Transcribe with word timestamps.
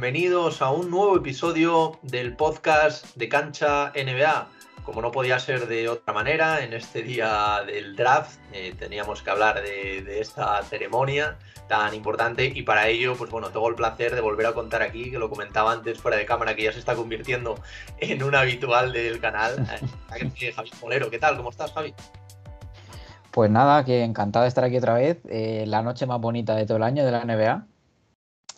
bienvenidos 0.00 0.62
a 0.62 0.70
un 0.70 0.92
nuevo 0.92 1.16
episodio 1.16 1.98
del 2.02 2.36
podcast 2.36 3.16
de 3.16 3.28
Cancha 3.28 3.90
NBA. 3.96 4.46
Como 4.84 5.02
no 5.02 5.10
podía 5.10 5.40
ser 5.40 5.66
de 5.66 5.88
otra 5.88 6.14
manera, 6.14 6.62
en 6.62 6.72
este 6.72 7.02
día 7.02 7.64
del 7.66 7.96
draft 7.96 8.38
eh, 8.52 8.76
teníamos 8.78 9.22
que 9.22 9.30
hablar 9.30 9.60
de, 9.60 10.20
esta 10.20 10.62
ceremonia 10.62 11.36
tan 11.66 11.94
importante 11.94 12.46
y 12.46 12.62
para 12.62 12.86
ello, 12.86 13.16
pues 13.18 13.28
bueno, 13.28 13.48
tengo 13.48 13.68
el 13.68 13.74
placer 13.74 14.14
de 14.14 14.20
volver 14.20 14.46
a 14.46 14.52
contar 14.52 14.82
aquí, 14.82 15.10
que 15.10 15.18
lo 15.18 15.28
comentaba 15.28 15.72
antes 15.72 16.00
fuera 16.00 16.16
de 16.16 16.24
cámara, 16.24 16.54
que 16.54 16.62
ya 16.62 16.72
se 16.72 16.78
está 16.78 16.94
convirtiendo 16.94 17.56
en 17.98 18.22
un 18.22 18.36
habitual 18.36 18.92
del 18.92 19.18
canal. 19.18 19.66
Eh, 20.40 20.52
Javi 20.52 20.70
Molero, 20.80 21.10
¿qué 21.10 21.18
tal? 21.18 21.36
¿Cómo 21.36 21.50
estás, 21.50 21.72
Javi? 21.72 21.92
Pues 23.32 23.50
nada, 23.50 23.84
que 23.84 24.04
encantado 24.04 24.44
de 24.44 24.48
estar 24.48 24.62
aquí 24.62 24.76
otra 24.76 24.94
vez. 24.94 25.18
Eh, 25.28 25.64
la 25.66 25.82
noche 25.82 26.06
más 26.06 26.20
bonita 26.20 26.54
de 26.54 26.66
todo 26.66 26.76
el 26.76 26.84
año 26.84 27.04
de 27.04 27.10
la 27.10 27.24
NBA. 27.24 27.66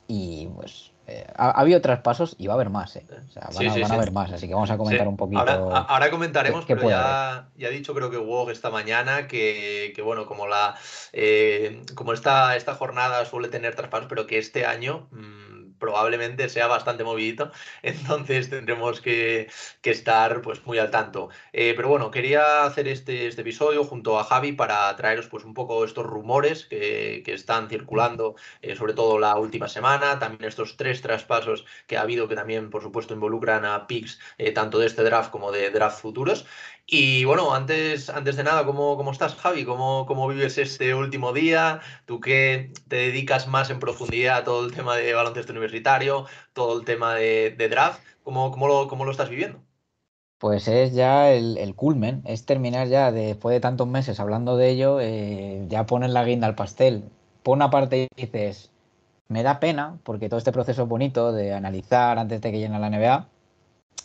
Y 0.07 0.47
pues 0.49 0.90
eh, 1.11 1.27
ha, 1.35 1.51
habido 1.51 1.81
traspasos 1.81 2.37
y 2.39 2.47
va 2.47 2.53
a 2.53 2.57
haber 2.57 2.71
más, 2.71 2.95
¿eh? 2.95 3.05
O 3.11 3.33
sea, 3.33 3.49
van, 3.53 3.91
a, 3.91 3.95
haber 3.95 4.13
más, 4.13 4.31
así 4.31 4.47
que 4.47 4.55
vamos 4.55 4.71
a 4.71 4.77
comentar 4.77 5.09
un 5.09 5.17
poquito. 5.17 5.41
Ahora, 5.41 6.09
comentaremos, 6.09 6.65
pero 6.67 6.89
ya, 6.89 7.49
ya, 7.57 7.67
ha 7.67 7.71
dicho 7.71 7.95
creo 7.95 8.11
que 8.11 8.17
WOG 8.17 8.51
esta 8.51 8.71
mañana 8.71 9.27
que, 9.27 10.01
bueno, 10.05 10.27
como 10.27 10.47
la 10.47 10.77
eh, 11.13 11.83
como 11.97 12.13
esta, 12.13 12.55
esta 12.55 12.75
jornada 12.75 13.25
suele 13.25 13.49
tener 13.49 13.75
traspasos, 13.75 14.07
pero 14.09 14.29
que 14.29 14.39
este 14.39 14.67
año. 14.67 15.09
Mm, 15.11 15.50
probablemente 15.81 16.49
sea 16.49 16.69
bastante 16.69 17.03
movidito, 17.03 17.51
entonces 17.83 18.51
tendremos 18.51 19.01
que, 19.01 19.49
estar 19.83 20.41
pues 20.43 20.65
muy 20.67 20.79
al 20.79 20.91
tanto. 20.93 21.31
Eh, 21.53 21.73
pero 21.75 21.89
bueno, 21.89 22.13
quería 22.13 22.65
hacer 22.65 22.87
este, 22.87 23.27
este, 23.27 23.41
episodio 23.41 23.83
junto 23.83 24.21
a 24.21 24.25
Javi 24.25 24.53
para 24.53 24.95
traeros 24.95 25.27
pues 25.27 25.45
un 25.45 25.53
poco 25.53 25.85
estos 25.85 26.07
rumores 26.07 26.67
que, 26.67 27.25
están 27.27 27.69
circulando, 27.69 28.37
eh, 28.63 28.77
sobre 28.77 28.93
todo 28.93 29.19
la 29.19 29.37
última 29.37 29.69
semana, 29.69 30.19
también 30.19 30.49
estos 30.49 30.77
tres 30.77 31.01
traspasos 31.01 31.65
que 31.87 31.97
ha 31.97 32.03
habido 32.03 32.29
que 32.29 32.35
también 32.37 32.71
por 32.71 32.83
supuesto 32.83 33.15
involucran 33.15 33.65
a 33.65 33.87
picks 33.87 34.21
eh, 34.39 34.53
tanto 34.53 34.79
de 34.79 34.87
este 34.87 35.03
draft 35.03 35.31
como 35.31 35.51
de 35.53 35.71
draft 35.71 36.01
futuros. 36.01 36.47
Y 36.93 37.25
bueno, 37.25 37.55
antes, 37.55 38.11
antes 38.11 38.35
de 38.35 38.43
nada, 38.43 38.67
¿cómo, 38.67 38.97
cómo 38.97 39.13
estás, 39.13 39.37
Javi? 39.37 39.65
¿Cómo, 39.65 40.07
¿Cómo, 40.07 40.27
vives 40.27 40.59
este 40.59 40.93
último 40.93 41.33
día? 41.33 41.81
¿Tú 42.05 42.19
qué 42.19 42.73
te 42.89 42.97
dedicas 42.97 43.47
más 43.47 43.71
en 43.71 43.79
profundidad 43.79 44.39
a 44.39 44.45
todo 44.45 44.67
el 44.67 44.73
tema 44.73 44.97
de 44.97 45.15
baloncesto 45.15 45.53
universitario, 45.53 45.70
todo 46.53 46.79
el 46.79 46.85
tema 46.85 47.15
de, 47.15 47.69
draft? 47.71 48.01
¿Cómo, 48.23 48.51
cómo, 48.51 48.69
lo, 48.69 48.89
¿Cómo, 48.89 49.05
lo, 49.05 49.11
estás 49.11 49.31
viviendo? 49.31 49.61
Pues 50.39 50.69
es 50.69 50.95
ya 50.95 51.31
el, 51.33 51.75
culmen, 51.75 52.23
es 52.25 52.47
terminar 52.47 52.89
ya 52.89 53.13
después 53.13 53.55
de 53.55 53.61
tantos 53.61 53.89
meses 53.89 54.21
hablando 54.21 54.57
de 54.57 54.71
ello, 54.71 54.99
eh, 55.01 55.65
ya 55.69 55.87
pones 55.87 56.11
la 56.11 56.25
guinda 56.25 56.47
al 56.47 56.55
pastel. 56.55 57.05
Por 57.43 57.57
una 57.57 57.71
parte 57.71 58.09
dices, 58.17 58.71
me 59.29 59.43
da 59.43 59.61
pena 59.61 59.99
porque 60.03 60.29
todo 60.29 60.39
este 60.39 60.53
proceso 60.53 60.87
bonito 60.87 61.33
de 61.33 61.53
analizar 61.55 62.19
antes 62.19 62.41
de 62.41 62.51
que 62.51 62.59
llegue 62.59 62.79
la 62.79 62.91
NBA 62.91 63.29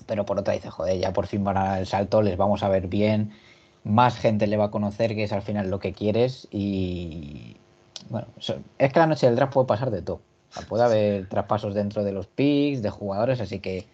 pero 0.06 0.26
por 0.26 0.40
otra 0.40 0.54
dice, 0.54 0.70
joder, 0.70 1.00
ya 1.00 1.14
por 1.14 1.28
fin 1.28 1.44
van 1.44 1.58
a 1.58 1.80
el 1.80 1.88
salto, 1.88 2.22
les 2.22 2.38
vamos 2.38 2.64
a 2.64 2.70
ver 2.70 2.88
bien, 2.88 3.34
más 3.84 4.18
gente 4.18 4.48
le 4.48 4.58
va 4.58 4.66
a 4.66 4.72
conocer, 4.72 5.16
que 5.16 5.24
es 5.24 5.34
al 5.34 5.42
final 5.42 5.70
lo 5.70 5.80
que 5.80 5.94
quieres 5.94 6.48
y 6.52 7.58
bueno, 8.10 8.28
es 8.78 8.94
que 8.94 9.00
la 9.00 9.08
noche 9.08 9.28
del 9.28 9.36
draft 9.36 9.54
puede 9.54 9.68
pasar 9.68 9.92
de 9.92 10.02
todo. 10.02 10.22
Puede 10.68 10.84
haber 10.84 11.28
traspasos 11.28 11.74
dentro 11.74 12.04
de 12.04 12.12
los 12.12 12.28
picks, 12.28 12.82
de 12.82 12.90
jugadores, 12.90 13.42
así 13.42 13.60
que 13.60 13.86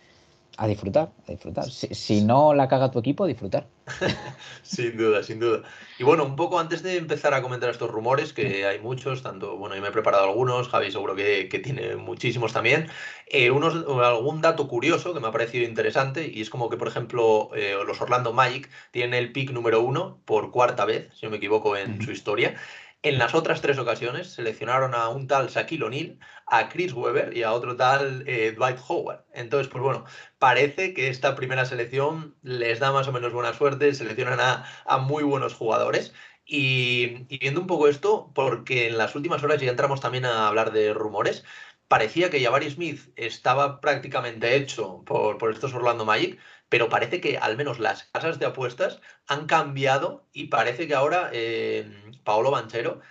a 0.58 0.68
disfrutar, 0.68 1.10
a 1.28 1.32
disfrutar. 1.32 1.66
Si, 1.70 2.22
no 2.22 2.54
la 2.54 2.68
caga 2.68 2.92
tu 2.92 3.00
equipo, 3.00 3.24
a 3.24 3.28
disfrutar. 3.28 3.66
sin 4.64 4.98
duda, 4.98 5.24
sin 5.24 5.40
duda. 5.40 5.64
Y 5.98 6.04
bueno, 6.04 6.26
un 6.26 6.36
poco 6.36 6.60
antes 6.60 6.84
de 6.84 6.98
empezar 6.98 7.34
a 7.34 7.42
comentar 7.42 7.70
estos 7.70 7.90
rumores, 7.90 8.34
que 8.34 8.66
hay 8.66 8.80
muchos, 8.80 9.24
tanto, 9.24 9.58
bueno, 9.58 9.76
yo 9.76 9.82
me 9.82 9.88
he 9.88 9.92
preparado 9.92 10.26
algunos, 10.26 10.68
Javi 10.68 10.92
seguro 10.92 11.16
que, 11.16 11.46
tiene 11.64 11.96
muchísimos 11.96 12.54
también, 12.54 12.88
eh, 13.28 13.50
unos, 13.50 13.76
algún 14.04 14.42
dato 14.42 14.68
curioso 14.68 15.14
que 15.14 15.20
me 15.20 15.28
ha 15.28 15.32
parecido 15.32 15.68
interesante, 15.68 16.30
y 16.32 16.42
es 16.42 16.50
como 16.50 16.70
que, 16.70 16.78
por 16.78 16.90
ejemplo, 16.90 17.50
eh, 17.56 17.76
los 17.86 18.02
Orlando 18.02 18.34
Magic 18.34 18.70
tienen 18.92 19.14
el 19.14 19.32
pick 19.32 19.52
número 19.52 19.82
uno 19.82 20.20
por 20.26 20.52
cuarta 20.52 20.86
vez, 20.86 21.10
si 21.16 21.26
no 21.26 21.32
me 21.32 21.38
equivoco, 21.38 21.76
en 21.78 22.02
su 22.02 22.12
historia. 22.12 22.56
En 23.04 23.18
las 23.18 23.34
otras 23.34 23.62
tres 23.62 23.80
ocasiones 23.80 24.32
seleccionaron 24.34 24.94
a 24.94 25.08
un 25.10 25.26
tal 25.26 25.48
Shaquille 25.48 25.84
O'Neal, 25.86 26.20
a 26.46 26.70
Chris 26.70 26.94
Webber 26.94 27.36
y 27.36 27.42
a 27.42 27.52
otro 27.52 27.76
tal 27.76 28.24
eh, 28.28 28.54
Dwight 28.56 28.78
Howard. 28.88 29.26
Entonces, 29.34 29.68
pues 29.70 29.84
bueno, 29.84 30.06
parece 30.38 30.94
que 30.94 31.10
esta 31.10 31.36
primera 31.36 31.66
selección 31.66 32.36
les 32.44 32.80
da 32.80 32.92
más 32.92 33.08
o 33.08 33.12
menos 33.12 33.34
buena 33.34 33.54
suerte, 33.54 33.96
seleccionan 33.96 34.40
a, 34.40 34.98
muy 35.00 35.24
buenos 35.24 35.56
jugadores. 35.56 36.14
Y, 36.46 37.26
viendo 37.40 37.62
un 37.62 37.68
poco 37.68 37.88
esto, 37.88 38.32
porque 38.36 38.88
en 38.88 38.98
las 39.00 39.16
últimas 39.16 39.44
horas 39.44 39.60
ya 39.62 39.72
entramos 39.72 40.00
también 40.02 40.26
a 40.26 40.48
hablar 40.48 40.72
de 40.72 40.94
rumores, 40.94 41.44
parecía 41.92 42.30
que 42.30 42.42
Jabari 42.42 42.72
Smith 42.72 43.02
estaba 43.18 43.82
prácticamente 43.82 44.56
hecho 44.56 45.04
por, 45.06 45.38
por 45.38 45.52
estos 45.52 45.74
Orlando 45.74 46.06
Magic, 46.06 46.40
pero 46.70 46.88
parece 46.88 47.20
que 47.20 47.38
al 47.38 47.58
menos 47.58 47.80
las 47.80 48.06
casas 48.06 48.40
de 48.40 48.46
apuestas 48.46 49.02
han 49.28 49.46
cambiado 49.46 50.24
y 50.32 50.46
parece 50.46 50.88
que 50.88 50.96
ahora 50.96 51.30
eh, 51.34 51.86
Paolo 52.24 52.50
Banchero 52.50 53.02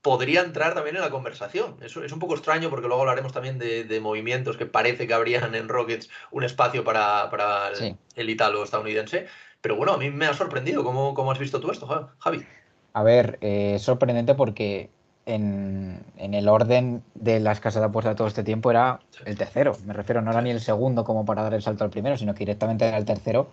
podría 0.00 0.40
entrar 0.40 0.72
también 0.72 0.96
en 0.96 1.02
la 1.02 1.10
conversación. 1.10 1.76
Eso 1.82 2.02
es 2.02 2.10
un 2.10 2.20
poco 2.20 2.32
extraño 2.32 2.70
porque 2.70 2.86
luego 2.86 3.02
hablaremos 3.02 3.34
también 3.34 3.58
de, 3.58 4.00
movimientos 4.00 4.56
que 4.56 4.64
parece 4.64 5.06
que 5.06 5.12
habrían 5.12 5.54
en 5.54 5.68
Rockets 5.68 6.08
un 6.30 6.44
espacio 6.44 6.84
para, 6.84 7.70
el, 8.16 8.30
italo 8.30 8.64
estadounidense. 8.64 9.26
Pero 9.60 9.76
bueno, 9.76 9.92
a 9.92 9.98
mí 9.98 10.08
me 10.08 10.24
ha 10.24 10.32
sorprendido. 10.32 10.84
¿Cómo, 10.84 11.12
cómo 11.12 11.32
has 11.32 11.38
visto 11.38 11.60
tú 11.60 11.70
esto, 11.70 12.16
Javi? 12.18 12.46
A 12.94 13.02
ver, 13.02 13.36
eh, 13.42 13.74
es 13.74 13.82
sorprendente 13.82 14.34
porque 14.34 14.88
en, 15.26 16.04
el 16.16 16.48
orden 16.48 17.02
de 17.14 17.40
las 17.40 17.60
casas 17.60 17.82
de 17.82 17.86
apuestas 17.86 18.14
de 18.14 18.16
todo 18.16 18.28
este 18.28 18.44
tiempo 18.44 18.70
era 18.70 19.00
el 19.24 19.36
tercero. 19.36 19.76
Me 19.86 19.92
refiero, 19.92 20.22
no 20.22 20.30
era 20.30 20.42
ni 20.42 20.50
el 20.50 20.60
segundo 20.60 21.04
como 21.04 21.24
para 21.24 21.42
dar 21.42 21.54
el 21.54 21.62
salto 21.62 21.84
al 21.84 21.90
primero, 21.90 22.16
sino 22.16 22.34
que 22.34 22.40
directamente 22.40 22.86
era 22.86 22.98
el 22.98 23.04
tercero. 23.04 23.48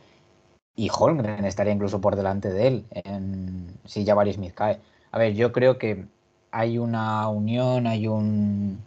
Y 0.76 0.90
Holmgren 0.90 1.46
estaría 1.46 1.74
incluso 1.74 2.00
por 2.00 2.16
delante 2.16 2.50
de 2.50 2.68
él 2.68 2.86
en, 2.92 3.78
si 3.86 4.06
Jabari 4.06 4.34
Smith 4.34 4.54
cae. 4.54 4.80
A 5.12 5.18
ver, 5.18 5.34
yo 5.34 5.52
creo 5.52 5.78
que 5.78 6.06
hay 6.52 6.78
una 6.78 7.28
unión, 7.28 7.86
hay 7.88 8.08
un 8.08 8.80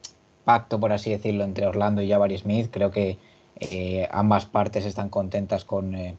pacto, 0.45 0.81
por 0.81 0.93
así 0.93 1.11
decirlo, 1.11 1.45
entre 1.45 1.67
Orlando 1.67 2.03
y 2.03 2.11
Jabari 2.11 2.39
Smith. 2.39 2.71
Creo 2.73 2.91
que 2.91 3.19
eh, 3.61 4.09
ambas 4.11 4.47
partes 4.47 4.87
están 4.87 5.09
contentas 5.09 5.65
con, 5.65 5.95
eh, 5.95 6.17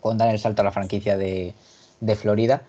con 0.00 0.18
dar 0.18 0.30
el 0.30 0.38
salto 0.38 0.62
a 0.62 0.64
la 0.64 0.72
franquicia 0.72 1.16
de, 1.16 1.54
de 2.00 2.16
Florida. 2.16 2.62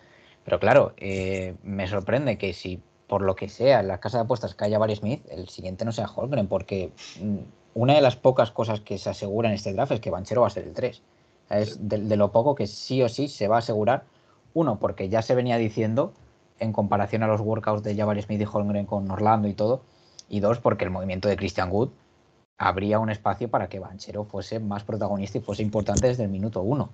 Pero 0.43 0.59
claro, 0.59 0.93
eh, 0.97 1.55
me 1.63 1.87
sorprende 1.87 2.37
que 2.37 2.53
si 2.53 2.81
por 3.07 3.21
lo 3.21 3.35
que 3.35 3.49
sea, 3.49 3.79
en 3.79 3.87
la 3.87 3.99
casa 3.99 4.17
de 4.17 4.23
apuestas 4.25 4.53
que 4.53 4.65
haya 4.65 4.77
Barry 4.77 4.95
Smith, 4.95 5.25
el 5.29 5.47
siguiente 5.47 5.85
no 5.85 5.91
sea 5.91 6.07
Holgren, 6.07 6.47
porque 6.47 6.91
mm, 7.21 7.37
una 7.73 7.93
de 7.93 8.01
las 8.01 8.15
pocas 8.15 8.51
cosas 8.51 8.81
que 8.81 8.97
se 8.97 9.09
asegura 9.09 9.49
en 9.49 9.55
este 9.55 9.73
draft 9.73 9.93
es 9.93 9.99
que 9.99 10.09
Banchero 10.09 10.41
va 10.41 10.47
a 10.47 10.51
ser 10.51 10.65
el 10.65 10.73
3. 10.73 11.01
Es 11.49 11.87
de, 11.87 12.17
lo 12.17 12.31
poco 12.31 12.55
que 12.55 12.67
sí 12.67 13.01
o 13.01 13.09
sí 13.09 13.27
se 13.27 13.47
va 13.47 13.57
a 13.57 13.59
asegurar. 13.59 14.03
Uno, 14.53 14.79
porque 14.79 15.09
ya 15.09 15.21
se 15.21 15.35
venía 15.35 15.57
diciendo 15.57 16.11
en 16.59 16.73
comparación 16.73 17.23
a 17.23 17.27
los 17.27 17.39
workouts 17.39 17.83
de 17.83 17.95
Jabari 17.95 18.21
Smith 18.23 18.41
y 18.41 18.47
Holmgren 18.51 18.85
con 18.85 19.09
Orlando 19.09 19.47
y 19.47 19.53
todo. 19.53 19.81
Y 20.27 20.39
dos, 20.39 20.59
porque 20.59 20.83
el 20.83 20.89
movimiento 20.89 21.29
de 21.29 21.37
Christian 21.37 21.71
Wood 21.71 21.89
habría 22.57 22.99
un 22.99 23.09
espacio 23.09 23.49
para 23.49 23.69
que 23.69 23.79
Banchero 23.79 24.25
fuese 24.25 24.59
más 24.59 24.83
protagonista 24.83 25.37
y 25.37 25.41
fuese 25.41 25.61
importante 25.61 26.07
desde 26.07 26.23
el 26.23 26.29
minuto 26.29 26.61
uno. 26.61 26.89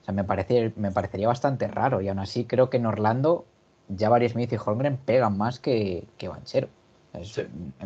O 0.00 0.04
sea, 0.04 0.14
me, 0.14 0.24
parece, 0.24 0.72
me 0.76 0.90
parecería 0.90 1.28
bastante 1.28 1.68
raro. 1.68 2.00
Y 2.00 2.08
aún 2.08 2.18
así 2.18 2.46
creo 2.46 2.70
que 2.70 2.78
en 2.78 2.86
Orlando 2.86 3.44
Jabari 3.96 4.28
Smith 4.28 4.52
y 4.52 4.56
Holmgren 4.56 4.96
pegan 4.96 5.36
más 5.36 5.58
que, 5.58 6.04
que 6.18 6.28
Banchero. 6.28 6.68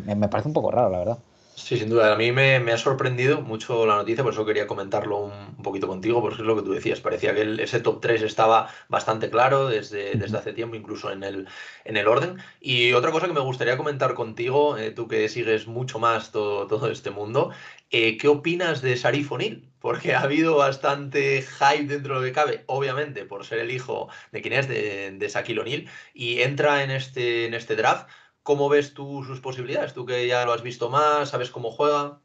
me, 0.04 0.28
parece 0.28 0.48
un 0.48 0.54
poco 0.54 0.70
raro, 0.70 0.90
la 0.90 0.98
verdad. 0.98 1.18
Sí, 1.56 1.78
sin 1.78 1.88
duda. 1.88 2.12
A 2.12 2.16
mí 2.16 2.32
me, 2.32 2.56
ha 2.56 2.76
sorprendido 2.78 3.40
mucho 3.40 3.86
la 3.86 3.96
noticia, 3.96 4.22
por 4.22 4.34
eso 4.34 4.44
quería 4.44 4.66
comentarlo 4.66 5.18
un, 5.20 5.56
poquito 5.62 5.88
contigo, 5.88 6.20
porque 6.20 6.42
es 6.42 6.46
lo 6.46 6.54
que 6.54 6.62
tú 6.62 6.72
decías. 6.72 7.00
Parecía 7.00 7.34
que 7.34 7.62
ese 7.62 7.80
top 7.80 8.00
3 8.02 8.22
estaba 8.22 8.68
bastante 8.88 9.30
claro 9.30 9.66
desde, 9.66 10.14
desde 10.16 10.36
hace 10.36 10.52
tiempo, 10.52 10.76
incluso 10.76 11.10
en 11.10 11.24
el, 11.24 11.48
en 11.84 11.96
el 11.96 12.08
orden. 12.08 12.36
Y 12.60 12.92
otra 12.92 13.10
cosa 13.10 13.26
que 13.26 13.32
me 13.32 13.40
gustaría 13.40 13.78
comentar 13.78 14.12
contigo, 14.14 14.76
eh, 14.76 14.90
tú 14.90 15.08
que 15.08 15.28
sigues 15.30 15.66
mucho 15.66 15.98
más 15.98 16.30
todo, 16.30 16.66
todo 16.66 16.90
este 16.90 17.10
mundo, 17.10 17.50
eh, 17.90 18.18
¿qué 18.18 18.28
opinas 18.28 18.82
de 18.82 18.96
Sarif 18.96 19.32
O'Neill? 19.32 19.66
Porque 19.80 20.14
ha 20.14 20.20
habido 20.20 20.56
bastante 20.56 21.42
hype 21.42 21.86
dentro 21.86 22.14
de 22.14 22.20
lo 22.20 22.26
que 22.26 22.32
cabe, 22.32 22.64
obviamente, 22.66 23.24
por 23.24 23.46
ser 23.46 23.60
el 23.60 23.70
hijo 23.70 24.08
de 24.30 24.42
quien 24.42 24.54
es, 24.54 24.68
de, 24.68 25.10
de 25.12 25.28
Shaquille 25.28 25.60
O'Neal, 25.60 25.86
y 26.12 26.42
entra 26.42 26.84
en 26.84 26.90
este, 26.90 27.46
en 27.46 27.54
este 27.54 27.76
draft 27.76 28.08
¿Cómo 28.46 28.68
ves 28.68 28.94
tú 28.94 29.24
sus 29.24 29.40
posibilidades? 29.40 29.92
Tú 29.92 30.06
que 30.06 30.28
ya 30.28 30.44
lo 30.44 30.52
has 30.52 30.62
visto 30.62 30.88
más, 30.88 31.30
sabes 31.30 31.50
cómo 31.50 31.72
juega. 31.72 32.20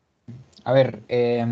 A 0.63 0.71
ver, 0.71 1.01
eh, 1.09 1.43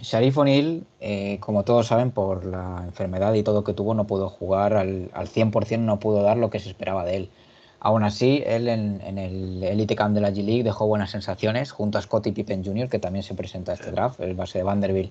Sharif 0.00 0.36
O'Neill, 0.36 0.86
eh, 1.00 1.38
como 1.40 1.64
todos 1.64 1.86
saben, 1.86 2.10
por 2.10 2.44
la 2.44 2.82
enfermedad 2.84 3.32
y 3.32 3.42
todo 3.42 3.64
que 3.64 3.72
tuvo, 3.72 3.94
no 3.94 4.06
pudo 4.06 4.28
jugar 4.28 4.74
al, 4.74 5.10
al 5.14 5.28
100%, 5.28 5.78
no 5.78 5.98
pudo 5.98 6.22
dar 6.22 6.36
lo 6.36 6.50
que 6.50 6.60
se 6.60 6.68
esperaba 6.68 7.06
de 7.06 7.16
él. 7.16 7.30
Aún 7.80 8.04
así, 8.04 8.42
él 8.44 8.68
en, 8.68 9.00
el 9.16 9.64
Elite 9.64 9.96
Camp 9.96 10.14
de 10.14 10.20
la 10.20 10.30
G-League 10.30 10.62
dejó 10.62 10.86
buenas 10.86 11.10
sensaciones 11.12 11.72
junto 11.72 11.96
a 11.96 12.02
Scottie 12.02 12.34
Pippen 12.34 12.62
Jr., 12.62 12.90
que 12.90 12.98
también 12.98 13.22
se 13.22 13.34
presenta 13.34 13.72
a 13.72 13.76
este 13.76 13.92
draft, 13.92 14.20
el 14.20 14.34
base 14.34 14.58
de 14.58 14.64
Vanderbilt. 14.64 15.10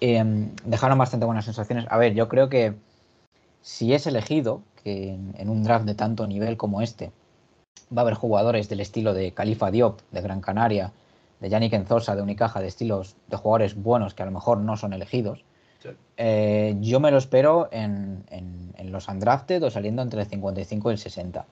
Em, 0.00 0.56
dejaron 0.64 0.96
bastante 0.96 1.26
buenas 1.26 1.44
sensaciones. 1.44 1.84
A 1.90 1.98
ver, 1.98 2.14
yo 2.14 2.28
creo 2.30 2.48
que 2.48 2.76
si 3.60 3.92
es 3.92 4.06
elegido, 4.06 4.62
que 4.82 5.18
en 5.34 5.50
un 5.50 5.62
draft 5.64 5.84
de 5.84 5.94
tanto 5.94 6.26
nivel 6.26 6.56
como 6.56 6.80
este, 6.80 7.12
va 7.96 8.00
a 8.00 8.04
haber 8.04 8.14
jugadores 8.14 8.68
del 8.68 8.80
estilo 8.80 9.14
de 9.14 9.32
Califa 9.32 9.70
Diop, 9.70 10.00
de 10.10 10.20
Gran 10.20 10.40
Canaria, 10.40 10.92
de 11.40 11.48
Yannick 11.48 11.74
Enzosa, 11.74 12.16
de 12.16 12.22
Unicaja, 12.22 12.60
de 12.60 12.68
estilos 12.68 13.16
de 13.28 13.36
jugadores 13.36 13.74
buenos 13.74 14.14
que 14.14 14.22
a 14.22 14.26
lo 14.26 14.32
mejor 14.32 14.58
no 14.58 14.76
son 14.76 14.92
elegidos. 14.92 15.44
Eh, 16.16 16.76
yo 16.80 16.98
me 16.98 17.10
lo 17.10 17.18
espero 17.18 17.68
en, 17.70 18.24
los 18.84 19.08
undrafted 19.08 19.62
o 19.62 19.70
saliendo 19.70 20.02
entre 20.02 20.22
el 20.22 20.26
55 20.26 20.90
y 20.90 20.92
el 20.92 20.98
60. 20.98 21.44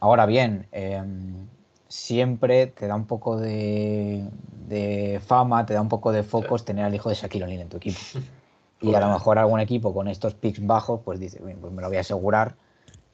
Ahora 0.00 0.26
bien, 0.26 0.66
em, 0.72 1.48
siempre 1.88 2.66
te 2.66 2.86
da 2.86 2.94
un 2.94 3.06
poco 3.06 3.36
de, 3.38 4.28
fama, 5.24 5.64
te 5.66 5.74
da 5.74 5.80
un 5.80 5.88
poco 5.88 6.12
de 6.12 6.22
focos 6.22 6.64
tener 6.64 6.84
al 6.84 6.94
hijo 6.94 7.08
de 7.08 7.14
Shaquille 7.14 7.44
O'Neal 7.44 7.62
en 7.62 7.68
tu 7.68 7.76
equipo. 7.78 7.98
Y 8.78 8.94
a 8.94 9.00
lo 9.00 9.08
mejor 9.08 9.38
algún 9.38 9.58
equipo 9.58 9.94
con 9.94 10.06
estos 10.06 10.34
picks 10.34 10.64
bajos, 10.64 11.00
pues 11.02 11.18
dice, 11.18 11.40
pues 11.40 11.72
me 11.72 11.80
lo 11.80 11.88
voy 11.88 11.96
a 11.96 12.00
asegurar 12.00 12.56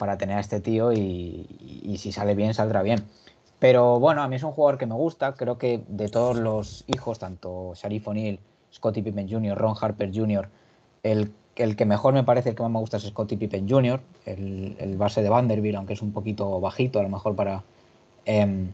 para 0.02 0.18
tener 0.18 0.36
a 0.36 0.40
este 0.40 0.58
tío 0.58 0.92
y, 0.92 1.94
si 1.96 2.10
sale 2.10 2.34
bien, 2.34 2.54
saldrá 2.54 2.82
bien. 2.82 3.04
Pero 3.60 4.00
bueno, 4.00 4.20
a 4.20 4.26
mí 4.26 4.34
es 4.34 4.42
un 4.42 4.50
jugador 4.50 4.76
que 4.76 4.84
me 4.84 4.96
gusta. 4.96 5.34
Creo 5.34 5.58
que 5.58 5.84
de 5.86 6.08
todos 6.08 6.36
los 6.36 6.82
hijos, 6.88 7.20
tanto 7.20 7.72
Sharif 7.76 8.08
O'Neal, 8.08 8.40
Scottie 8.74 9.04
Pippen 9.04 9.30
Jr., 9.30 9.56
Ron 9.56 9.76
Harper 9.80 10.10
Jr., 10.12 10.48
el, 11.04 11.32
el, 11.54 11.76
que 11.76 11.84
mejor 11.84 12.14
me 12.14 12.24
parece, 12.24 12.48
el 12.48 12.56
que 12.56 12.64
más 12.64 12.72
me 12.72 12.80
gusta 12.80 12.96
es 12.96 13.04
Scottie 13.04 13.38
Pippen 13.38 13.68
Jr., 13.68 14.00
el, 14.26 14.96
base 14.96 15.22
de 15.22 15.28
Vanderbilt, 15.28 15.76
aunque 15.76 15.92
es 15.92 16.02
un 16.02 16.12
poquito 16.12 16.58
bajito 16.58 16.98
a 16.98 17.04
lo 17.04 17.08
mejor 17.08 17.36
para, 17.36 17.62
em, 18.24 18.72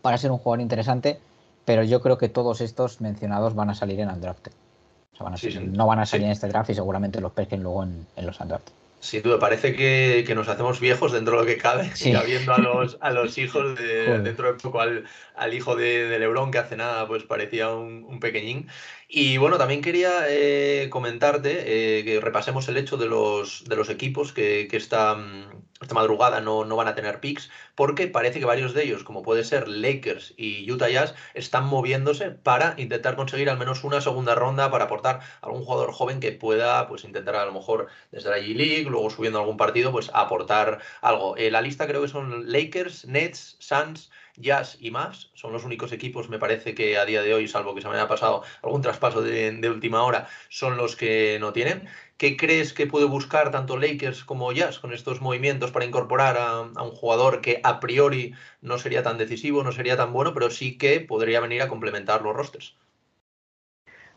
para 0.00 0.16
ser 0.16 0.30
un 0.30 0.38
jugador 0.38 0.62
interesante. 0.62 1.20
Pero 1.66 1.82
yo 1.82 2.00
creo 2.00 2.16
que 2.16 2.30
todos 2.30 2.62
estos 2.62 3.02
mencionados 3.02 3.54
van 3.54 3.68
a 3.68 3.74
salir 3.74 4.00
en 4.00 4.08
el 4.08 4.22
draft. 4.22 4.48
no 5.20 5.86
van 5.86 5.98
a 5.98 6.06
salir 6.06 6.24
en 6.24 6.32
este 6.32 6.48
draft 6.48 6.70
y 6.70 6.74
seguramente 6.74 7.20
los 7.20 7.32
pesquen 7.32 7.62
luego 7.62 7.82
en, 7.82 8.06
en 8.16 8.24
los 8.24 8.40
undrafted. 8.40 8.85
Sin 8.98 9.22
duda, 9.22 9.38
parece 9.38 9.74
que, 9.74 10.32
nos 10.34 10.48
hacemos 10.48 10.80
viejos 10.80 11.12
dentro 11.12 11.36
de 11.36 11.42
lo 11.42 11.46
que 11.46 11.58
cabe, 11.58 11.90
sí. 11.94 12.12
viendo 12.24 12.54
a 12.54 12.58
los, 12.58 12.98
a 13.00 13.10
los 13.10 13.36
hijos, 13.38 13.78
de, 13.78 14.18
dentro 14.22 14.52
de 14.52 14.58
poco 14.58 14.80
al, 14.80 15.04
hijo 15.52 15.76
de, 15.76 16.08
de, 16.08 16.18
Lebron, 16.18 16.50
que 16.50 16.58
hace 16.58 16.76
nada 16.76 17.06
pues 17.06 17.22
parecía 17.22 17.70
un, 17.70 18.04
un 18.04 18.20
pequeñín. 18.20 18.68
Y 19.08 19.36
bueno, 19.36 19.58
también 19.58 19.82
quería 19.82 20.24
eh, 20.28 20.88
comentarte 20.90 21.98
eh, 22.00 22.04
que 22.04 22.20
repasemos 22.20 22.68
el 22.68 22.76
hecho 22.76 22.96
de 22.96 23.06
los, 23.06 23.64
de 23.64 23.76
los 23.76 23.88
equipos 23.88 24.32
que, 24.32 24.66
que 24.68 24.76
esta, 24.76 25.16
esta, 25.80 25.94
madrugada 25.94 26.40
no, 26.40 26.64
no, 26.64 26.76
van 26.76 26.88
a 26.88 26.94
tener 26.94 27.20
picks, 27.20 27.50
porque 27.74 28.06
parece 28.06 28.38
que 28.38 28.44
varios 28.44 28.74
de 28.74 28.84
ellos, 28.84 29.04
como 29.04 29.22
puede 29.22 29.44
ser 29.44 29.68
Lakers 29.68 30.34
y 30.36 30.70
Utah 30.70 30.88
Jazz, 30.88 31.14
están 31.34 31.66
moviéndose 31.66 32.30
para 32.30 32.74
intentar 32.78 33.16
conseguir 33.16 33.50
al 33.50 33.58
menos 33.58 33.84
una 33.84 34.00
segunda 34.00 34.34
ronda 34.34 34.70
para 34.70 34.84
aportar 34.84 35.20
a 35.40 35.46
algún 35.46 35.64
jugador 35.64 35.92
joven 35.92 36.20
que 36.20 36.32
pueda 36.32 36.88
pues 36.88 37.04
intentar 37.04 37.36
a 37.36 37.46
lo 37.46 37.52
mejor 37.52 37.88
desde 38.10 38.30
la 38.30 38.38
G-League, 38.38 38.88
luego 38.88 39.10
subiendo 39.10 39.38
algún 39.38 39.56
partido, 39.56 39.92
pues 39.92 40.10
aportar 40.14 40.80
algo. 41.00 41.36
Eh, 41.36 41.50
la 41.50 41.60
lista 41.60 41.86
creo 41.86 42.02
que 42.02 42.08
son 42.08 42.50
Lakers, 42.50 43.06
Nets, 43.06 43.56
Suns, 43.58 44.10
Jazz 44.36 44.76
y 44.80 44.90
más 44.90 45.30
son 45.34 45.52
los 45.52 45.64
únicos 45.64 45.92
equipos, 45.92 46.28
me 46.28 46.38
parece 46.38 46.74
que 46.74 46.98
a 46.98 47.04
día 47.04 47.22
de 47.22 47.34
hoy, 47.34 47.48
salvo 47.48 47.74
que 47.74 47.80
se 47.80 47.88
me 47.88 47.94
haya 47.94 48.08
pasado 48.08 48.42
algún 48.62 48.82
traspaso 48.82 49.22
de, 49.22 49.68
última 49.68 50.02
hora, 50.02 50.28
son 50.48 50.76
los 50.76 50.96
que 50.96 51.38
no 51.40 51.52
tienen. 51.52 51.88
¿Qué 52.16 52.36
crees 52.36 52.72
que 52.72 52.86
puede 52.86 53.06
buscar 53.06 53.50
tanto 53.50 53.76
Lakers 53.76 54.24
como 54.24 54.52
Jazz 54.52 54.78
con 54.78 54.92
estos 54.92 55.20
movimientos 55.20 55.70
para 55.70 55.84
incorporar 55.84 56.36
a, 56.38 56.60
un 56.62 56.90
jugador 56.92 57.40
que 57.40 57.60
a 57.62 57.80
priori 57.80 58.34
no 58.60 58.78
sería 58.78 59.02
tan 59.02 59.18
decisivo, 59.18 59.62
no 59.62 59.72
sería 59.72 59.96
tan 59.96 60.12
bueno, 60.12 60.32
pero 60.34 60.50
sí 60.50 60.78
que 60.78 61.00
podría 61.00 61.40
venir 61.40 61.62
a 61.62 61.68
complementar 61.68 62.22
los 62.22 62.34
rosters? 62.34 62.76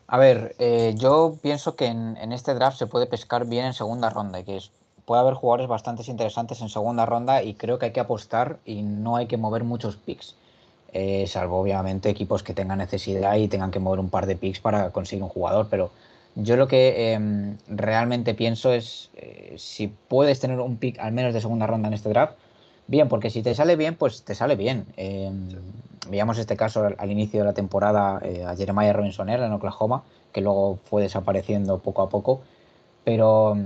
A 0.08 0.18
ver, 0.18 0.56
eh, 0.60 0.96
yo 0.98 1.38
pienso 1.42 1.76
que 1.76 1.86
en, 1.86 2.18
en, 2.18 2.32
este 2.32 2.56
draft 2.56 2.80
se 2.80 2.88
puede 2.88 3.06
pescar 3.06 3.46
bien 3.46 3.66
en 3.66 3.74
segunda 3.74 4.10
ronda, 4.10 4.44
que 4.44 4.58
es 4.58 4.72
puede 5.10 5.22
haber 5.22 5.34
jugadores 5.34 5.68
bastante 5.68 6.04
interesantes 6.06 6.62
en 6.62 6.70
segunda 6.70 7.04
ronda 7.04 7.42
y 7.42 7.56
creo 7.56 7.80
que 7.80 7.88
hay 7.88 7.92
que 7.92 8.00
apostar 8.00 8.60
y 8.64 8.84
no 8.84 9.16
hay 9.16 9.26
que 9.26 9.38
mover 9.38 9.64
muchos 9.64 9.96
picks. 9.96 10.36
Eh, 10.94 11.26
salvo 11.26 11.60
obviamente 11.60 12.12
equipos 12.12 12.44
que 12.44 12.54
tengan 12.54 12.78
necesidad 12.78 13.36
y 13.38 13.48
tengan 13.48 13.72
que 13.72 13.80
mover 13.80 14.00
un 14.00 14.12
par 14.12 14.28
de 14.28 14.36
picks 14.36 14.60
para 14.60 14.92
conseguir 14.92 15.24
un 15.24 15.30
jugador, 15.30 15.66
pero 15.68 15.90
yo 16.36 16.58
lo 16.58 16.68
que 16.68 17.14
em, 17.14 17.58
realmente 17.68 18.36
pienso 18.36 18.72
es 18.72 19.10
eh, 19.16 19.56
si 19.58 19.88
puedes 19.88 20.40
tener 20.40 20.60
un 20.60 20.78
pick 20.78 21.00
al 21.00 21.12
menos 21.12 21.34
de 21.34 21.42
segunda 21.42 21.66
ronda 21.66 21.88
en 21.88 21.96
este 21.96 22.10
draft, 22.10 22.36
bien, 22.86 23.10
porque 23.10 23.32
si 23.32 23.42
te 23.42 23.56
sale 23.56 23.76
bien, 23.76 23.96
pues 23.96 24.22
te 24.22 24.36
sale 24.36 24.56
bien. 24.56 24.86
Em, 24.96 25.50
veíamos 26.08 26.38
este 26.38 26.56
caso 26.56 26.88
al, 26.96 27.12
inicio 27.12 27.40
de 27.40 27.46
la 27.48 27.54
temporada 27.54 28.20
eh, 28.24 28.46
a 28.46 28.56
Jeremiah 28.56 28.94
Robinson 28.94 29.28
en 29.30 29.54
Oklahoma, 29.54 30.04
que 30.32 30.42
luego 30.42 30.78
fue 30.86 31.02
desapareciendo 31.02 31.80
poco 31.80 32.04
a 32.04 32.10
poco, 32.10 32.42
pero 33.04 33.58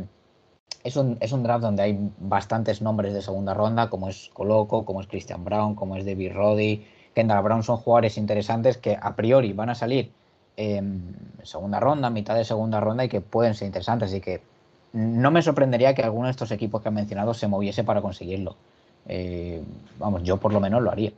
es 0.84 0.96
un, 0.96 1.18
es 1.20 1.32
un, 1.32 1.44
draft 1.44 1.62
donde 1.62 1.84
hay 1.84 2.12
bastantes 2.20 2.82
nombres 2.82 3.14
de 3.14 3.22
segunda 3.22 3.54
ronda, 3.54 3.90
como 3.90 4.10
es 4.10 4.30
Coloco, 4.34 4.86
como 4.86 5.02
es 5.02 5.08
Christian 5.08 5.44
Brown, 5.44 5.76
como 5.76 5.96
es 5.96 6.06
David 6.06 6.34
Roddy, 6.34 6.86
Kendall 7.14 7.44
Brown, 7.44 7.64
son 7.64 7.78
jugadores 7.78 8.18
interesantes 8.18 8.78
que 8.78 8.98
a 9.00 9.16
priori 9.16 9.54
van 9.54 9.70
a 9.70 9.76
salir 9.76 10.12
en 10.58 11.16
segunda 11.44 11.80
ronda, 11.80 12.10
mitad 12.10 12.36
de 12.36 12.44
segunda 12.44 12.80
ronda 12.80 13.06
y 13.06 13.10
que 13.10 13.22
pueden 13.22 13.54
ser 13.56 13.68
interesantes. 13.68 14.10
Así 14.10 14.22
que 14.22 14.42
no 14.94 15.32
me 15.32 15.42
sorprendería 15.42 15.94
que 15.94 16.04
alguno 16.04 16.26
de 16.26 16.32
estos 16.32 16.52
equipos 16.52 16.82
que 16.82 16.90
han 16.90 16.96
mencionado 16.96 17.34
se 17.34 17.48
moviese 17.48 17.84
para 17.84 18.02
conseguirlo. 18.02 18.56
Eh, 19.08 19.64
vamos, 20.00 20.24
yo 20.24 20.38
por 20.38 20.54
lo 20.54 20.60
menos 20.60 20.82
lo 20.82 20.92
haría. 20.92 21.12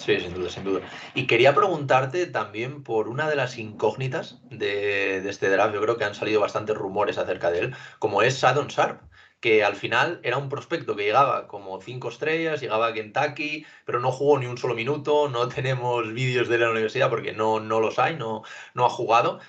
Sí, 0.00 0.18
sin 0.18 0.32
duda, 0.32 0.48
sin 0.48 0.64
duda. 0.64 0.80
Y 1.14 1.26
quería 1.26 1.54
preguntarte 1.54 2.26
también 2.26 2.82
por 2.82 3.06
una 3.08 3.28
de 3.28 3.36
las 3.36 3.58
incógnitas 3.58 4.38
de, 4.50 5.28
este 5.28 5.50
draft. 5.50 5.74
Yo 5.74 5.82
creo 5.82 5.98
que 5.98 6.04
han 6.04 6.14
salido 6.14 6.40
bastantes 6.40 6.74
rumores 6.74 7.18
acerca 7.18 7.50
de 7.50 7.58
él, 7.60 7.74
como 7.98 8.22
es 8.22 8.38
Sadon 8.38 8.68
Sharp 8.68 9.02
que 9.40 9.64
al 9.64 9.74
final 9.74 10.20
era 10.22 10.36
un 10.36 10.50
prospecto 10.50 10.96
que 10.96 11.04
llegaba 11.04 11.46
como 11.48 11.80
cinco 11.80 12.10
estrellas, 12.10 12.60
llegaba 12.60 12.88
a 12.88 12.92
Kentucky, 12.92 13.64
pero 13.86 13.98
no 13.98 14.12
jugó 14.12 14.38
ni 14.38 14.44
un 14.46 14.58
solo 14.58 14.74
minuto, 14.74 15.28
no 15.30 15.48
tenemos 15.54 16.12
vídeos 16.12 16.48
de 16.48 16.58
la 16.58 16.70
universidad 16.70 17.08
porque 17.10 17.32
no, 17.32 17.60
no 17.60 17.80
los 17.80 17.98
hay, 17.98 18.16
no, 18.16 18.42
no 18.74 18.86
ha 18.86 18.90
jugado. 18.90 19.40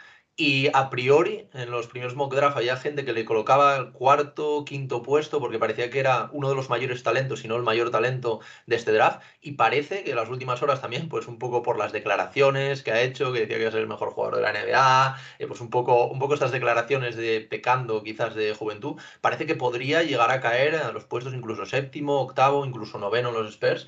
Y 0.44 0.70
a 0.74 0.90
priori, 0.90 1.48
en 1.54 1.70
los 1.70 1.86
primeros 1.86 2.16
mock 2.16 2.34
draft 2.34 2.58
había 2.58 2.76
gente 2.76 3.06
que 3.06 3.14
le 3.14 3.26
colocaba 3.26 3.76
el 3.78 3.92
cuarto, 3.92 4.66
quinto 4.66 5.04
puesto, 5.04 5.40
porque 5.40 5.60
parecía 5.60 5.92
que 5.92 6.00
era 6.00 6.32
uno 6.32 6.50
de 6.50 6.56
los 6.56 6.68
mayores 6.68 7.04
talentos, 7.04 7.42
si 7.42 7.48
no 7.48 7.56
el 7.58 7.62
mayor 7.62 7.92
talento 7.92 8.40
de 8.66 8.76
este 8.76 8.92
draft. 8.92 9.22
Y 9.40 9.52
parece 9.52 10.04
que 10.04 10.10
en 10.10 10.16
las 10.16 10.30
últimas 10.30 10.64
horas 10.64 10.82
también, 10.82 11.10
pues 11.10 11.28
un 11.28 11.38
poco 11.38 11.62
por 11.62 11.78
las 11.78 11.92
declaraciones 11.92 12.82
que 12.82 12.92
ha 12.92 13.02
hecho, 13.04 13.32
que 13.32 13.42
decía 13.42 13.58
que 13.58 13.62
iba 13.62 13.70
a 13.70 13.72
ser 13.72 13.82
el 13.82 13.88
mejor 13.88 14.14
jugador 14.14 14.38
de 14.38 14.42
la 14.42 14.52
NBA, 14.52 15.18
eh, 15.38 15.46
pues 15.46 15.62
un 15.62 15.70
poco, 15.70 16.08
un 16.08 16.18
poco 16.18 16.34
estas 16.34 16.52
declaraciones 16.52 17.16
de 17.16 17.42
pecando 17.42 18.02
quizás 18.02 18.34
de 18.34 18.56
juventud, 18.56 19.00
parece 19.22 19.46
que 19.46 19.54
podría 19.54 20.02
llegar 20.02 20.32
a 20.32 20.42
caer 20.42 20.74
a 20.76 20.92
los 20.92 21.06
puestos 21.06 21.36
incluso 21.36 21.68
séptimo, 21.68 22.20
octavo, 22.20 22.66
incluso 22.66 22.98
noveno 22.98 23.30
en 23.30 23.36
los 23.36 23.50
Spurs. 23.52 23.88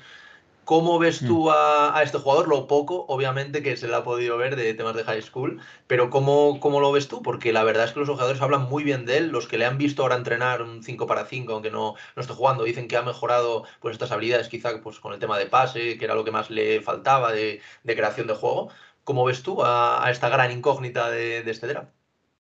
¿Cómo 0.64 0.98
ves 0.98 1.22
mm. 1.22 1.26
tú 1.26 1.50
a, 1.50 2.00
este 2.02 2.18
jugador? 2.18 2.48
Lo 2.48 2.66
poco, 2.66 3.04
obviamente, 3.08 3.62
que 3.62 3.76
se 3.76 3.88
le 3.88 3.94
ha 3.96 4.04
podido 4.04 4.36
ver 4.36 4.56
de 4.56 4.74
temas 4.74 4.94
de 4.94 5.04
high 5.04 5.22
school, 5.22 5.60
pero 5.86 6.10
¿cómo, 6.10 6.60
¿cómo, 6.60 6.80
lo 6.80 6.92
ves 6.92 7.08
tú? 7.08 7.22
Porque 7.22 7.52
la 7.52 7.64
verdad 7.64 7.84
es 7.84 7.92
que 7.92 8.00
los 8.00 8.08
jugadores 8.08 8.40
hablan 8.42 8.68
muy 8.68 8.84
bien 8.84 9.06
de 9.06 9.18
él, 9.18 9.28
los 9.28 9.46
que 9.46 9.58
le 9.58 9.66
han 9.66 9.78
visto 9.78 10.02
ahora 10.02 10.16
entrenar 10.16 10.62
un 10.62 10.82
5 10.82 11.06
para 11.06 11.26
5, 11.26 11.52
aunque 11.52 11.70
no, 11.70 11.94
no 12.16 12.22
esté 12.22 12.34
jugando, 12.34 12.64
dicen 12.64 12.88
que 12.88 12.96
ha 12.96 13.02
mejorado 13.02 13.64
pues, 13.80 13.92
estas 13.92 14.12
habilidades 14.12 14.48
quizá 14.48 14.80
pues, 14.82 15.00
con 15.00 15.12
el 15.12 15.18
tema 15.20 15.38
de 15.38 15.46
pase, 15.46 15.98
que 15.98 16.04
era 16.04 16.14
lo 16.14 16.24
que 16.24 16.30
más 16.30 16.50
le 16.50 16.80
faltaba 16.82 17.32
de, 17.32 17.60
creación 17.84 18.26
de 18.26 18.34
juego. 18.34 18.70
¿Cómo 19.04 19.24
ves 19.24 19.42
tú 19.42 19.62
a, 19.64 20.06
esta 20.10 20.28
gran 20.28 20.50
incógnita 20.50 21.10
de, 21.10 21.42
de 21.42 21.50
este 21.50 21.66
draft? 21.66 21.90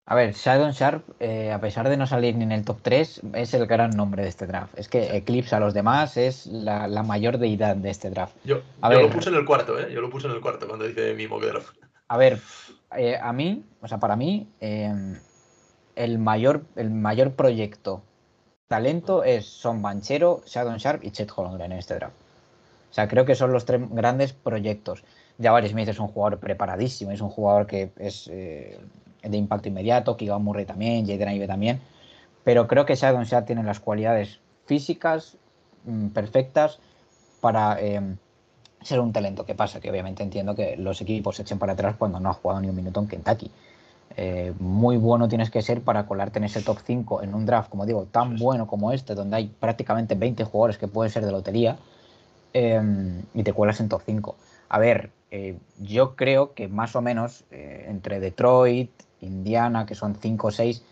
A 0.06 0.14
ver, 0.14 0.34
Shadon 0.34 0.73
Sharp, 0.73 1.02
eh, 1.18 1.50
a 1.50 1.61
pesar 1.61 1.88
de 1.88 1.96
no 1.96 2.06
salir 2.06 2.37
ni 2.37 2.44
en 2.44 2.52
el 2.52 2.64
top 2.64 2.78
3, 2.82 3.23
es 3.32 3.54
el 3.54 3.66
gran 3.66 3.90
nombre 3.90 4.23
de 4.23 4.28
este 4.28 4.46
draft. 4.46 4.78
Es 4.78 4.88
que 4.88 5.16
eclipsa 5.16 5.56
a 5.56 5.61
los 5.61 5.73
demás, 5.73 6.18
es 6.18 6.46
la, 6.46 6.88
mayor 7.02 7.38
deidad 7.38 7.75
de 7.76 7.88
este 7.88 8.11
draft. 8.11 8.37
Yo, 8.44 8.61
lo 8.82 9.11
puse 9.11 9.30
en 9.30 9.37
el 9.37 9.46
cuarto, 9.46 9.78
¿eh? 9.80 9.90
Yo 9.90 10.02
lo 10.02 10.11
puse 10.11 10.26
en 10.26 10.34
el 10.34 10.42
cuarto 10.42 10.66
cuando 10.68 10.87
dice 10.87 11.14
mi 11.14 11.26
mock 11.26 11.44
draft. 11.44 11.75
A 12.08 12.18
ver, 12.18 12.38
eh, 12.96 13.18
a 13.20 13.32
mí, 13.32 13.64
o 13.80 13.88
sea, 13.88 13.99
para 13.99 14.14
mí, 14.14 14.46
em, 14.61 15.18
el, 15.96 16.18
mayor, 16.18 16.64
el 16.76 16.90
mayor 16.90 17.32
proyecto 17.32 18.02
talento 18.68 19.25
es 19.25 19.46
Son 19.46 19.80
Banchero, 19.80 20.42
Shadon 20.44 20.76
Sharp 20.76 21.02
y 21.02 21.12
Chet 21.12 21.32
Holmgren 21.34 21.73
en 21.73 21.78
este 21.78 21.94
draft. 21.94 22.14
O 22.90 22.94
sea, 22.94 23.08
creo 23.08 23.25
que 23.25 23.34
son 23.34 23.52
los 23.52 23.64
tres 23.64 23.80
grandes 23.90 24.34
proyectos. 24.34 25.02
Jabari 25.42 25.68
Smith 25.68 25.88
es 25.88 25.99
un 25.99 26.08
jugador 26.08 26.38
preparadísimo, 26.38 27.11
es 27.11 27.23
un 27.23 27.30
jugador 27.30 27.66
que 27.66 27.90
es 27.96 28.28
eh, 28.30 28.78
de 29.28 29.36
impacto 29.36 29.68
inmediato, 29.68 30.16
Kigan 30.16 30.42
Murray 30.42 30.64
también, 30.64 31.06
Jaden 31.06 31.30
Ive 31.30 31.46
también, 31.46 31.80
pero 32.44 32.66
creo 32.66 32.86
que 32.86 32.94
Shadon 32.94 33.24
Shad 33.24 33.44
tiene 33.44 33.62
las 33.62 33.80
cualidades 33.80 34.40
físicas 34.66 35.36
mm, 35.84 36.08
perfectas 36.08 36.78
para 37.40 37.80
em, 37.80 38.16
ser 38.82 39.00
un 39.00 39.12
talento. 39.12 39.44
¿Qué 39.44 39.54
pasa? 39.54 39.80
Que 39.80 39.90
obviamente 39.90 40.22
entiendo 40.22 40.54
que 40.54 40.76
los 40.76 41.00
equipos 41.00 41.36
se 41.36 41.42
echen 41.42 41.58
para 41.58 41.72
atrás 41.72 41.96
cuando 41.98 42.20
no 42.20 42.30
ha 42.30 42.34
jugado 42.34 42.60
ni 42.60 42.68
un 42.68 42.76
minuto 42.76 43.00
en 43.00 43.08
Kentucky. 43.08 43.50
Eh, 44.16 44.52
muy 44.60 44.96
bueno 44.96 45.28
tienes 45.28 45.50
que 45.50 45.60
ser 45.60 45.82
para 45.82 46.06
colarte 46.06 46.38
en 46.38 46.44
ese 46.44 46.62
top 46.62 46.78
5 46.84 47.22
en 47.22 47.34
un 47.34 47.46
draft, 47.46 47.68
como 47.68 47.84
digo, 47.84 48.04
tan 48.04 48.36
bueno 48.36 48.66
como 48.66 48.92
este, 48.92 49.14
donde 49.14 49.36
hay 49.36 49.46
prácticamente 49.48 50.14
20 50.14 50.44
jugadores 50.44 50.78
que 50.78 50.86
pueden 50.86 51.10
ser 51.10 51.24
de 51.24 51.32
lotería, 51.32 51.78
em, 52.52 53.22
y 53.34 53.42
te 53.42 53.52
cuelas 53.52 53.80
en 53.80 53.88
top 53.88 54.02
5. 54.06 54.36
A 54.68 54.78
ver, 54.78 55.10
eh, 55.30 55.58
yo 55.80 56.14
creo 56.14 56.54
que 56.54 56.68
más 56.68 56.94
o 56.94 57.02
menos 57.02 57.44
eh, 57.50 57.86
entre 57.88 58.20
Detroit, 58.20 58.90
Indiana, 59.24 59.86
que 59.86 59.94
son 59.94 60.14
5 60.14 60.46
o 60.46 60.50
6, 60.50 60.82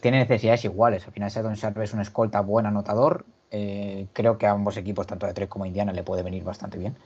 tiene 0.00 0.18
necesidades 0.18 0.64
iguales. 0.64 1.04
Al 1.06 1.12
final, 1.12 1.30
Don 1.32 1.54
Sharp 1.54 1.78
es 1.78 1.92
un 1.92 2.00
escolta 2.00 2.40
buen 2.40 2.66
anotador. 2.66 3.24
Eh, 3.50 4.06
creo 4.12 4.38
que 4.38 4.46
a 4.46 4.52
ambos 4.52 4.76
equipos, 4.76 5.06
tanto 5.06 5.26
de 5.26 5.30
Detroit 5.30 5.48
como 5.48 5.66
Indiana, 5.66 5.92
le 5.92 6.02
puede 6.02 6.22
venir 6.22 6.44
bastante 6.44 6.78
bien. 6.78 6.96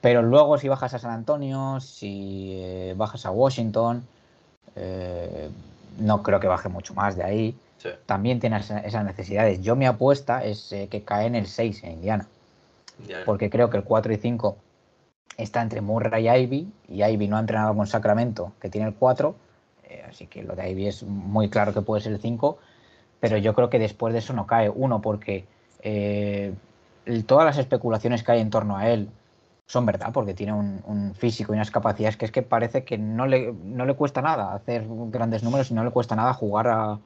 Pero 0.00 0.22
luego 0.22 0.58
si 0.58 0.68
bajas 0.68 0.94
a 0.94 0.98
San 0.98 1.12
Antonio, 1.12 1.80
si 1.80 2.52
eh, 2.56 2.94
bajas 2.96 3.26
a 3.26 3.30
Washington, 3.30 4.04
eh, 4.76 5.50
no 5.98 6.22
creo 6.22 6.40
que 6.40 6.46
baje 6.46 6.68
mucho 6.68 6.94
más 6.94 7.16
de 7.16 7.24
ahí. 7.24 7.56
También 8.06 8.40
tiene 8.40 8.58
esas 8.58 9.04
necesidades. 9.04 9.60
Yo 9.62 9.74
mi 9.74 9.86
apuesta 9.86 10.44
es 10.44 10.74
que 10.90 11.02
cae 11.02 11.26
en 11.26 11.34
el 11.34 11.46
6 11.46 11.82
en 11.84 11.92
Indiana. 11.92 12.28
Porque 13.24 13.48
creo 13.48 13.70
que 13.70 13.78
el 13.78 13.84
4 13.84 14.12
y 14.12 14.16
5 14.18 14.56
está 15.38 15.62
entre 15.62 15.80
Murray 15.80 16.28
y 16.28 16.30
Ivy. 16.30 16.72
Y 16.88 17.02
Ivy 17.02 17.26
no 17.26 17.38
ha 17.38 17.40
entrenado 17.40 17.74
con 17.74 17.86
Sacramento, 17.86 18.52
que 18.60 18.68
tiene 18.68 18.88
el 18.88 18.94
4. 18.94 19.34
Así 20.08 20.26
que 20.26 20.42
lo 20.42 20.54
de 20.54 20.70
Ivy 20.70 20.86
es 20.86 21.02
muy 21.02 21.48
claro 21.48 21.72
que 21.72 21.82
puede 21.82 22.02
ser 22.02 22.12
el 22.12 22.20
5. 22.20 22.58
Pero 23.20 23.36
yo 23.36 23.54
creo 23.54 23.68
que 23.70 23.78
después 23.78 24.12
de 24.12 24.20
eso 24.20 24.32
no 24.32 24.46
cae. 24.46 24.70
Uno, 24.70 25.00
porque 25.02 25.46
todas 27.26 27.44
las 27.44 27.58
especulaciones 27.58 28.22
que 28.22 28.32
hay 28.32 28.40
en 28.40 28.50
torno 28.50 28.76
a 28.76 28.88
él 28.88 29.10
son 29.70 29.86
verdad, 29.86 30.10
porque 30.12 30.34
tiene 30.34 30.52
un, 30.52 31.14
físico 31.14 31.52
y 31.52 31.56
unas 31.56 31.70
capacidades 31.70 32.16
que 32.16 32.24
es 32.24 32.32
que 32.32 32.42
parece 32.42 32.82
que 32.82 32.98
no 32.98 33.26
le, 33.26 33.52
no 33.52 33.86
le 33.86 33.94
cuesta 33.94 34.20
nada 34.20 34.52
hacer 34.52 34.84
grandes 34.88 35.44
números 35.44 35.70
y 35.70 35.74
no 35.74 35.84
le 35.84 35.90
cuesta 35.90 36.16
nada 36.16 36.34
jugar 36.34 36.98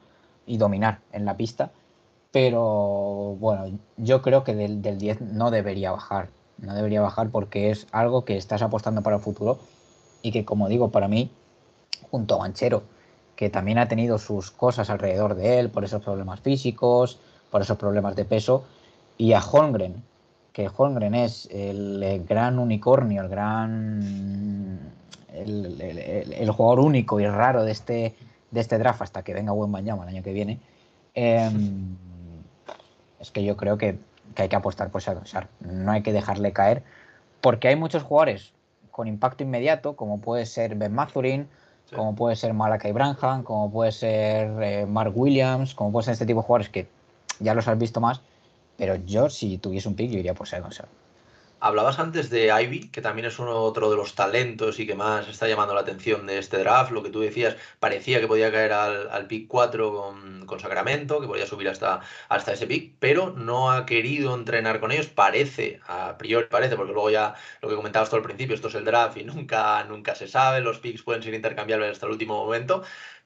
y 0.47 0.57
dominar 0.57 0.99
en 1.11 1.25
la 1.25 1.37
pista. 1.37 1.71
Pero 2.31 3.37
bueno, 3.39 3.77
yo 3.97 4.21
creo 4.21 4.43
que 4.43 4.55
del, 4.55 4.81
10 4.81 5.21
no 5.21 5.51
debería 5.51 5.91
bajar. 5.91 6.29
No 6.57 6.73
debería 6.73 7.01
bajar 7.01 7.29
porque 7.29 7.69
es 7.69 7.87
algo 7.91 8.25
que 8.25 8.35
estás 8.35 8.61
apostando 8.61 9.01
para 9.03 9.17
el 9.17 9.21
futuro 9.21 9.59
y 10.21 10.31
que, 10.31 10.43
como 10.43 10.67
digo, 10.67 10.89
para 10.89 11.07
mí, 11.07 11.31
junto 12.15 12.35
a 12.35 12.37
Banchero, 12.37 12.83
que 13.35 13.49
también 13.49 13.77
ha 13.77 13.89
tenido 13.89 14.17
sus 14.17 14.49
cosas 14.49 14.89
alrededor 14.89 15.35
de 15.35 15.59
él 15.59 15.69
por 15.69 15.83
esos 15.83 16.01
problemas 16.01 16.39
físicos, 16.39 17.19
por 17.51 17.61
esos 17.61 17.77
problemas 17.77 18.15
de 18.15 18.23
peso, 18.23 18.63
y 19.17 19.33
a 19.33 19.41
Holmgren, 19.41 20.01
que 20.53 20.69
Holmgren 20.73 21.13
es 21.13 21.49
el, 21.51 22.23
gran 22.25 22.57
unicornio, 22.57 23.21
el 23.21 23.27
gran. 23.27 24.79
El, 25.33 26.49
jugador 26.51 26.79
único 26.79 27.19
y 27.19 27.27
raro 27.27 27.65
de 27.65 27.73
este, 27.73 28.15
de 28.51 28.61
este 28.61 28.77
draft 28.77 29.01
hasta 29.01 29.21
que 29.21 29.33
venga 29.33 29.51
buen 29.51 29.75
el 29.75 29.89
año 29.89 30.23
que 30.23 30.31
viene. 30.31 30.61
Em, 31.15 31.97
es 33.19 33.29
que 33.29 33.43
yo 33.43 33.57
creo 33.57 33.77
que, 33.77 33.99
hay 34.37 34.47
que 34.47 34.55
apostar 34.55 34.89
por 34.89 35.01
Shadowsar. 35.01 35.49
No 35.59 35.91
hay 35.91 36.01
que 36.01 36.13
dejarle 36.13 36.53
caer, 36.53 36.81
porque 37.41 37.67
hay 37.67 37.75
muchos 37.75 38.03
jugadores 38.03 38.53
con 38.91 39.09
impacto 39.09 39.43
inmediato, 39.43 39.97
como 39.97 40.21
puede 40.21 40.45
ser 40.45 40.75
Ben 40.75 40.93
Como 41.95 42.15
puede 42.15 42.35
ser 42.35 42.53
Malakai 42.53 42.91
Branham, 42.91 43.43
como 43.43 43.71
puede 43.71 43.91
ser 43.91 44.51
eh, 44.61 44.85
Mark 44.85 45.13
Williams, 45.15 45.73
como 45.73 45.91
puede 45.91 46.05
ser 46.05 46.13
este 46.13 46.25
tipo 46.25 46.41
de 46.41 46.47
jugadores 46.47 46.69
que 46.69 46.87
ya 47.39 47.53
los 47.53 47.67
has 47.67 47.77
visto 47.77 48.01
más, 48.01 48.21
pero 48.77 48.95
yo, 48.95 49.29
si 49.29 49.57
tuviese 49.57 49.87
un 49.87 49.95
pick, 49.95 50.11
yo 50.11 50.19
iría 50.19 50.33
por 50.33 50.47
Second 50.47 50.73
Hablabas 51.59 51.99
antes 51.99 52.29
de 52.29 52.47
Ivy, 52.47 52.89
que 52.91 53.01
también 53.01 53.25
es 53.25 53.39
uno 53.39 53.57
otro 53.57 53.89
de 53.89 53.95
los 53.95 54.13
talentos 54.13 54.79
y 54.79 54.85
que 54.85 54.93
más 54.93 55.27
está 55.27 55.47
llamando 55.47 55.73
la 55.73 55.81
atención 55.81 56.27
de 56.27 56.37
este 56.37 56.57
draft. 56.57 56.91
Lo 56.91 57.01
que 57.01 57.09
tú 57.09 57.21
decías, 57.21 57.55
parecía 57.79 58.19
que 58.19 58.27
podía 58.27 58.51
caer 58.51 58.73
al, 58.73 59.27
pick 59.27 59.47
4 59.47 60.15
con, 60.45 60.59
Sacramento, 60.59 61.19
que 61.21 61.27
podía 61.27 61.47
subir 61.47 61.69
hasta, 61.69 62.01
hasta 62.29 62.53
ese 62.53 62.67
pick, 62.67 62.95
pero 62.99 63.31
no 63.31 63.71
ha 63.71 63.85
querido 63.85 64.35
entrenar 64.35 64.79
con 64.79 64.91
ellos. 64.91 65.07
Parece, 65.07 65.79
a 65.87 66.17
priori 66.17 66.47
parece, 66.47 66.75
porque 66.75 66.93
luego 66.93 67.09
ya 67.09 67.35
lo 67.61 67.69
que 67.69 67.75
comentabas 67.75 68.09
todo 68.09 68.17
al 68.17 68.23
principio, 68.23 68.55
esto 68.55 68.67
es 68.67 68.75
el 68.75 68.85
draft 68.85 69.17
y 69.17 69.23
nunca, 69.23 69.83
nunca 69.85 70.13
se 70.13 70.27
sabe, 70.27 70.61
los 70.61 70.79
picks 70.79 71.03
pueden 71.03 71.23
ser 71.23 71.33
intercambiables 71.33 71.91
hasta 71.91 72.05
el 72.05 72.11
último 72.11 72.35
momento 72.45 72.83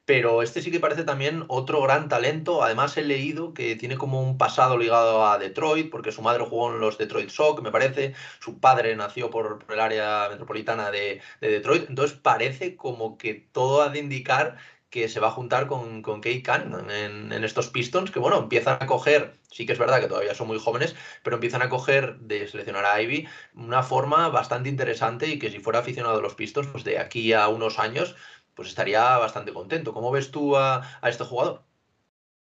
pero 0.09 0.41
este 0.41 0.63
sí 0.63 0.71
que 0.71 0.79
parece 0.79 1.03
también 1.03 1.45
otro 1.49 1.83
gran 1.83 2.09
talento. 2.09 2.63
Además, 2.63 2.97
he 2.97 3.03
leído 3.03 3.53
que 3.53 3.75
tiene 3.75 3.95
como 3.95 4.23
un 4.23 4.39
pasado 4.39 4.75
ligado 4.75 5.27
a 5.27 5.37
Detroit, 5.37 5.91
porque 5.91 6.11
su 6.11 6.23
madre 6.23 6.43
jugó 6.45 6.73
en 6.73 6.79
los 6.79 6.97
Detroit 6.97 7.29
Shock, 7.29 7.61
me 7.61 7.71
parece. 7.71 8.15
Su 8.39 8.59
padre 8.59 8.95
nació 8.95 9.29
por, 9.29 9.63
el 9.69 9.79
área 9.79 10.27
metropolitana 10.31 10.89
de, 10.89 11.21
Detroit. 11.41 11.87
Entonces, 11.89 12.17
parece 12.17 12.75
como 12.75 13.19
que 13.19 13.35
todo 13.51 13.83
ha 13.83 13.89
de 13.89 13.99
indicar 13.99 14.57
que 14.89 15.07
se 15.09 15.19
va 15.19 15.27
a 15.27 15.31
juntar 15.31 15.67
con, 15.67 16.01
con 16.01 16.21
Kate 16.21 16.41
Cunningham 16.41 16.89
en, 16.89 17.43
estos 17.43 17.69
Pistons, 17.69 18.09
que 18.09 18.17
bueno, 18.17 18.39
empiezan 18.39 18.79
a 18.81 18.87
coger, 18.87 19.35
sí 19.51 19.67
que 19.67 19.73
es 19.73 19.79
verdad 19.79 19.99
que 20.01 20.07
todavía 20.07 20.33
son 20.33 20.47
muy 20.47 20.57
jóvenes, 20.57 20.95
pero 21.21 21.35
empiezan 21.35 21.61
a 21.61 21.69
coger 21.69 22.17
de 22.17 22.47
seleccionar 22.47 22.85
a 22.85 22.99
Ivy 22.99 23.27
una 23.53 23.83
forma 23.83 24.29
bastante 24.29 24.69
interesante 24.69 25.27
y 25.27 25.37
que 25.37 25.51
si 25.51 25.59
fuera 25.59 25.79
aficionado 25.79 26.17
a 26.17 26.21
los 26.23 26.33
Pistons, 26.33 26.67
pues 26.69 26.83
de 26.83 26.97
aquí 26.97 27.33
a 27.33 27.47
unos 27.49 27.77
años 27.77 28.15
pues 28.59 28.67
estaría 28.67 29.17
bastante 29.17 29.53
contento. 29.53 29.93
¿Cómo 29.93 30.11
ves 30.11 30.31
tú 30.31 30.57
a, 30.57 30.81
este 31.03 31.23
jugador? 31.23 31.61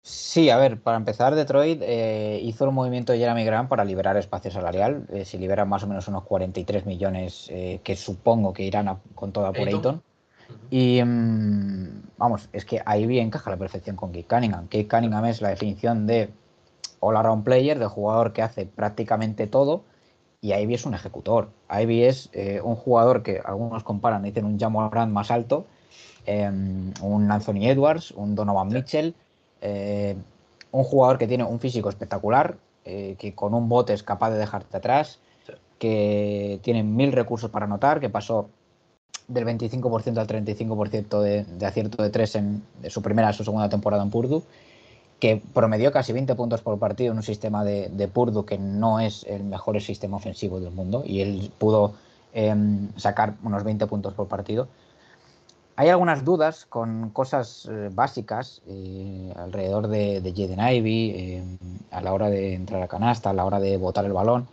Sí, 0.03 0.51
a 0.51 0.57
ver, 0.57 0.79
para 0.79 0.95
empezar, 0.95 1.33
Detroit 1.33 1.81
eh, 1.81 2.39
hizo 2.43 2.65
el 2.65 2.71
movimiento 2.71 3.13
de 3.13 3.17
Jeremy 3.17 3.43
Grant 3.43 3.67
para 3.67 3.83
liberar 3.83 4.15
espacio 4.17 4.51
salarial. 4.51 5.07
Eh, 5.11 5.25
se 5.25 5.39
liberan 5.39 5.67
más 5.67 5.81
o 5.81 5.87
menos 5.87 6.07
unos 6.07 6.23
43 6.25 6.85
millones 6.85 7.47
eh, 7.49 7.81
que 7.83 7.95
supongo 7.95 8.53
que 8.53 8.61
irán 8.61 8.99
con 9.15 9.31
toda 9.31 9.51
por 9.53 9.67
Ayton. 9.67 10.03
Y 10.69 11.01
mm, 11.03 12.03
vamos, 12.19 12.47
es 12.53 12.63
que 12.63 12.79
ahí 12.85 13.07
bien 13.07 13.25
encaja 13.25 13.49
la 13.49 13.57
perfección 13.57 13.95
con 13.95 14.11
Kate 14.11 14.27
Cunningham. 14.27 14.65
Kate 14.65 14.87
Cunningham 14.87 15.25
es 15.25 15.41
la 15.41 15.49
definición 15.49 16.05
de 16.05 16.29
all-around 16.99 17.43
player, 17.43 17.79
de 17.79 17.87
jugador 17.87 18.33
que 18.33 18.43
hace 18.43 18.67
prácticamente 18.67 19.47
todo. 19.47 19.83
Y 20.41 20.53
Ivy 20.53 20.75
es 20.75 20.85
un 20.85 20.93
ejecutor. 20.93 21.49
Ivy 21.71 22.03
es 22.03 22.29
un 22.63 22.75
jugador 22.75 23.23
que 23.23 23.41
algunos 23.43 23.83
comparan, 23.83 24.21
dicen 24.21 24.45
un 24.45 24.59
Jamal 24.59 24.91
Grant 24.91 25.11
más 25.11 25.31
alto, 25.31 25.65
Em, 26.25 26.93
un 27.01 27.31
Anthony 27.31 27.67
Edwards, 27.67 28.11
un 28.11 28.35
Donovan 28.35 28.69
Mitchell, 28.69 29.13
eh, 29.61 30.15
un 30.71 30.83
jugador 30.83 31.17
que 31.17 31.27
tiene 31.27 31.43
un 31.43 31.59
físico 31.59 31.89
espectacular, 31.89 32.57
eh, 32.85 33.15
que 33.19 33.33
con 33.35 33.53
un 33.53 33.67
bote 33.67 33.93
es 33.93 34.03
capaz 34.03 34.31
de 34.31 34.37
dejarte 34.37 34.77
atrás, 34.77 35.19
que 35.79 36.59
tiene 36.63 36.83
mil 36.83 37.11
recursos 37.11 37.49
para 37.49 37.65
anotar, 37.65 37.99
que 37.99 38.09
pasó 38.09 38.49
del 39.27 39.45
25% 39.45 40.17
al 40.17 40.27
35% 40.27 41.21
de, 41.21 41.43
de, 41.43 41.65
acierto 41.65 42.01
de 42.01 42.09
tres 42.09 42.35
en 42.35 42.63
su 42.89 43.01
primera 43.01 43.29
y 43.31 43.33
su 43.33 43.43
segunda 43.43 43.69
temporada 43.69 44.03
en 44.03 44.09
Purdue, 44.09 44.43
que 45.19 45.41
promedió 45.53 45.91
casi 45.91 46.11
20 46.11 46.35
puntos 46.35 46.61
por 46.61 46.77
partido 46.79 47.11
en 47.11 47.17
un 47.17 47.23
sistema 47.23 47.63
de, 47.63 47.89
de 47.89 48.07
Purdue 48.07 48.45
que 48.45 48.57
no 48.57 48.99
es 48.99 49.25
el 49.25 49.43
mejor 49.43 49.79
sistema 49.81 50.17
ofensivo 50.17 50.59
del 50.59 50.71
mundo 50.71 51.03
y 51.05 51.21
él 51.21 51.51
pudo 51.57 51.93
em, 52.33 52.89
sacar 52.97 53.35
unos 53.43 53.63
20 53.63 53.87
puntos 53.87 54.13
por 54.13 54.27
partido. 54.27 54.67
Hay 55.75 55.89
algunas 55.89 56.23
dudas 56.23 56.67
con 56.67 57.09
cosas 57.09 57.67
eh, 57.71 57.89
básicas 57.91 58.61
eh, 58.67 59.33
alrededor 59.35 59.87
de, 59.87 60.21
de 60.21 60.31
Jaden 60.31 60.59
Ivy, 60.59 61.09
eh, 61.09 61.43
a 61.89 62.01
la 62.01 62.13
hora 62.13 62.29
de 62.29 62.53
entrar 62.53 62.83
a 62.83 62.87
canasta, 62.87 63.31
a 63.31 63.33
la 63.33 63.43
hora 63.43 63.59
de 63.59 63.77
botar 63.77 64.05
el 64.05 64.13
balón, 64.13 64.47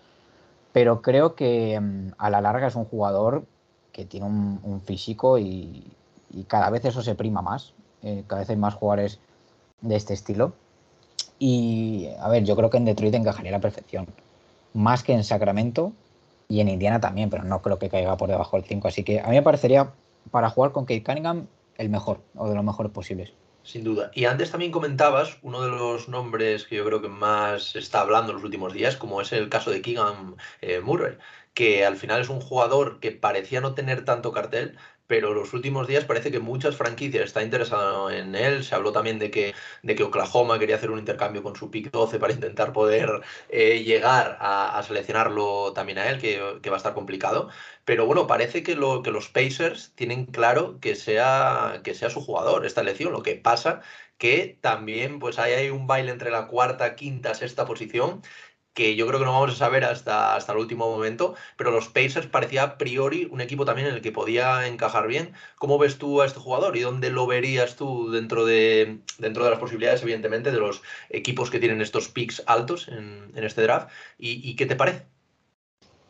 pero 0.72 1.02
creo 1.02 1.34
que 1.34 1.78
mm, 1.78 2.12
a 2.16 2.30
la 2.30 2.40
larga 2.40 2.68
es 2.68 2.74
un 2.74 2.86
jugador 2.86 3.44
que 3.92 4.06
tiene 4.06 4.26
un, 4.26 4.80
físico 4.80 5.38
y, 5.38 5.86
cada 6.46 6.70
vez 6.70 6.84
eso 6.84 7.02
se 7.02 7.16
prima 7.16 7.42
más. 7.42 7.74
cada 8.28 8.40
vez 8.40 8.50
hay 8.50 8.56
más 8.56 8.74
jugadores 8.74 9.18
de 9.80 9.96
este 9.96 10.14
estilo. 10.14 10.54
Y 11.40 12.08
a 12.20 12.28
ver, 12.28 12.44
yo 12.44 12.54
creo 12.56 12.70
que 12.70 12.76
en 12.76 12.84
Detroit 12.84 13.14
encajaría 13.14 13.50
a 13.50 13.58
la 13.58 13.60
perfección. 13.60 14.06
Más 14.74 15.02
que 15.02 15.12
en 15.12 15.24
Sacramento 15.24 15.92
y 16.48 16.60
en 16.60 16.68
Indiana 16.68 17.00
también, 17.00 17.30
pero 17.30 17.42
no 17.42 17.62
creo 17.62 17.78
que 17.80 17.88
caiga 17.88 18.16
por 18.16 18.28
debajo 18.28 18.56
del 18.56 18.64
5. 18.64 18.88
Así 18.88 19.02
que 19.02 19.20
a 19.20 19.26
mí 19.26 19.34
me 19.34 19.42
parecería 19.42 19.90
para 20.30 20.50
jugar 20.50 20.72
con 20.72 20.84
Kate 20.84 21.02
Cunningham 21.02 21.46
el 21.76 21.88
mejor 21.88 22.20
o 22.34 22.48
de 22.48 22.54
los 22.54 22.64
mejores 22.64 22.92
posibles. 22.92 23.32
Sin 23.62 23.84
duda. 23.84 24.10
Y 24.14 24.24
antes 24.24 24.50
también 24.50 24.72
comentabas 24.72 25.38
uno 25.42 25.60
de 25.60 25.68
los 25.68 26.08
nombres 26.08 26.64
que 26.64 26.76
yo 26.76 26.84
creo 26.84 27.02
que 27.02 27.08
más 27.08 27.76
está 27.76 28.00
hablando 28.00 28.30
en 28.30 28.36
los 28.36 28.44
últimos 28.44 28.72
días, 28.72 28.96
como 28.96 29.20
es 29.20 29.32
el 29.32 29.48
caso 29.48 29.70
de 29.70 29.82
Keegan 29.82 30.36
eh, 30.62 30.80
Murray, 30.80 31.18
que 31.52 31.84
al 31.84 31.96
final 31.96 32.20
es 32.20 32.30
un 32.30 32.40
jugador 32.40 33.00
que 33.00 33.12
parecía 33.12 33.60
no 33.60 33.74
tener 33.74 34.04
tanto 34.04 34.32
cartel, 34.32 34.78
pero 35.10 35.34
los 35.34 35.52
últimos 35.54 35.88
días 35.88 36.04
parece 36.04 36.30
que 36.30 36.38
muchas 36.38 36.76
franquicias 36.76 37.24
están 37.24 37.42
interesadas 37.42 38.12
en 38.12 38.36
él. 38.36 38.62
Se 38.62 38.76
habló 38.76 38.92
también 38.92 39.18
de 39.18 39.28
que, 39.28 39.56
de 39.82 39.96
que 39.96 40.04
Oklahoma 40.04 40.56
quería 40.60 40.76
hacer 40.76 40.92
un 40.92 41.00
intercambio 41.00 41.42
con 41.42 41.56
su 41.56 41.68
pick 41.68 41.90
12 41.90 42.20
para 42.20 42.32
intentar 42.32 42.72
poder 42.72 43.20
eh, 43.48 43.82
llegar 43.82 44.38
a, 44.40 44.80
seleccionarlo 44.86 45.72
también 45.72 45.98
a 45.98 46.08
él, 46.10 46.20
que, 46.20 46.38
va 46.70 46.76
a 46.76 46.76
estar 46.76 46.94
complicado. 46.94 47.48
Pero 47.84 48.06
bueno, 48.06 48.28
parece 48.28 48.62
que, 48.62 48.76
lo, 48.76 49.02
que 49.02 49.10
los 49.10 49.28
Pacers 49.28 49.90
tienen 49.96 50.26
claro 50.26 50.78
que 50.78 50.94
sea, 50.94 51.80
que 51.82 51.94
sea 51.94 52.08
su 52.08 52.20
jugador 52.20 52.64
esta 52.64 52.82
elección. 52.82 53.10
Lo 53.10 53.24
que 53.24 53.34
pasa 53.34 53.80
que 54.16 54.58
también 54.60 55.18
pues 55.18 55.40
hay 55.40 55.70
un 55.70 55.88
baile 55.88 56.12
entre 56.12 56.30
la 56.30 56.46
cuarta, 56.46 56.94
quinta, 56.94 57.34
sexta 57.34 57.64
posición 57.66 58.22
que 58.80 58.96
yo 58.96 59.06
creo 59.06 59.18
que 59.18 59.26
no 59.26 59.32
vamos 59.32 59.52
a 59.52 59.56
saber 59.56 59.84
hasta, 59.84 60.34
hasta 60.34 60.52
el 60.52 60.58
último 60.58 60.88
momento, 60.88 61.34
pero 61.58 61.70
los 61.70 61.88
Pacers 61.88 62.26
parecía 62.26 62.62
a 62.62 62.78
priori 62.78 63.28
un 63.30 63.42
equipo 63.42 63.66
también 63.66 63.88
en 63.88 63.94
el 63.94 64.00
que 64.00 64.10
podía 64.10 64.66
encajar 64.66 65.06
bien. 65.06 65.34
¿Cómo 65.58 65.76
ves 65.76 65.98
tú 65.98 66.22
a 66.22 66.26
este 66.26 66.40
jugador 66.40 66.78
y 66.78 66.80
dónde 66.80 67.10
lo 67.10 67.26
verías 67.26 67.76
tú 67.76 68.10
dentro 68.10 68.46
de, 68.46 69.00
dentro 69.18 69.44
de 69.44 69.50
las 69.50 69.58
posibilidades, 69.58 70.02
evidentemente, 70.02 70.50
de 70.50 70.58
los 70.58 70.80
equipos 71.10 71.50
que 71.50 71.58
tienen 71.58 71.82
estos 71.82 72.08
picks 72.08 72.42
altos 72.46 72.88
en, 72.88 73.30
este 73.34 73.60
draft? 73.60 73.90
¿Y, 74.16 74.56
qué 74.56 74.64
te 74.64 74.76
parece? 74.76 75.04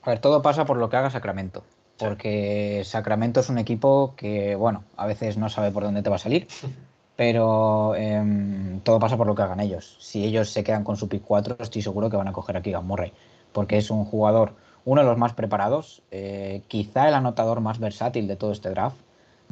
A 0.02 0.10
ver, 0.10 0.20
todo 0.20 0.40
pasa 0.40 0.64
por 0.64 0.76
lo 0.76 0.88
que 0.88 0.96
haga 0.96 1.10
Sacramento. 1.10 1.64
Porque 1.98 2.82
Sacramento 2.84 3.40
es 3.40 3.48
un 3.48 3.58
equipo 3.58 4.14
que, 4.16 4.54
bueno, 4.54 4.84
a 4.96 5.08
veces 5.08 5.36
no 5.36 5.48
sabe 5.48 5.72
por 5.72 5.82
dónde 5.82 6.04
te 6.04 6.10
va 6.10 6.16
a 6.16 6.20
salir. 6.20 6.46
pero 7.20 7.94
em, 7.96 8.80
todo 8.80 8.98
pasa 8.98 9.18
por 9.18 9.26
lo 9.26 9.34
que 9.34 9.42
hagan 9.42 9.60
ellos. 9.60 9.94
Si 10.00 10.24
ellos 10.24 10.48
se 10.48 10.64
quedan 10.64 10.84
con 10.84 10.96
su 10.96 11.06
pick 11.06 11.22
4, 11.22 11.58
estoy 11.60 11.82
seguro 11.82 12.08
que 12.08 12.16
van 12.16 12.28
a 12.28 12.32
coger 12.32 12.56
a 12.56 12.62
Keegan 12.62 12.86
Murray, 12.86 13.12
porque 13.52 13.76
es 13.76 13.90
un 13.90 14.06
jugador 14.06 14.54
uno 14.86 15.02
de 15.02 15.06
los 15.06 15.18
más 15.18 15.34
preparados, 15.34 16.00
eh, 16.10 16.62
quizá 16.66 17.08
el 17.08 17.14
anotador 17.14 17.60
más 17.60 17.78
versátil 17.78 18.26
de 18.26 18.36
todo 18.36 18.52
este 18.52 18.70
draft. 18.70 18.96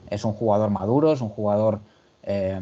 Es 0.08 0.24
un 0.24 0.32
jugador 0.32 0.70
maduro, 0.70 1.12
es 1.12 1.20
un 1.20 1.28
jugador 1.28 1.80
eh, 2.22 2.58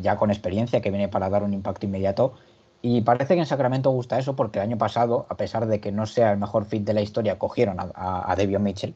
ya 0.00 0.16
con 0.16 0.30
experiencia 0.30 0.80
que 0.80 0.88
viene 0.88 1.08
para 1.08 1.28
dar 1.28 1.42
un 1.42 1.52
impacto 1.52 1.84
inmediato. 1.84 2.32
Y 2.80 3.02
parece 3.02 3.34
que 3.34 3.40
en 3.40 3.46
Sacramento 3.46 3.90
gusta 3.90 4.18
eso 4.18 4.34
porque 4.34 4.58
el 4.58 4.62
año 4.62 4.78
pasado, 4.78 5.26
a 5.28 5.36
pesar 5.36 5.66
de 5.66 5.80
que 5.80 5.92
no 5.92 6.06
sea 6.06 6.32
el 6.32 6.38
mejor 6.38 6.64
fit 6.64 6.82
de 6.82 6.94
la 6.94 7.02
historia, 7.02 7.38
cogieron 7.38 7.78
a, 7.78 7.92
a, 7.94 8.36
Mitchell, 8.58 8.94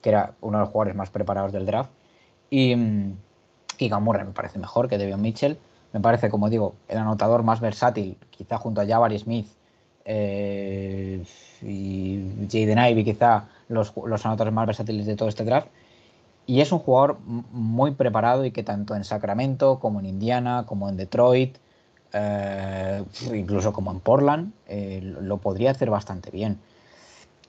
que 0.00 0.10
era 0.10 0.34
uno 0.40 0.58
de 0.58 0.62
los 0.62 0.70
jugadores 0.70 0.94
más 0.94 1.10
preparados 1.10 1.50
del 1.50 1.66
draft. 1.66 1.90
Y, 2.50 2.76
y 3.86 3.90
me 3.90 4.32
parece 4.32 4.58
mejor 4.58 4.88
que 4.88 4.98
Devion 4.98 5.20
Mitchell. 5.20 5.58
Me 5.92 6.00
parece, 6.00 6.30
como 6.30 6.48
digo, 6.48 6.74
el 6.88 6.98
anotador 6.98 7.42
más 7.42 7.60
versátil, 7.60 8.16
quizá 8.30 8.58
junto 8.58 8.80
a 8.80 8.86
Jabari 8.86 9.18
Smith 9.18 9.48
eh, 10.04 11.22
y 11.62 12.46
Jaden 12.50 12.78
Ivey, 12.78 13.04
quizá 13.04 13.48
los, 13.68 13.92
los 13.96 14.24
anotadores 14.24 14.54
más 14.54 14.66
versátiles 14.66 15.06
de 15.06 15.16
todo 15.16 15.28
este 15.28 15.44
draft. 15.44 15.68
Y 16.46 16.60
es 16.60 16.72
un 16.72 16.78
jugador 16.78 17.18
muy 17.20 17.92
preparado 17.92 18.44
y 18.44 18.50
que 18.50 18.62
tanto 18.62 18.94
en 18.94 19.04
Sacramento 19.04 19.78
como 19.78 20.00
en 20.00 20.06
Indiana, 20.06 20.64
como 20.66 20.88
en 20.88 20.96
Detroit, 20.96 21.58
eh, 22.12 23.04
incluso 23.32 23.72
como 23.72 23.90
en 23.90 24.00
Portland, 24.00 24.52
eh, 24.66 25.00
lo 25.02 25.38
podría 25.38 25.70
hacer 25.70 25.90
bastante 25.90 26.30
bien. 26.30 26.58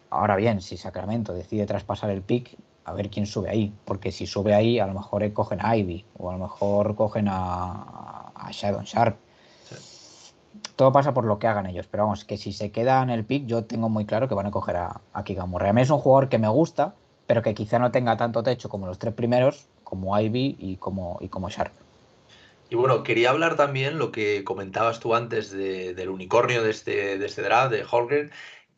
Ahora 0.09 0.35
bien, 0.35 0.61
si 0.61 0.77
Sacramento 0.77 1.33
decide 1.33 1.65
traspasar 1.65 2.09
el 2.09 2.21
pick, 2.21 2.57
a 2.83 2.93
ver 2.93 3.09
quién 3.09 3.25
sube 3.25 3.49
ahí, 3.49 3.73
porque 3.85 4.11
si 4.11 4.25
sube 4.25 4.53
ahí, 4.53 4.79
a 4.79 4.87
lo 4.87 4.93
mejor 4.93 5.31
cogen 5.33 5.59
a 5.61 5.75
Ivy 5.75 6.05
o 6.17 6.29
a 6.29 6.33
lo 6.33 6.39
mejor 6.39 6.95
cogen 6.95 7.27
a, 7.29 8.31
a 8.35 8.49
Shadow 8.51 8.81
Sharp. 8.83 9.17
Todo 10.75 10.91
pasa 10.91 11.13
por 11.13 11.25
lo 11.25 11.37
que 11.39 11.47
hagan 11.47 11.67
ellos, 11.67 11.87
pero 11.89 12.03
vamos, 12.03 12.25
que 12.25 12.37
si 12.37 12.51
se 12.51 12.71
queda 12.71 13.01
en 13.03 13.09
el 13.09 13.23
pick, 13.23 13.45
yo 13.45 13.65
tengo 13.65 13.87
muy 13.87 14.05
claro 14.05 14.27
que 14.27 14.35
van 14.35 14.47
a 14.47 14.51
coger 14.51 14.77
a, 14.77 15.01
a 15.13 15.23
Kigamurra. 15.23 15.69
A 15.69 15.73
mí 15.73 15.81
es 15.81 15.89
un 15.89 15.99
jugador 15.99 16.27
que 16.27 16.39
me 16.39 16.47
gusta, 16.47 16.95
pero 17.27 17.41
que 17.41 17.53
quizá 17.53 17.79
no 17.79 17.91
tenga 17.91 18.17
tanto 18.17 18.43
techo 18.43 18.67
como 18.67 18.87
los 18.87 18.97
tres 18.97 19.13
primeros, 19.13 19.67
como 19.83 20.19
Ivy 20.19 20.57
y 20.59 20.77
como, 20.77 21.17
y 21.21 21.29
como 21.29 21.49
Sharp. 21.49 21.73
Y 22.69 22.75
bueno, 22.75 23.03
quería 23.03 23.31
hablar 23.31 23.57
también 23.57 23.99
lo 23.99 24.11
que 24.13 24.45
comentabas 24.45 25.01
tú 25.01 25.13
antes 25.13 25.51
del 25.51 26.09
unicornio 26.09 26.63
de 26.63 26.71
este, 26.71 27.17
de 27.17 27.25
este 27.25 27.41
draft, 27.41 27.71
de 27.71 27.83
Holgren, 27.89 28.31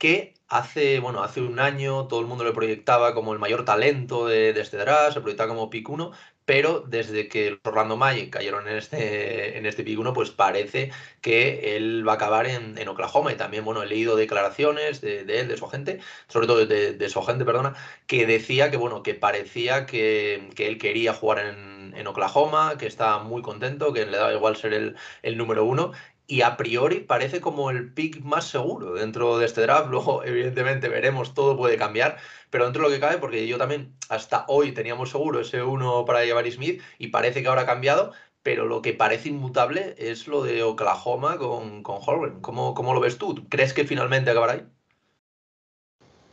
que 0.03 0.33
hace, 0.49 0.99
bueno, 0.99 1.23
hace 1.23 1.39
un 1.39 1.61
año 1.61 2.07
todo 2.09 2.19
el 2.19 2.25
mundo 2.25 2.43
le 2.43 2.51
proyectaba 2.51 3.13
como 3.13 3.31
el 3.31 3.39
mayor 3.39 3.63
talento 3.63 4.27
de, 4.27 4.49
este 4.49 4.75
draft, 4.75 5.13
se 5.13 5.21
proyectaba 5.21 5.47
como 5.47 5.69
pick 5.69 5.87
1, 5.87 6.11
pero 6.43 6.81
desde 6.81 7.29
que 7.29 7.51
los 7.51 7.59
Orlando 7.63 7.95
Magic 7.95 8.29
cayeron 8.29 8.67
en 8.67 8.75
este, 8.75 9.57
en 9.57 9.65
este 9.65 9.85
pick 9.85 9.97
1, 9.97 10.11
pues 10.11 10.29
parece 10.29 10.91
que 11.21 11.77
él 11.77 12.05
va 12.05 12.11
a 12.11 12.15
acabar 12.15 12.47
en, 12.47 12.85
Oklahoma. 12.85 13.31
Y 13.31 13.37
también, 13.37 13.63
bueno, 13.63 13.81
he 13.81 13.85
leído 13.85 14.17
declaraciones 14.17 14.99
de, 14.99 15.21
él, 15.21 15.47
de 15.47 15.55
su 15.55 15.65
agente, 15.67 16.01
sobre 16.27 16.47
todo 16.47 16.65
de, 16.65 17.09
su 17.09 17.19
agente, 17.19 17.45
perdona, 17.45 17.73
que 18.05 18.25
decía 18.25 18.69
que, 18.71 18.75
bueno, 18.75 19.03
que 19.03 19.13
parecía 19.13 19.85
que, 19.85 20.49
él 20.57 20.77
quería 20.79 21.13
jugar 21.13 21.45
en, 21.45 21.93
en, 21.95 22.07
Oklahoma, 22.07 22.77
que 22.77 22.87
estaba 22.87 23.23
muy 23.23 23.41
contento, 23.41 23.93
que 23.93 24.05
le 24.05 24.17
daba 24.17 24.33
igual 24.33 24.57
ser 24.57 24.73
el, 24.73 24.97
el 25.21 25.37
número 25.37 25.63
uno 25.63 25.93
y 26.27 26.41
a 26.41 26.57
priori 26.57 27.01
parece 27.01 27.41
como 27.41 27.69
el 27.69 27.93
pick 27.93 28.21
más 28.21 28.45
seguro 28.45 28.93
dentro 28.93 29.37
de 29.37 29.45
este 29.45 29.61
draft. 29.61 29.89
Luego, 29.89 30.23
evidentemente, 30.23 30.89
veremos, 30.89 31.33
todo 31.33 31.57
puede 31.57 31.77
cambiar, 31.77 32.17
pero 32.49 32.63
dentro 32.65 32.83
de 32.83 32.89
lo 32.89 32.95
que 32.95 33.01
cabe, 33.01 33.17
porque 33.17 33.47
yo 33.47 33.57
también 33.57 33.93
hasta 34.09 34.45
hoy 34.47 34.71
teníamos 34.71 35.11
seguro 35.11 35.41
ese 35.41 35.63
uno 35.63 36.05
para 36.05 36.23
llevar 36.23 36.49
Smith 36.49 36.81
y 36.97 37.07
parece 37.07 37.41
que 37.41 37.49
ahora 37.49 37.63
ha 37.63 37.65
cambiado, 37.65 38.13
pero 38.41 38.65
lo 38.65 38.81
que 38.81 38.93
parece 38.93 39.29
inmutable 39.29 39.95
es 39.97 40.27
lo 40.27 40.43
de 40.43 40.63
Oklahoma 40.63 41.37
con, 41.37 41.83
con 41.83 41.99
Holgren. 42.05 42.41
¿Cómo, 42.41 42.73
¿Cómo, 42.73 42.93
lo 42.93 42.99
ves 42.99 43.17
tú? 43.17 43.45
¿Crees 43.49 43.73
que 43.73 43.85
finalmente 43.85 44.31
acabará 44.31 44.53
ahí? 44.53 44.65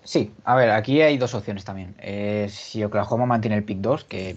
Sí, 0.02 0.32
a 0.44 0.56
ver, 0.56 0.70
aquí 0.70 1.02
hay 1.02 1.18
dos 1.18 1.34
opciones 1.34 1.64
también. 1.64 1.94
Eh, 1.98 2.48
si 2.50 2.82
Oklahoma 2.82 3.26
mantiene 3.26 3.56
el 3.56 3.64
pick 3.64 3.78
2, 3.78 4.04
que 4.04 4.36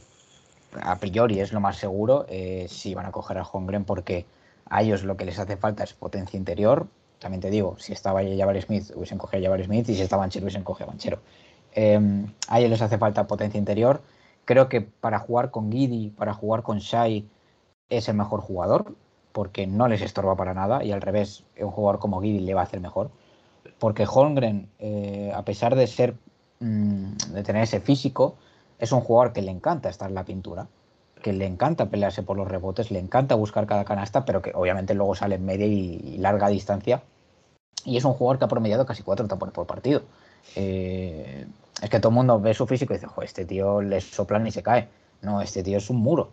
a 0.82 0.98
priori 1.00 1.40
es 1.40 1.54
lo 1.54 1.62
más 1.62 1.78
seguro, 1.78 2.26
eh, 2.28 2.68
sí 2.70 2.94
van 2.94 3.06
a 3.06 3.12
coger 3.12 3.38
a 3.38 3.44
Holmgren 3.44 3.86
porque 3.86 4.26
a 4.74 4.82
ellos 4.82 5.04
lo 5.04 5.16
que 5.18 5.26
les 5.26 5.38
hace 5.38 5.56
falta 5.56 5.84
es 5.84 5.94
potencia 5.94 6.36
interior. 6.36 6.88
También 7.20 7.42
te 7.42 7.52
digo, 7.52 7.76
si 7.78 7.94
estaba 7.94 8.22
Jabari 8.24 8.60
Smith, 8.60 8.92
hubiesen 8.96 9.20
cogido 9.20 9.40
a 9.40 9.44
Jabari 9.46 9.66
Smith 9.66 9.88
y 9.88 9.94
si 9.94 10.02
estaba 10.02 10.22
Banchero, 10.22 10.46
hubiesen 10.46 10.64
cogido 10.64 10.88
a 10.88 10.90
Banchero. 10.90 11.20
Em, 11.74 12.34
a 12.48 12.58
ellos 12.58 12.72
les 12.72 12.82
hace 12.82 12.98
falta 12.98 13.28
potencia 13.28 13.60
interior. 13.60 14.02
Creo 14.46 14.70
que 14.70 14.82
para 14.82 15.20
jugar 15.20 15.52
con 15.52 15.72
Giddy, 15.72 16.10
para 16.10 16.34
jugar 16.34 16.64
con 16.64 16.80
Shai, 16.80 17.30
es 17.90 18.10
el 18.10 18.16
mejor 18.16 18.42
jugador, 18.42 18.96
porque 19.32 19.68
no 19.68 19.88
les 19.88 20.02
estorba 20.02 20.36
para 20.36 20.56
nada 20.56 20.84
y 20.84 20.92
al 20.92 21.02
revés, 21.02 21.44
un 21.60 21.70
jugador 21.70 22.00
como 22.00 22.20
Giddy 22.20 22.40
le 22.40 22.56
va 22.56 22.62
a 22.62 22.64
hacer 22.64 22.82
mejor. 22.82 23.12
Porque 23.78 24.08
Holmgren, 24.12 24.70
eh, 24.80 25.32
a 25.36 25.46
pesar 25.46 25.76
de 25.76 25.86
ser 25.86 26.16
mm, 26.62 27.14
de 27.32 27.44
tener 27.44 27.62
ese 27.62 27.80
físico, 27.80 28.38
es 28.80 28.92
un 28.92 29.02
jugador 29.02 29.34
que 29.34 29.44
le 29.44 29.52
encanta 29.52 29.90
estar 29.90 30.10
en 30.10 30.16
la 30.16 30.26
pintura 30.26 30.68
que 31.24 31.34
le 31.34 31.48
encanta 31.48 31.88
pelearse 31.88 32.22
por 32.22 32.38
los 32.38 32.48
rebotes, 32.48 32.92
le 32.92 33.00
encanta 33.00 33.34
buscar 33.34 33.66
cada 33.66 33.86
canasta, 33.86 34.26
pero 34.26 34.44
que 34.44 34.52
obviamente 34.54 34.94
luego 34.94 35.16
sale 35.16 35.36
en 35.36 35.46
media 35.46 35.66
y, 35.66 36.18
larga 36.20 36.50
distancia. 36.50 37.02
Y 37.86 37.98
es 37.98 38.06
un 38.06 38.14
jugador 38.14 38.38
que 38.38 38.46
ha 38.46 38.48
promediado 38.48 38.86
casi 38.86 39.02
cuatro 39.02 39.28
tapones 39.28 39.56
por 39.56 39.66
partido. 39.66 40.04
Eh, 40.56 41.48
es 41.82 41.90
que 41.90 42.00
todo 42.00 42.10
el 42.10 42.16
mundo 42.16 42.40
ve 42.40 42.54
su 42.54 42.68
físico 42.68 42.94
y 42.94 42.98
dice, 42.98 43.08
Joder, 43.08 43.28
este 43.28 43.46
tío 43.46 43.82
le 43.82 44.00
soplan 44.02 44.46
y 44.46 44.52
se 44.52 44.62
cae. 44.62 44.88
No, 45.24 45.42
este 45.42 45.64
tío 45.64 45.80
es 45.80 45.90
un 45.90 45.98
muro. 45.98 46.32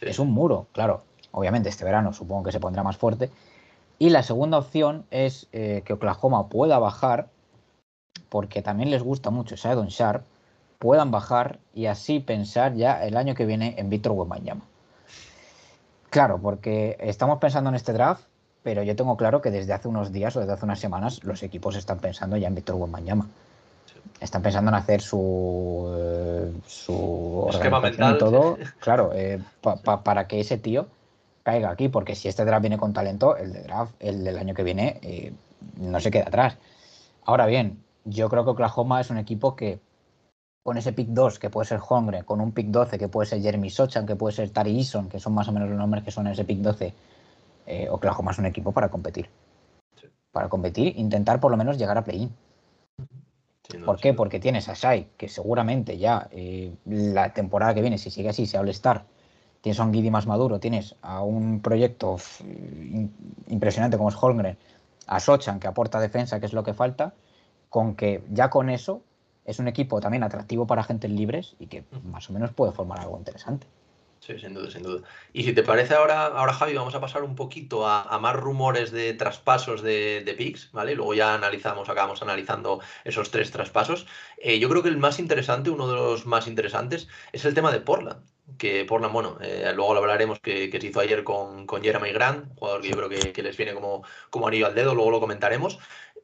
Es 0.00 0.18
un 0.18 0.32
muro, 0.32 0.66
claro. 0.72 1.04
Obviamente 1.30 1.68
este 1.68 1.84
verano 1.84 2.12
supongo 2.12 2.44
que 2.44 2.52
se 2.52 2.60
pondrá 2.60 2.82
más 2.82 2.96
fuerte. 2.96 3.30
Y 3.98 4.10
la 4.10 4.22
segunda 4.22 4.58
opción 4.58 5.04
es 5.10 5.46
eh, 5.52 5.82
que 5.84 5.92
Oklahoma 5.92 6.48
pueda 6.48 6.78
bajar, 6.78 7.28
porque 8.28 8.62
también 8.62 8.90
les 8.90 9.02
gusta 9.02 9.30
mucho 9.30 9.56
Shadon 9.56 9.88
Sharp, 9.88 10.24
puedan 10.80 11.10
bajar 11.10 11.58
y 11.74 11.86
así 11.86 12.20
pensar 12.20 12.74
ya 12.74 13.04
el 13.04 13.16
año 13.16 13.34
que 13.34 13.44
viene 13.44 13.74
en 13.76 13.90
Víctor 13.90 14.12
Wembanyama. 14.12 14.62
Claro, 16.08 16.40
porque 16.42 16.96
estamos 17.00 17.38
pensando 17.38 17.68
en 17.68 17.76
este 17.76 17.92
draft, 17.92 18.24
pero 18.62 18.82
yo 18.82 18.96
tengo 18.96 19.16
claro 19.16 19.42
que 19.42 19.50
desde 19.50 19.74
hace 19.74 19.88
unos 19.88 20.10
días 20.10 20.34
o 20.34 20.40
desde 20.40 20.54
hace 20.54 20.64
unas 20.64 20.80
semanas 20.80 21.22
los 21.22 21.42
equipos 21.42 21.76
están 21.76 21.98
pensando 21.98 22.36
ya 22.38 22.48
en 22.48 22.54
Víctor 22.54 22.76
Wembanyama. 22.76 23.28
Están 24.20 24.40
pensando 24.40 24.70
en 24.70 24.74
hacer 24.74 25.02
su, 25.02 25.94
eh, 25.98 26.52
su 26.66 27.46
esquema 27.50 27.80
mental. 27.80 28.16
todo, 28.16 28.56
claro, 28.80 29.12
eh, 29.14 29.38
para 29.60 30.26
que 30.26 30.40
ese 30.40 30.56
tío 30.56 30.86
caiga 31.42 31.70
aquí, 31.70 31.90
porque 31.90 32.14
si 32.14 32.28
este 32.28 32.46
draft 32.46 32.62
viene 32.62 32.78
con 32.78 32.94
talento, 32.94 33.36
el 33.36 33.52
de 33.52 33.62
draft, 33.64 33.92
el 34.00 34.24
del 34.24 34.38
año 34.38 34.54
que 34.54 34.62
viene, 34.62 34.98
eh, 35.02 35.32
no 35.76 36.00
se 36.00 36.10
queda 36.10 36.24
atrás. 36.28 36.56
Ahora 37.26 37.44
bien, 37.44 37.82
yo 38.06 38.30
creo 38.30 38.44
que 38.44 38.50
Oklahoma 38.50 39.02
es 39.02 39.10
un 39.10 39.18
equipo 39.18 39.54
que 39.56 39.78
con 40.62 40.76
ese 40.76 40.92
pick 40.92 41.08
2 41.08 41.38
que 41.38 41.50
puede 41.50 41.66
ser 41.66 41.80
Hongre, 41.86 42.24
con 42.24 42.40
un 42.40 42.52
pick 42.52 42.66
12 42.66 42.98
que 42.98 43.08
puede 43.08 43.26
ser 43.26 43.40
Jeremy 43.40 43.70
Sochan, 43.70 44.06
que 44.06 44.16
puede 44.16 44.34
ser 44.34 44.50
Tari 44.50 44.76
Eason, 44.76 45.08
que 45.08 45.18
son 45.18 45.34
más 45.34 45.48
o 45.48 45.52
menos 45.52 45.68
los 45.68 45.78
nombres 45.78 46.04
que 46.04 46.10
son 46.10 46.26
en 46.26 46.34
ese 46.34 46.44
pick 46.44 46.58
12, 46.58 46.92
eh, 47.66 47.88
Oklahoma 47.90 48.32
es 48.32 48.38
un 48.38 48.46
equipo 48.46 48.72
para 48.72 48.90
competir. 48.90 49.28
Para 50.32 50.48
competir, 50.48 50.96
intentar 50.98 51.40
por 51.40 51.50
lo 51.50 51.56
menos 51.56 51.78
llegar 51.78 51.96
a 51.96 52.04
play-in. 52.04 52.30
¿Por 53.84 54.00
qué? 54.00 54.14
Porque 54.14 54.40
tienes 54.40 54.68
a 54.68 54.74
Shai, 54.74 55.08
que 55.16 55.28
seguramente 55.28 55.96
ya 55.96 56.28
eh, 56.32 56.74
la 56.86 57.32
temporada 57.32 57.72
que 57.72 57.80
viene, 57.80 57.98
si 57.98 58.10
sigue 58.10 58.28
así, 58.28 58.46
se 58.46 58.58
All 58.58 58.68
Star. 58.70 59.04
Tienes 59.60 59.78
a 59.78 59.84
un 59.84 59.92
Giddy 59.92 60.10
más 60.10 60.26
maduro, 60.26 60.58
tienes 60.58 60.96
a 61.02 61.22
un 61.22 61.60
proyecto 61.60 62.16
impresionante 63.48 63.96
como 63.96 64.08
es 64.08 64.16
Holmgren, 64.20 64.56
a 65.06 65.20
Sochan 65.20 65.60
que 65.60 65.68
aporta 65.68 66.00
defensa, 66.00 66.40
que 66.40 66.46
es 66.46 66.52
lo 66.52 66.64
que 66.64 66.74
falta, 66.74 67.14
con 67.68 67.94
que 67.94 68.24
ya 68.30 68.50
con 68.50 68.70
eso 68.70 69.02
es 69.44 69.58
un 69.58 69.68
equipo 69.68 70.00
también 70.00 70.22
atractivo 70.22 70.66
para 70.66 70.82
agentes 70.82 71.10
libres 71.10 71.56
y 71.58 71.66
que 71.66 71.84
más 72.04 72.28
o 72.30 72.32
menos 72.32 72.52
puede 72.52 72.72
formar 72.72 73.00
algo 73.00 73.18
interesante. 73.18 73.66
Sí, 74.20 74.38
sin 74.38 74.52
duda, 74.52 74.70
sin 74.70 74.82
duda. 74.82 75.00
Y 75.32 75.44
si 75.44 75.54
te 75.54 75.62
parece 75.62 75.94
ahora, 75.94 76.26
ahora 76.26 76.52
Javi, 76.52 76.74
vamos 76.74 76.94
a 76.94 77.00
pasar 77.00 77.22
un 77.22 77.34
poquito 77.34 77.86
a, 77.88 78.18
más 78.18 78.36
rumores 78.36 78.90
de 78.90 79.14
traspasos 79.14 79.80
de, 79.80 80.22
de 80.24 80.34
picks, 80.34 80.70
¿vale? 80.72 80.94
Luego 80.94 81.14
ya 81.14 81.34
analizamos, 81.34 81.88
acabamos 81.88 82.20
analizando 82.20 82.80
esos 83.04 83.30
tres 83.30 83.50
traspasos. 83.50 84.06
Eh, 84.36 84.58
yo 84.58 84.68
creo 84.68 84.82
que 84.82 84.90
el 84.90 84.98
más 84.98 85.18
interesante, 85.18 85.70
uno 85.70 85.88
de 85.88 85.94
los 85.94 86.26
más 86.26 86.46
interesantes, 86.48 87.08
es 87.32 87.46
el 87.46 87.54
tema 87.54 87.72
de 87.72 87.80
Portland. 87.80 88.22
Que 88.58 88.84
Portland, 88.84 89.14
bueno, 89.14 89.38
eh, 89.40 89.72
luego 89.74 89.94
lo 89.94 90.00
hablaremos, 90.00 90.38
que, 90.40 90.70
se 90.70 90.86
hizo 90.86 91.00
ayer 91.00 91.24
con, 91.24 91.66
con 91.66 91.82
Jeremy 91.82 92.12
Grant, 92.12 92.54
jugador 92.58 92.82
que 92.82 92.88
yo 92.90 92.96
creo 92.96 93.08
que, 93.08 93.32
que 93.32 93.42
les 93.42 93.56
viene 93.56 93.72
como, 93.72 94.02
como 94.28 94.48
anillo 94.48 94.66
al 94.66 94.74
dedo, 94.74 94.94
luego 94.94 95.12
lo 95.12 95.20
comentaremos. 95.20 95.78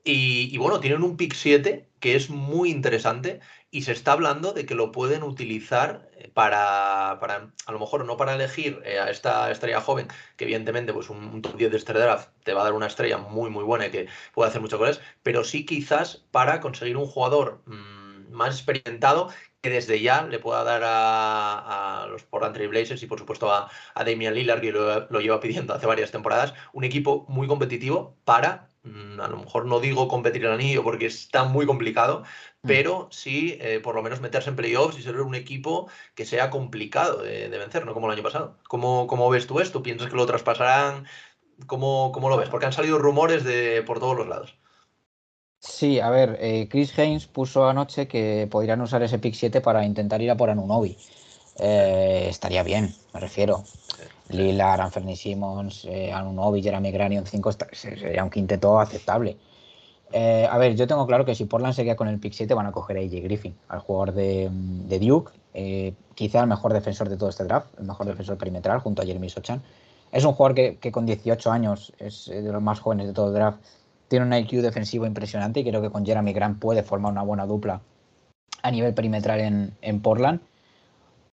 Y, 0.09 0.57
bueno, 0.59 0.79
tienen 0.79 1.03
un 1.03 1.17
pick 1.17 1.35
7 1.35 1.89
que 1.99 2.15
es 2.15 2.31
muy 2.31 2.71
interesante 2.71 3.41
y 3.73 3.83
se 3.83 3.91
está 3.91 4.13
hablando 4.13 4.53
de 4.53 4.65
que 4.65 4.77
lo 4.77 4.93
pueden 4.93 5.25
utilizar 5.25 6.09
eh, 6.17 6.31
para, 6.33 7.11
a 7.11 7.73
lo 7.73 7.79
mejor 7.81 8.05
no 8.05 8.17
para 8.17 8.35
elegir 8.35 8.81
eh, 8.85 9.01
a 9.01 9.11
esta 9.11 9.51
estrella 9.51 9.81
joven, 9.81 10.07
que 10.37 10.45
evidentemente 10.45 10.93
pues 10.93 11.11
un, 11.11 11.43
top 11.43 11.57
10 11.57 11.73
de 11.73 11.77
este 11.77 11.93
draft 11.93 12.29
te 12.45 12.55
va 12.55 12.61
a 12.61 12.65
dar 12.65 12.75
una 12.75 12.87
estrella 12.87 13.19
muy 13.19 13.51
muy 13.51 13.65
buena 13.65 13.89
y 13.89 13.91
que 13.91 14.09
puede 14.33 14.49
hacer 14.49 14.61
mucho 14.61 14.79
con 14.79 14.89
pero 15.25 15.43
sí 15.43 15.67
quizás 15.67 16.25
para 16.31 16.61
conseguir 16.61 16.97
un 16.97 17.07
jugador 17.07 17.63
mm, 17.67 18.31
más 18.33 18.55
experimentado 18.55 19.31
desde 19.71 20.01
ya 20.01 20.23
le 20.23 20.39
pueda 20.39 20.65
dar 20.65 20.83
a, 20.85 22.07
los 22.11 22.23
Portland 22.25 22.55
Trail 22.55 22.71
Blazers 22.71 23.03
y 23.03 23.07
por 23.07 23.19
supuesto 23.19 23.53
a, 23.53 23.71
Damian 23.95 24.35
Lillard, 24.35 24.61
que 24.61 24.73
lo, 24.73 25.21
lleva 25.21 25.41
pidiendo 25.41 25.75
hace 25.75 25.87
varias 25.87 26.11
temporadas, 26.11 26.55
un 26.73 26.85
equipo 26.85 27.27
muy 27.29 27.47
competitivo 27.47 28.17
para, 28.25 28.69
mm, 28.83 29.21
a 29.21 29.29
lo 29.29 29.39
mejor 29.39 29.67
no 29.67 29.81
digo 29.81 30.09
competir 30.09 30.45
el 30.45 30.53
anillo 30.53 30.83
porque 30.83 31.07
está 31.07 31.45
muy 31.45 31.67
complicado, 31.67 32.23
mm. 32.63 32.69
pero 32.69 33.09
sí 33.11 33.59
eh, 33.61 33.81
por 33.83 33.95
lo 33.95 34.03
menos 34.03 34.21
meterse 34.21 34.51
en 34.51 34.57
playoffs 34.57 34.99
y 34.99 35.03
ser 35.03 35.21
un 35.21 35.35
equipo 35.35 35.89
que 36.15 36.25
sea 36.25 36.51
complicado 36.51 37.23
de, 37.23 37.49
vencer, 37.49 37.85
no 37.87 37.95
como 37.95 38.07
el 38.07 38.15
año 38.15 38.23
pasado. 38.23 38.59
¿Cómo, 38.69 39.07
¿Cómo, 39.07 39.29
ves 39.31 39.47
tú 39.47 39.61
esto? 39.61 39.83
¿Piensas 39.83 40.09
que 40.09 40.17
lo 40.17 40.27
traspasarán? 40.27 41.07
¿Cómo, 41.67 42.13
¿Cómo, 42.13 42.29
lo 42.29 42.37
ves? 42.37 42.49
Porque 42.49 42.67
han 42.67 42.73
salido 42.73 42.99
rumores 42.99 43.45
de 43.45 43.83
por 43.83 43.99
todos 43.99 44.17
los 44.17 44.29
lados. 44.29 44.57
Sí, 45.69 46.01
a 46.01 46.11
ver, 46.11 46.39
eh, 46.41 46.69
Chris 46.71 46.97
Haynes 46.99 47.27
puso 47.27 47.69
anoche 47.69 48.07
que 48.07 48.49
podrían 48.51 48.81
usar 48.81 49.03
ese 49.03 49.19
pick 49.19 49.35
7 49.35 49.61
para 49.61 49.85
intentar 49.85 50.23
ir 50.23 50.31
a 50.31 50.37
por 50.37 50.49
Anunobi. 50.49 50.97
Eh, 51.59 52.27
estaría 52.31 52.63
bien, 52.63 52.95
me 53.13 53.21
refiero. 53.21 53.65
Lillard, 54.29 54.81
Anthony 54.81 55.17
Simmons, 55.17 55.85
eh, 55.85 56.13
Anunobi, 56.13 56.63
Jeremy 56.63 56.91
Granion 56.93 57.27
5 57.27 57.51
sería 57.73 58.25
un 58.25 58.31
quinteto 58.31 58.79
aceptable. 58.81 59.37
a 60.13 60.59
ver, 60.59 60.77
yo 60.77 60.87
tengo 60.87 61.07
claro 61.07 61.25
que 61.25 61.35
si 61.35 61.45
Portland 61.45 61.75
se 61.75 61.85
queda 61.85 61.97
con 61.97 62.09
el 62.09 62.21
pick 62.21 62.33
7 62.33 62.55
van 62.55 62.67
a 62.67 62.73
coger 62.73 62.97
a 62.99 63.01
AJ 63.01 63.25
Griffin, 63.25 63.55
al 63.69 63.81
jugador 63.81 64.15
de, 64.15 64.99
Duke, 65.01 65.33
quizá 66.15 66.41
el 66.41 66.47
mejor 66.47 66.73
defensor 66.73 67.09
de 67.09 67.17
todo 67.17 67.29
este 67.29 67.45
draft, 67.45 67.69
el 67.79 67.87
mejor 67.87 68.07
defensor 68.07 68.39
perimetral 68.39 68.79
junto 68.81 69.03
a 69.03 69.05
Jeremy 69.05 69.29
Sochan. 69.29 69.63
Es 70.13 70.25
un 70.25 70.33
jugador 70.33 70.55
que, 70.55 70.77
que 70.77 70.93
con 70.93 71.07
18 71.07 71.51
años 71.51 71.93
es 71.99 72.27
de 72.27 72.53
los 72.53 72.63
más 72.63 72.81
jóvenes 72.81 73.09
de 73.09 73.13
todo 73.13 73.29
el 73.29 73.35
draft 73.35 73.59
tiene 74.09 74.27
un 74.27 74.33
IQ 74.33 74.63
defensivo 74.63 75.07
impresionante 75.07 75.61
y 75.61 75.65
creo 75.65 75.83
que 75.83 75.91
con 75.91 76.05
Jeremy 76.05 76.33
Grant 76.33 76.59
puede 76.59 76.83
formar 76.83 77.13
una 77.13 77.23
buena 77.23 77.47
dupla 77.47 77.81
a 78.63 78.71
nivel 78.71 78.95
perimetral 78.95 79.73
en, 79.81 80.01
Portland. 80.01 80.41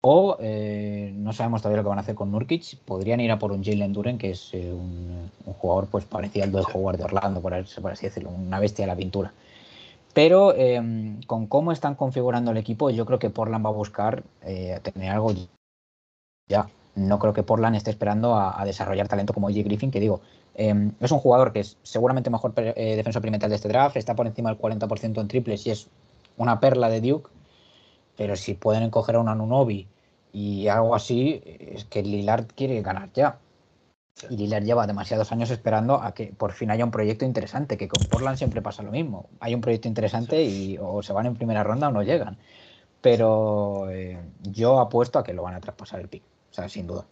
O 0.03 0.37
eh, 0.41 1.13
no 1.17 1.33
sabemos 1.33 1.63
todavía 1.63 1.79
lo 1.79 1.83
que 1.83 1.89
van 1.89 1.99
a 1.99 2.03
hacer 2.03 2.15
con 2.15 2.31
Nurkic. 2.31 2.79
Podrían 2.85 3.21
ir 3.21 3.33
a 3.33 3.39
por 3.39 3.51
un 3.51 3.65
Jalen 3.65 3.93
Duren, 3.93 4.19
que 4.19 4.31
es 4.31 4.51
eh, 4.53 4.73
un, 4.73 5.31
jugador 5.59 5.89
pues 5.89 6.05
parecido 6.05 6.45
al 6.45 6.53
Dwight 6.53 6.69
Howard 6.73 6.99
de 6.99 7.05
Orlando, 7.05 7.41
por, 7.41 7.55
así 7.55 8.07
decirlo, 8.07 8.31
una 8.31 8.61
bestia 8.61 8.85
de 8.85 8.93
la 8.93 8.97
pintura. 8.97 9.33
Pero 10.13 10.55
em, 10.55 11.21
con 11.23 11.47
cómo 11.47 11.73
están 11.73 11.95
configurando 11.95 12.53
el 12.53 12.57
equipo, 12.57 12.91
yo 12.91 13.05
creo 13.05 13.19
que 13.19 13.31
Portland 13.31 13.65
va 13.65 13.71
a 13.71 13.73
buscar 13.73 14.23
eh, 14.43 14.79
tener 14.83 15.11
algo 15.11 15.33
ya. 16.49 16.69
No 16.97 17.19
creo 17.19 17.33
que 17.33 17.43
Portland 17.43 17.77
esté 17.77 17.91
esperando 17.91 18.35
a, 18.35 18.61
a 18.61 18.65
desarrollar 18.65 19.07
talento 19.07 19.33
como 19.33 19.49
J. 19.49 19.63
Griffin, 19.63 19.91
que 19.91 20.01
digo, 20.01 20.21
Em, 20.59 20.93
es 21.01 21.13
un 21.13 21.19
jugador 21.19 21.53
que 21.53 21.61
es 21.61 21.77
seguramente 21.83 22.31
mejor 22.31 22.55
eh, 22.57 22.97
defensor 22.97 23.21
perimetral 23.21 23.51
de 23.51 23.57
este 23.57 23.69
draft, 23.69 23.97
está 23.97 24.15
por 24.15 24.27
encima 24.27 24.49
del 24.49 24.59
40% 24.59 25.21
en 25.21 25.29
triples 25.29 25.67
y 25.67 25.71
es 25.71 25.89
una 26.39 26.61
perla 26.61 26.89
de 26.89 27.03
Duke, 27.03 27.31
pero 28.17 28.37
si 28.37 28.55
pueden 28.55 28.83
encoger 28.83 29.17
a 29.17 29.21
un 29.21 29.29
Anunobi 29.29 29.87
y 30.33 30.69
algo 30.69 30.95
así, 30.95 31.43
es 31.45 31.85
que 31.85 32.03
Lillard 32.03 32.47
quiere 32.55 32.81
ganar 32.81 33.11
ya. 33.13 33.39
Y 34.31 34.39
Lillard 34.39 34.65
lleva 34.65 34.87
demasiados 34.87 35.31
años 35.31 35.51
esperando 35.51 36.01
a 36.03 36.15
que 36.15 36.29
por 36.29 36.53
fin 36.53 36.71
haya 36.71 36.85
un 36.87 36.91
proyecto 36.91 37.27
interesante, 37.27 37.77
que 37.77 37.89
con 37.89 38.03
Portland 38.09 38.39
siempre 38.39 38.63
pasa 38.63 38.83
lo 38.83 38.91
mismo. 38.91 39.29
Hay 39.41 39.55
un 39.55 39.61
proyecto 39.61 39.89
interesante 39.89 40.43
y 40.43 40.79
o 40.81 41.03
se 41.03 41.13
van 41.13 41.27
en 41.27 41.37
primera 41.37 41.63
ronda 41.65 41.89
o 41.89 41.93
no 41.93 42.03
llegan. 42.03 42.39
Pero 43.03 43.91
eh, 43.91 44.19
yo 44.43 44.81
apuesto 44.81 45.19
a 45.19 45.25
que 45.25 45.35
lo 45.35 45.43
van 45.43 45.55
a 45.55 45.61
traspasar 45.61 46.01
el 46.01 46.09
pick, 46.09 46.23
sea, 46.57 46.69
sin 46.69 46.87
duda. 46.87 47.07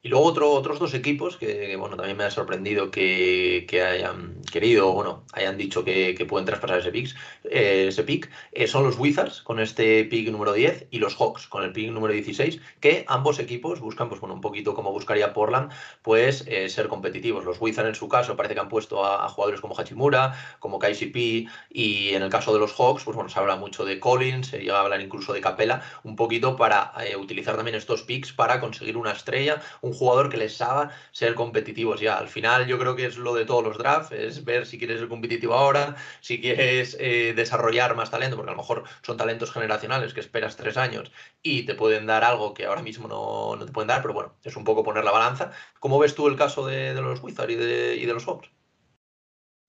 Y 0.00 0.10
luego 0.10 0.26
otro, 0.26 0.50
otros 0.52 0.78
dos 0.78 0.94
equipos 0.94 1.36
que, 1.36 1.74
bueno, 1.74 1.96
también 1.96 2.16
me 2.16 2.22
ha 2.22 2.30
sorprendido 2.30 2.88
que, 2.88 3.66
hayan 3.84 4.40
querido, 4.52 4.92
bueno, 4.92 5.24
hayan 5.32 5.58
dicho 5.58 5.84
que, 5.84 6.14
pueden 6.28 6.46
traspasar 6.46 6.78
ese 6.78 6.92
pick, 6.92 7.16
eh, 7.50 7.86
ese 7.88 8.04
pick 8.04 8.30
eh, 8.52 8.68
son 8.68 8.84
los 8.84 8.96
Wizards 8.96 9.42
con 9.42 9.58
este 9.58 10.04
pick 10.04 10.30
número 10.30 10.52
10 10.52 10.86
y 10.92 10.98
los 10.98 11.16
Hawks 11.16 11.48
con 11.48 11.64
el 11.64 11.72
pick 11.72 11.90
número 11.90 12.14
16, 12.14 12.60
que 12.78 13.04
ambos 13.08 13.40
equipos 13.40 13.80
buscan, 13.80 14.08
pues 14.08 14.20
bueno, 14.20 14.34
un 14.36 14.40
poquito 14.40 14.72
como 14.72 14.92
buscaría 14.92 15.32
Portland, 15.32 15.72
pues 16.02 16.44
eh, 16.46 16.68
ser 16.68 16.86
competitivos. 16.86 17.44
Los 17.44 17.60
Wizards 17.60 17.88
en 17.88 17.94
su 17.96 18.08
caso 18.08 18.36
parece 18.36 18.54
que 18.54 18.60
han 18.60 18.68
puesto 18.68 19.04
a, 19.04 19.28
jugadores 19.28 19.60
como 19.60 19.74
Hachimura, 19.76 20.32
como 20.60 20.78
KCP 20.78 21.48
y 21.70 22.10
en 22.10 22.22
el 22.22 22.30
caso 22.30 22.52
de 22.52 22.60
los 22.60 22.72
Hawks, 22.72 23.02
pues 23.02 23.16
bueno, 23.16 23.30
se 23.30 23.40
habla 23.40 23.56
mucho 23.56 23.84
de 23.84 23.98
Collins, 23.98 24.46
se 24.46 24.58
llega 24.60 24.78
a 24.78 24.82
hablar 24.82 25.00
incluso 25.00 25.32
de 25.32 25.40
Capela, 25.40 25.82
un 26.04 26.14
poquito 26.14 26.54
para 26.54 26.92
utilizar 27.18 27.56
también 27.56 27.74
estos 27.74 28.02
picks 28.02 28.32
para 28.32 28.60
conseguir 28.60 28.96
una 28.96 29.10
estrella, 29.10 29.60
jugador 29.92 30.28
que 30.28 30.36
les 30.36 30.60
haga 30.60 30.90
ser 31.12 31.34
competitivos 31.34 32.00
ya. 32.00 32.18
Al 32.18 32.28
final 32.28 32.66
yo 32.66 32.78
creo 32.78 32.96
que 32.96 33.06
es 33.06 33.16
lo 33.16 33.34
de 33.34 33.44
todos 33.44 33.64
los 33.64 33.78
drafts, 33.78 34.12
es 34.12 34.44
ver 34.44 34.66
si 34.66 34.78
quieres 34.78 35.00
ser 35.00 35.08
competitivo 35.08 35.54
ahora, 35.54 35.96
si 36.20 36.40
quieres 36.40 36.96
eh, 37.00 37.32
desarrollar 37.34 37.96
más 37.96 38.10
talento, 38.10 38.36
porque 38.36 38.50
a 38.50 38.54
lo 38.54 38.58
mejor 38.58 38.84
son 39.02 39.16
talentos 39.16 39.52
generacionales 39.52 40.14
que 40.14 40.20
esperas 40.20 40.56
tres 40.56 40.76
años 40.76 41.12
y 41.42 41.64
te 41.64 41.74
pueden 41.74 42.06
dar 42.06 42.24
algo 42.24 42.54
que 42.54 42.66
ahora 42.66 42.82
mismo 42.82 43.08
no, 43.08 43.64
te 43.64 43.72
pueden 43.72 43.88
dar, 43.88 44.02
pero 44.02 44.14
bueno, 44.14 44.34
es 44.42 44.56
un 44.56 44.64
poco 44.64 44.82
poner 44.82 45.04
la 45.04 45.12
balanza. 45.12 45.50
¿Cómo 45.80 45.98
ves 45.98 46.14
tú 46.14 46.28
el 46.28 46.36
caso 46.36 46.66
de, 46.66 46.94
los 46.94 47.22
Wizards 47.22 47.52
y 47.52 47.56
de, 47.56 48.12
los 48.12 48.24
Hawks? 48.26 48.50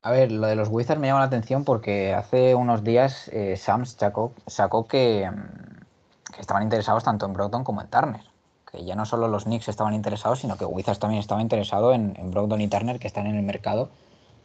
A 0.01 0.11
ver, 0.11 0.31
lo 0.31 0.47
de 0.47 0.55
los 0.55 0.69
Wizards 0.69 0.99
me 0.99 1.07
llama 1.07 1.19
la 1.19 1.25
atención 1.25 1.65
porque 1.65 2.13
hace 2.13 2.55
unos 2.55 2.83
días 2.83 3.27
eh, 3.33 3.57
Sams 3.57 3.97
sacó, 3.99 4.33
sacó 4.47 4.87
que, 4.87 5.29
mm, 5.29 6.33
que, 6.33 6.41
estaban 6.41 6.63
interesados 6.63 7.03
tanto 7.03 7.25
en 7.25 7.33
Brogdon 7.33 7.63
como 7.63 7.81
en 7.81 7.89
Turner 7.89 8.28
que 8.71 8.85
ya 8.85 8.95
no 8.95 9.05
solo 9.05 9.27
los 9.27 9.45
Knicks 9.45 9.67
estaban 9.67 9.93
interesados, 9.93 10.39
sino 10.39 10.57
que 10.57 10.65
Wizards 10.65 10.99
también 10.99 11.19
estaba 11.19 11.41
interesado 11.41 11.93
en, 11.93 12.15
en 12.17 12.31
Brogdon 12.31 12.61
y 12.61 12.67
Turner, 12.67 12.99
que 12.99 13.07
están 13.07 13.27
en 13.27 13.35
el 13.35 13.43
mercado. 13.43 13.89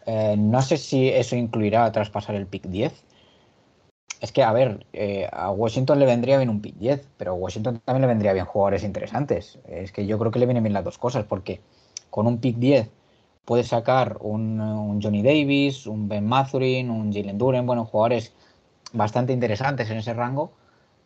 Eh, 0.07 0.37
no 0.39 0.61
sé 0.63 0.77
si 0.77 1.09
eso 1.09 1.37
incluirá 1.37 1.91
traspasar 1.93 2.35
el 2.35 2.47
pick 2.47 2.65
10. 2.67 3.05
Es 4.21 4.33
que, 4.33 4.43
a 4.43 4.53
ver, 4.53 4.87
eh, 4.93 5.29
a 5.33 5.51
Washington 5.51 5.99
le 5.99 6.07
vendría 6.07 6.39
bien 6.39 6.49
un 6.49 6.61
pick 6.61 6.77
10, 6.77 7.09
pero 7.17 7.33
a 7.33 7.35
Washington 7.35 7.81
también 7.85 8.03
le 8.03 8.09
vendría 8.09 8.33
bien 8.33 8.47
jugadores 8.47 8.85
interesantes. 8.85 9.59
Es 9.67 9.93
que 9.93 10.07
yo 10.07 10.19
creo 10.19 10.31
que 10.31 10.39
le 10.39 10.47
vienen 10.47 10.63
bien 10.63 10.73
las 10.73 10.85
dos 10.85 10.99
cosas, 10.99 11.25
porque 11.25 11.61
con 12.11 12.27
un 12.27 12.39
pick 12.39 12.57
10 12.57 12.91
puedes 13.45 13.69
sacar 13.69 14.19
un, 14.21 15.01
Johnny 15.03 15.23
Davis, 15.23 15.87
un 15.87 16.09
Ben 16.09 16.27
Mathurin, 16.27 16.91
un 16.91 17.13
Jalen 17.13 17.39
Duren, 17.39 17.67
bueno, 17.67 17.85
jugadores 17.85 18.33
bastante 18.93 19.33
interesantes 19.33 19.91
en 19.91 19.99
ese 19.99 20.15
rango. 20.15 20.53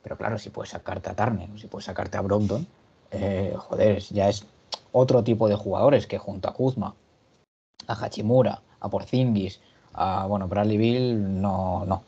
Pero 0.03 0.17
claro, 0.17 0.39
si 0.39 0.51
puedes 0.51 0.71
sacarte 0.71 1.11
a 1.11 1.15
Turner, 1.15 1.49
si 1.59 1.67
puedes 1.67 1.87
sacarte 1.87 2.19
a 2.19 2.21
Brogdon, 2.21 2.67
eh, 3.11 3.55
joder, 3.57 4.01
ya 4.01 4.29
es 4.29 4.45
otro 4.93 5.25
tipo 5.25 5.49
de 5.49 5.57
jugadores 5.57 6.07
que 6.07 6.19
junto 6.19 6.49
a 6.49 6.55
Kuzma, 6.55 6.95
a 7.87 7.93
Hachimura, 7.93 8.63
a 8.81 8.89
Porzingis, 8.89 9.61
a 9.95 10.27
bueno, 10.27 10.49
Bradley 10.49 10.77
Bill, 10.77 11.41
no, 11.41 11.85
no. 11.87 12.03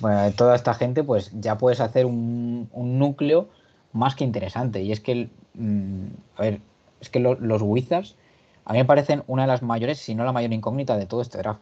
Bueno, 0.00 0.32
toda 0.32 0.56
esta 0.56 0.74
gente, 0.74 1.04
pues 1.04 1.30
ya 1.34 1.58
puedes 1.58 1.80
hacer 1.80 2.06
un, 2.06 2.68
núcleo 2.72 3.48
más 3.92 4.14
que 4.14 4.24
interesante. 4.24 4.82
Y 4.82 4.92
es 4.92 5.00
que, 5.00 5.28
mm, 5.54 6.06
a 6.36 6.42
ver, 6.42 6.60
es 7.00 7.10
que 7.10 7.20
los 7.20 7.62
Wizards 7.62 8.16
a 8.66 8.72
mí 8.72 8.80
me 8.80 8.84
parecen 8.84 9.22
una 9.28 9.42
de 9.42 9.48
las 9.48 9.62
mayores, 9.62 9.98
si 9.98 10.16
no 10.16 10.24
la 10.24 10.32
mayor 10.32 10.52
incógnita 10.52 10.96
de 10.96 11.06
todo 11.06 11.22
este 11.22 11.38
draft. 11.38 11.60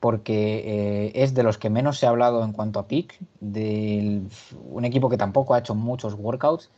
Porque 0.00 0.62
eh, 1.06 1.12
es 1.14 1.34
de 1.34 1.42
los 1.42 1.58
que 1.58 1.68
menos 1.68 1.98
se 1.98 2.06
ha 2.06 2.08
hablado 2.08 2.42
en 2.42 2.52
cuanto 2.52 2.78
a 2.78 2.88
pick, 2.88 3.18
de 3.40 4.22
un 4.70 4.84
equipo 4.86 5.10
que 5.10 5.18
tampoco 5.18 5.52
ha 5.54 5.58
hecho 5.58 5.74
muchos 5.74 6.14
workouts 6.14 6.70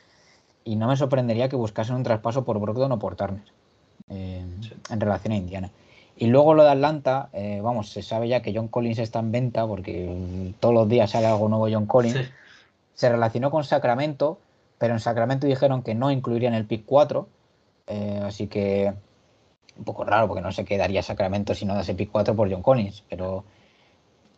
y 0.66 0.74
no 0.74 0.88
me 0.88 0.96
sorprendería 0.96 1.48
que 1.48 1.56
buscasen 1.56 1.94
un 1.94 2.02
traspaso 2.02 2.44
por 2.44 2.58
Brogdon 2.58 2.90
o 2.90 2.98
por 2.98 3.14
Turner 3.14 3.44
eh, 4.10 4.44
en 4.90 5.00
relación 5.00 5.32
a 5.32 5.36
Indiana. 5.36 5.70
Y 6.16 6.26
luego 6.26 6.54
lo 6.54 6.64
de 6.64 6.70
Atlanta, 6.70 7.28
eh, 7.32 7.60
vamos, 7.62 7.90
se 7.90 8.02
sabe 8.02 8.26
ya 8.26 8.42
que 8.42 8.52
John 8.52 8.68
Collins 8.68 8.98
está 8.98 9.20
en 9.20 9.30
venta 9.30 9.66
porque 9.66 10.52
todos 10.58 10.74
los 10.74 10.88
días 10.88 11.10
sale 11.10 11.26
algo 11.26 11.48
nuevo 11.48 11.68
John 11.70 11.86
Collins. 11.86 12.30
Se 12.94 13.08
relacionó 13.08 13.50
con 13.50 13.62
Sacramento, 13.62 14.38
pero 14.78 14.94
en 14.94 15.00
Sacramento 15.00 15.46
dijeron 15.46 15.82
que 15.82 15.94
no 15.94 16.10
incluirían 16.10 16.54
el 16.54 16.66
pick 16.66 16.84
4, 16.84 17.28
eh, 17.86 18.22
así 18.24 18.48
que 18.48 18.92
un 19.78 19.84
poco 19.84 20.04
raro 20.04 20.26
porque 20.26 20.42
no 20.42 20.50
se 20.50 20.64
quedaría 20.64 21.02
Sacramento 21.02 21.54
si 21.54 21.64
no 21.64 21.74
da 21.74 21.82
ese 21.82 21.94
pick 21.94 22.10
4 22.10 22.34
por 22.34 22.50
John 22.50 22.62
Collins. 22.62 23.04
Pero, 23.08 23.44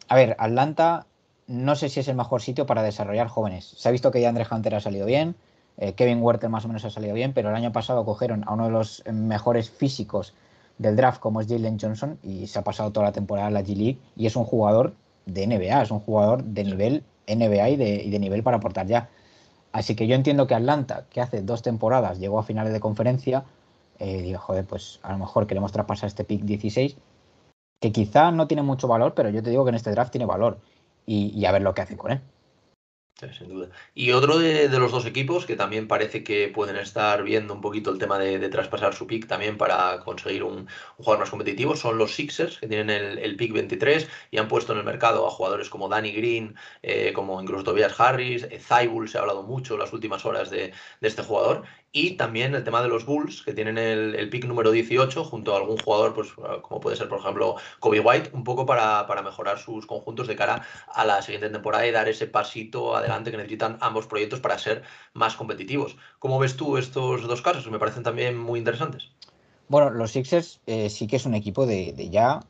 a 0.08 0.14
ver, 0.14 0.36
Atlanta 0.38 1.06
no 1.46 1.74
sé 1.74 1.88
si 1.88 2.00
es 2.00 2.08
el 2.08 2.16
mejor 2.16 2.42
sitio 2.42 2.66
para 2.66 2.82
desarrollar 2.82 3.28
jóvenes. 3.28 3.64
Se 3.64 3.88
ha 3.88 3.92
visto 3.92 4.10
que 4.10 4.26
Andre 4.26 4.46
Hunter 4.50 4.74
ha 4.74 4.80
salido 4.80 5.06
bien, 5.06 5.34
eh, 5.78 5.92
Kevin 5.94 6.22
Werther 6.22 6.50
más 6.50 6.64
o 6.64 6.68
menos 6.68 6.84
ha 6.84 6.90
salido 6.90 7.14
bien, 7.14 7.32
pero 7.32 7.50
el 7.50 7.54
año 7.54 7.72
pasado 7.72 8.04
cogieron 8.04 8.44
a 8.46 8.52
uno 8.52 8.64
de 8.66 8.72
los 8.72 9.02
mejores 9.12 9.70
físicos 9.70 10.34
del 10.78 10.96
draft 10.96 11.20
como 11.20 11.40
es 11.40 11.48
Jalen 11.48 11.78
Johnson 11.80 12.18
y 12.22 12.46
se 12.46 12.58
ha 12.58 12.64
pasado 12.64 12.90
toda 12.92 13.06
la 13.06 13.12
temporada 13.12 13.48
en 13.48 13.54
la 13.54 13.62
G 13.62 13.76
League 13.76 13.98
y 14.16 14.26
es 14.26 14.36
un 14.36 14.44
jugador 14.44 14.94
de 15.26 15.46
NBA, 15.46 15.82
es 15.82 15.90
un 15.90 16.00
jugador 16.00 16.42
de 16.42 16.64
nivel 16.64 17.04
NBA 17.28 17.68
y 17.70 17.76
de, 18.10 18.18
nivel 18.18 18.42
para 18.42 18.56
aportar 18.56 18.86
ya. 18.86 19.08
Así 19.72 19.94
que 19.94 20.06
yo 20.06 20.14
entiendo 20.14 20.46
que 20.46 20.54
Atlanta, 20.54 21.06
que 21.10 21.20
hace 21.20 21.42
dos 21.42 21.62
temporadas 21.62 22.18
llegó 22.18 22.38
a 22.38 22.42
finales 22.42 22.72
de 22.72 22.80
conferencia, 22.80 23.44
eh, 23.98 24.34
joder, 24.34 24.64
pues 24.64 24.98
a 25.02 25.12
lo 25.12 25.18
mejor 25.18 25.46
queremos 25.46 25.72
traspasar 25.72 26.08
este 26.08 26.24
pick 26.24 26.42
16, 26.42 26.96
que 27.80 27.92
quizá 27.92 28.32
no 28.32 28.46
tiene 28.48 28.62
mucho 28.62 28.88
valor, 28.88 29.14
pero 29.14 29.28
yo 29.28 29.42
te 29.42 29.50
digo 29.50 29.64
que 29.64 29.70
en 29.70 29.74
este 29.74 29.90
draft 29.90 30.10
tiene 30.10 30.26
valor 30.26 30.58
y 31.06 31.42
a 31.46 31.52
ver 31.52 31.62
lo 31.62 31.72
que 31.72 31.80
hace 31.80 31.96
con 31.96 32.10
él. 32.10 32.20
Sin 33.26 33.48
duda. 33.48 33.68
Y 33.94 34.12
otro 34.12 34.38
de, 34.38 34.68
los 34.68 34.92
dos 34.92 35.04
equipos 35.04 35.44
que 35.44 35.56
también 35.56 35.88
parece 35.88 36.22
que 36.22 36.48
pueden 36.48 36.76
estar 36.76 37.24
viendo 37.24 37.52
un 37.52 37.60
poquito 37.60 37.90
el 37.90 37.98
tema 37.98 38.18
de, 38.18 38.48
traspasar 38.48 38.94
su 38.94 39.06
pick 39.06 39.26
también 39.26 39.58
para 39.58 40.00
conseguir 40.04 40.44
un, 40.44 40.68
jugador 40.96 41.20
más 41.20 41.30
competitivo 41.30 41.74
son 41.74 41.98
los 41.98 42.14
Sixers, 42.14 42.58
que 42.58 42.68
tienen 42.68 42.90
el, 42.90 43.36
pick 43.36 43.52
23 43.52 44.08
y 44.30 44.38
han 44.38 44.48
puesto 44.48 44.72
en 44.72 44.78
el 44.78 44.84
mercado 44.84 45.26
a 45.26 45.30
jugadores 45.30 45.68
como 45.68 45.88
Danny 45.88 46.12
Green, 46.12 46.54
eh, 46.82 47.12
como 47.12 47.42
incluso 47.42 47.64
Tobias 47.64 47.98
Harris, 47.98 48.44
eh, 48.44 48.60
se 48.60 49.18
ha 49.18 49.20
hablado 49.20 49.42
mucho 49.42 49.76
las 49.76 49.92
últimas 49.92 50.24
horas 50.24 50.50
de, 50.50 50.72
de 51.00 51.08
este 51.08 51.22
jugador. 51.22 51.64
Y 51.90 52.12
también 52.12 52.54
el 52.54 52.64
tema 52.64 52.82
de 52.82 52.88
los 52.88 53.06
Bulls, 53.06 53.42
que 53.42 53.54
tienen 53.54 53.78
el, 53.78 54.28
pick 54.28 54.44
número 54.44 54.70
18 54.70 55.24
junto 55.24 55.54
a 55.54 55.56
algún 55.56 55.78
jugador, 55.78 56.14
pues 56.14 56.28
como 56.60 56.80
puede 56.80 56.96
ser, 56.96 57.08
por 57.08 57.20
ejemplo, 57.20 57.56
Kobe 57.80 58.00
White, 58.00 58.30
un 58.34 58.44
poco 58.44 58.66
para, 58.66 59.06
para 59.06 59.22
mejorar 59.22 59.58
sus 59.58 59.86
conjuntos 59.86 60.28
de 60.28 60.36
cara 60.36 60.66
a 60.92 61.04
la 61.06 61.22
siguiente 61.22 61.48
temporada 61.48 61.86
y 61.86 61.90
dar 61.90 62.06
ese 62.08 62.26
pasito 62.26 62.94
adelante 62.94 63.30
que 63.30 63.38
necesitan 63.38 63.78
ambos 63.80 64.06
proyectos 64.06 64.40
para 64.40 64.58
ser 64.58 64.82
más 65.14 65.34
competitivos. 65.34 65.96
¿Cómo 66.18 66.38
ves 66.38 66.56
tú 66.56 66.76
estos 66.76 67.26
dos 67.26 67.40
casos? 67.40 67.70
Me 67.70 67.78
parecen 67.78 68.02
también 68.02 68.36
muy 68.38 68.58
interesantes. 68.58 69.10
Bueno, 69.68 69.88
los 69.90 70.12
Sixers 70.12 70.60
eh, 70.66 70.90
sí 70.90 71.06
que 71.06 71.16
es 71.16 71.24
un 71.24 71.34
equipo 71.34 71.64
de, 71.64 71.94
de 71.94 72.10
ya 72.10 72.40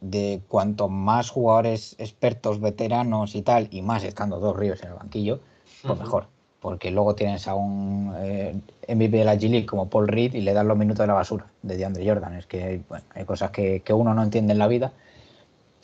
de 0.00 0.42
cuanto 0.48 0.88
más 0.88 1.30
jugadores 1.30 1.94
expertos, 1.98 2.60
veteranos 2.60 3.36
y 3.36 3.42
tal, 3.42 3.68
y 3.70 3.82
más 3.82 4.02
estando 4.02 4.40
dos 4.40 4.56
ríos 4.56 4.82
en 4.82 4.88
el 4.88 4.94
banquillo, 4.94 5.40
pues 5.82 5.98
mejor 5.98 6.33
porque 6.64 6.90
luego 6.90 7.14
tienes 7.14 7.46
a 7.46 7.54
un 7.54 8.14
eh, 8.16 8.58
MVP 8.88 9.18
de 9.18 9.24
la 9.26 9.34
G 9.34 9.50
League 9.50 9.66
como 9.66 9.90
Paul 9.90 10.08
Reed 10.08 10.32
y 10.32 10.40
le 10.40 10.54
das 10.54 10.64
los 10.64 10.78
minutos 10.78 11.00
de 11.00 11.08
la 11.08 11.12
basura 11.12 11.44
de 11.60 11.76
DeAndre 11.76 12.08
Jordan. 12.08 12.36
Es 12.36 12.46
que 12.46 12.64
hay, 12.64 12.84
hay 13.10 13.24
cosas 13.26 13.50
que, 13.50 13.82
uno 13.90 14.14
no 14.14 14.22
entiende 14.22 14.54
en 14.54 14.58
la 14.58 14.66
vida. 14.66 14.90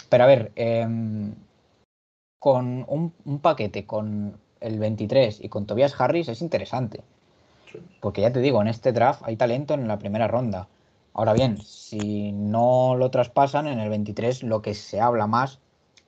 Pero 0.09 0.25
a 0.25 0.27
ver, 0.27 0.53
em, 0.57 1.35
con 2.39 2.87
un, 2.89 3.13
paquete 3.41 3.85
con 3.85 4.39
el 4.63 4.79
23 4.79 5.45
y 5.45 5.51
con 5.51 5.67
Tobias 5.67 6.01
Harris 6.01 6.31
es 6.31 6.41
interesante. 6.41 7.03
Porque 8.01 8.23
ya 8.23 8.33
te 8.33 8.41
digo, 8.41 8.63
en 8.63 8.69
este 8.69 8.93
draft 8.93 9.21
hay 9.27 9.37
talento 9.37 9.75
en 9.75 9.87
la 9.87 9.99
primera 9.99 10.29
ronda. 10.29 10.67
Ahora 11.13 11.35
bien, 11.35 11.59
si 11.59 12.33
no 12.33 12.97
lo 12.97 13.11
traspasan 13.11 13.67
en 13.67 13.81
el 13.81 13.91
23, 13.91 14.45
lo 14.45 14.63
que 14.63 14.73
se 14.73 14.99
habla 14.99 15.27
más 15.27 15.59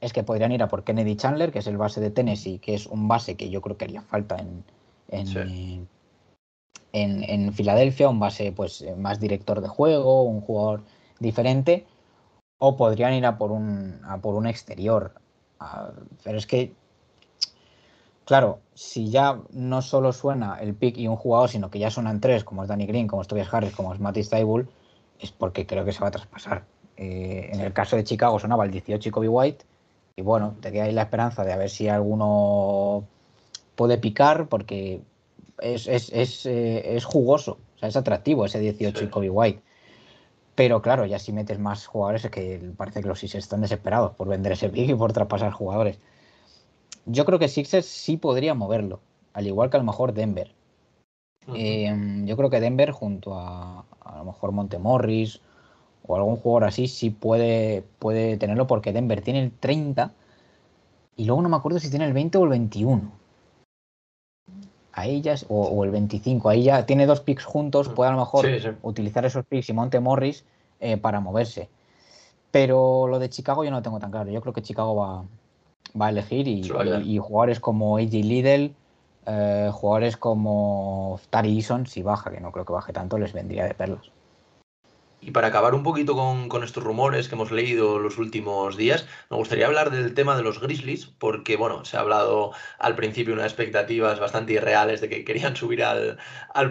es 0.03 0.13
que 0.13 0.25
podrían 0.25 0.51
ir 0.51 0.63
a 0.65 0.69
por 0.69 0.83
Kennedy 0.83 1.15
Chandler, 1.15 1.53
que 1.53 1.61
es 1.61 1.67
el 1.69 1.77
base 1.77 2.01
de 2.01 2.11
Tennessee, 2.11 2.59
que 2.59 2.75
es 2.75 2.87
un 2.87 3.07
base 3.07 3.37
que 3.37 3.49
yo 3.49 3.63
creo 3.63 3.77
que 3.77 3.85
haría 3.85 4.03
falta 4.03 4.37
en, 4.37 4.65
en, 5.09 5.87
en, 6.93 7.53
Filadelfia, 7.53 8.09
un 8.09 8.19
base 8.19 8.51
pues 8.51 8.85
más 8.97 9.21
director 9.21 9.61
de 9.61 9.69
juego, 9.69 10.25
un 10.25 10.41
jugador 10.41 10.83
diferente, 11.21 11.87
o 12.59 12.77
podrían 12.77 13.15
ir 13.15 13.25
a 13.25 13.39
por 13.39 13.53
un, 13.53 14.01
a 14.05 14.19
por 14.19 14.35
un 14.35 14.49
exterior. 14.49 15.13
pero 16.25 16.37
es 16.37 16.49
que, 16.49 16.75
claro, 18.25 18.59
si 18.75 19.09
ya 19.09 19.41
no 19.53 19.83
solo 19.83 20.13
suena 20.13 20.59
el 20.61 20.75
pick 20.75 20.99
y 20.99 21.07
un 21.07 21.17
jugador, 21.17 21.49
sino 21.49 21.71
que 21.71 21.79
ya 21.79 21.93
suenan 21.93 22.21
tres, 22.21 22.43
como 22.43 22.65
es 22.65 22.69
Danny 22.69 22.87
Green, 22.87 23.07
como 23.07 23.23
es 23.23 23.29
Tobias 23.29 23.55
Harris, 23.55 23.73
como 23.73 23.95
es 23.95 24.01
Matty 24.01 24.25
Stable, 24.25 24.67
es 25.21 25.31
porque 25.31 25.65
creo 25.65 25.85
que 25.85 25.93
se 25.93 26.01
va 26.01 26.09
a 26.09 26.11
traspasar. 26.11 26.65
Eh, 26.97 27.51
en 27.53 27.61
el 27.61 27.73
caso 27.73 27.95
de 27.95 28.03
Chicago 28.03 28.41
sonaba 28.41 28.65
el 28.65 28.73
18 28.73 29.09
y 29.09 29.13
Kobe 29.13 29.29
White, 29.29 29.65
y 30.17 30.23
bueno, 30.23 30.57
te 30.61 30.73
queda 30.73 30.85
ahí 30.85 30.93
la 30.93 31.03
esperanza 31.03 31.45
de 31.45 31.53
a 31.53 31.57
ver 31.57 31.71
si 31.71 31.89
alguno 31.89 33.05
puede 33.75 33.99
picar, 33.99 34.49
porque 34.49 35.01
es, 35.61 35.87
es, 35.87 36.47
eh, 36.47 36.99
jugoso, 37.05 37.59
o 37.77 37.79
sea, 37.79 37.89
es 37.89 37.97
atractivo 37.97 38.45
ese 38.45 38.61
18 38.61 39.05
y 39.05 39.09
Kobe 39.09 39.31
White. 39.31 39.63
Pero 40.55 40.83
claro, 40.83 41.07
ya 41.07 41.19
si 41.19 41.33
metes 41.33 41.59
más 41.59 41.87
jugadores 41.87 42.25
es 42.25 42.31
que 42.31 42.73
parece 42.77 43.01
que 43.01 43.09
los 43.09 43.19
Sixers 43.19 43.45
están 43.45 43.63
desesperados 43.63 44.13
por 44.15 44.29
vender 44.29 44.53
ese 44.53 44.69
pick 44.69 44.91
y 44.91 44.95
por 44.95 45.13
traspasar 45.13 45.53
jugadores. 45.53 45.99
Yo 47.07 47.25
creo 47.25 47.39
que 47.39 47.49
Sixers 47.49 47.87
sí 47.87 48.19
podría 48.19 48.55
moverlo, 48.55 49.01
al 49.33 49.47
igual 49.47 49.71
que 49.71 49.79
a 49.79 49.81
lo 49.81 49.87
mejor 49.87 50.13
Denver. 50.13 50.53
Em, 51.55 52.27
yo 52.27 52.37
creo 52.37 52.51
que 52.51 52.61
Denver 52.61 52.93
junto 52.93 53.35
a 53.35 53.85
a 54.05 54.19
lo 54.19 54.25
mejor 54.25 54.53
Montemorris 54.53 55.41
o 56.07 56.17
algún 56.17 56.37
jugador 56.37 56.65
así 56.65 56.89
sí 56.89 57.11
puede, 57.11 57.85
puede 57.99 58.37
tenerlo 58.37 58.67
porque 58.67 58.93
Denver 58.93 59.21
tiene 59.21 59.43
el 59.43 59.53
30 59.53 60.13
y 61.17 61.25
luego 61.25 61.43
no 61.43 61.49
me 61.49 61.57
acuerdo 61.57 61.79
si 61.79 61.91
tiene 61.91 62.07
el 62.07 62.13
20 62.13 62.39
o 62.39 62.45
el 62.45 62.51
21. 62.51 63.13
Ahí 64.95 65.23
ya 65.23 65.35
o, 65.49 65.85
el 65.85 65.91
25, 65.91 66.49
ahí 66.49 66.65
ya 66.65 66.85
tiene 66.85 67.07
dos 67.07 67.21
picks 67.21 67.45
juntos, 67.45 67.89
puede 67.89 68.11
a 68.11 68.13
lo 68.13 68.21
mejor 68.21 68.47
utilizar 68.83 69.25
esos 69.25 69.45
picks 69.47 69.71
y 69.71 69.73
Monte 69.73 70.01
Morris 70.01 70.45
eh, 70.81 70.99
para 70.99 71.21
moverse. 71.21 71.69
Pero 72.51 73.09
lo 73.09 73.19
de 73.19 73.31
Chicago 73.31 73.65
yo 73.65 73.71
no 73.71 73.79
lo 73.79 73.83
tengo 73.83 73.99
tan 73.99 74.11
claro. 74.11 74.31
Yo 74.31 74.43
creo 74.43 74.53
que 74.53 74.61
Chicago 74.61 74.95
va, 74.95 75.25
va 75.99 76.07
a 76.07 76.11
elegir 76.11 76.47
y, 76.47 77.19
jugadores 77.19 77.59
como 77.59 77.97
AJ 77.97 78.13
Liddell, 78.13 78.75
eh, 79.27 79.71
jugadores 79.73 80.19
como 80.19 81.19
Tari 81.31 81.57
Eason, 81.57 81.87
si 81.87 82.03
baja, 82.03 82.31
que 82.31 82.41
no 82.41 82.53
creo 82.53 82.67
que 82.67 82.75
baje 82.75 82.93
tanto, 82.93 83.17
les 83.17 83.33
vendría 83.33 83.65
de 83.65 83.73
perlas. 83.73 84.11
Y 85.25 85.31
para 85.31 85.47
acabar 85.47 85.77
un 85.77 85.85
poquito 85.85 86.17
con, 86.17 86.65
estos 86.65 86.83
rumores 86.83 87.29
que 87.29 87.37
hemos 87.37 87.53
leído 87.53 88.01
los 88.01 88.19
últimos 88.19 88.77
días, 88.77 89.07
me 89.31 89.37
gustaría 89.37 89.67
hablar 89.67 89.93
del 89.93 90.15
tema 90.15 90.37
de 90.37 90.43
los 90.43 90.61
Grizzlies, 90.61 91.07
porque 91.07 91.57
bueno, 91.57 91.85
se 91.85 91.97
ha 91.97 92.01
hablado 92.01 92.51
al 92.81 92.97
principio 92.97 93.33
unas 93.33 93.47
expectativas 93.47 94.19
bastante 94.19 94.55
irreales 94.55 95.01
de 95.01 95.09
que 95.09 95.25
querían 95.25 95.55
subir 95.63 95.85
al, 95.85 96.19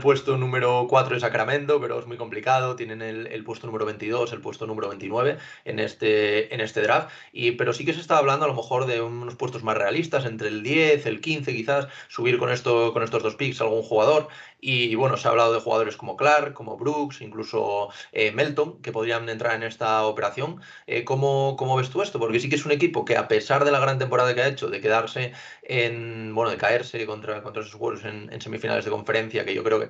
puesto 0.02 0.36
número 0.36 0.86
4 0.90 1.16
de 1.16 1.22
Sacramento, 1.22 1.80
pero 1.80 1.98
es 1.98 2.08
muy 2.08 2.18
complicado, 2.18 2.76
tienen 2.76 3.02
el, 3.02 3.44
puesto 3.46 3.68
número 3.68 3.86
22, 3.86 4.34
el 4.34 4.42
puesto 4.42 4.68
número 4.68 4.90
29 4.90 5.38
en 5.64 5.80
este, 5.80 6.54
en 6.54 6.60
este 6.60 6.82
draft, 6.82 7.10
y, 7.32 7.52
pero 7.52 7.72
sí 7.72 7.86
que 7.86 7.94
se 7.94 8.02
está 8.02 8.18
hablando 8.18 8.44
a 8.44 8.50
lo 8.50 8.54
mejor 8.54 8.86
de 8.86 9.00
unos 9.00 9.36
puestos 9.36 9.64
más 9.64 9.78
realistas, 9.78 10.26
entre 10.26 10.50
el 10.50 10.62
10, 10.62 11.06
el 11.06 11.22
15 11.22 11.54
quizás, 11.56 11.88
subir 12.10 12.38
con, 12.38 12.52
esto, 12.52 12.92
con 12.92 13.04
estos 13.04 13.24
dos 13.24 13.36
picks 13.36 13.62
algún 13.62 13.82
jugador, 13.82 14.28
y, 14.64 14.94
bueno, 14.94 15.18
se 15.18 15.28
ha 15.28 15.32
hablado 15.32 15.54
de 15.54 15.60
jugadores 15.60 15.98
como 15.98 16.16
Clark, 16.16 16.54
como 16.54 16.78
Brooks, 16.78 17.22
incluso 17.22 17.90
eh, 18.12 18.32
Melton, 18.42 18.82
que 18.82 18.92
podrían 18.92 19.30
entrar 19.30 19.56
en 19.56 19.64
esta 19.64 20.04
operación. 20.06 20.62
Eh, 20.88 21.04
¿cómo, 21.04 21.76
ves 21.78 21.90
tú 21.90 22.02
esto? 22.02 22.20
Porque 22.20 22.40
sí 22.40 22.50
que 22.50 22.56
es 22.56 22.66
un 22.66 22.72
equipo 22.72 23.06
que 23.06 23.18
a 23.18 23.28
pesar 23.28 23.66
de 23.66 23.72
la 23.72 23.80
gran 23.80 24.00
temporada 24.00 24.34
que 24.34 24.42
ha 24.42 24.48
hecho, 24.48 24.70
de 24.70 24.82
quedarse 24.82 25.34
en, 25.64 26.34
bueno, 26.34 26.50
de 26.52 26.58
caerse 26.58 27.06
contra, 27.06 27.44
contra 27.44 27.62
esos 27.62 27.76
jugadores 27.76 28.06
en, 28.06 28.42
semifinales 28.42 28.86
de 28.86 28.92
conferencia, 28.92 29.46
que 29.46 29.54
yo 29.54 29.64
creo 29.64 29.80
que 29.82 29.90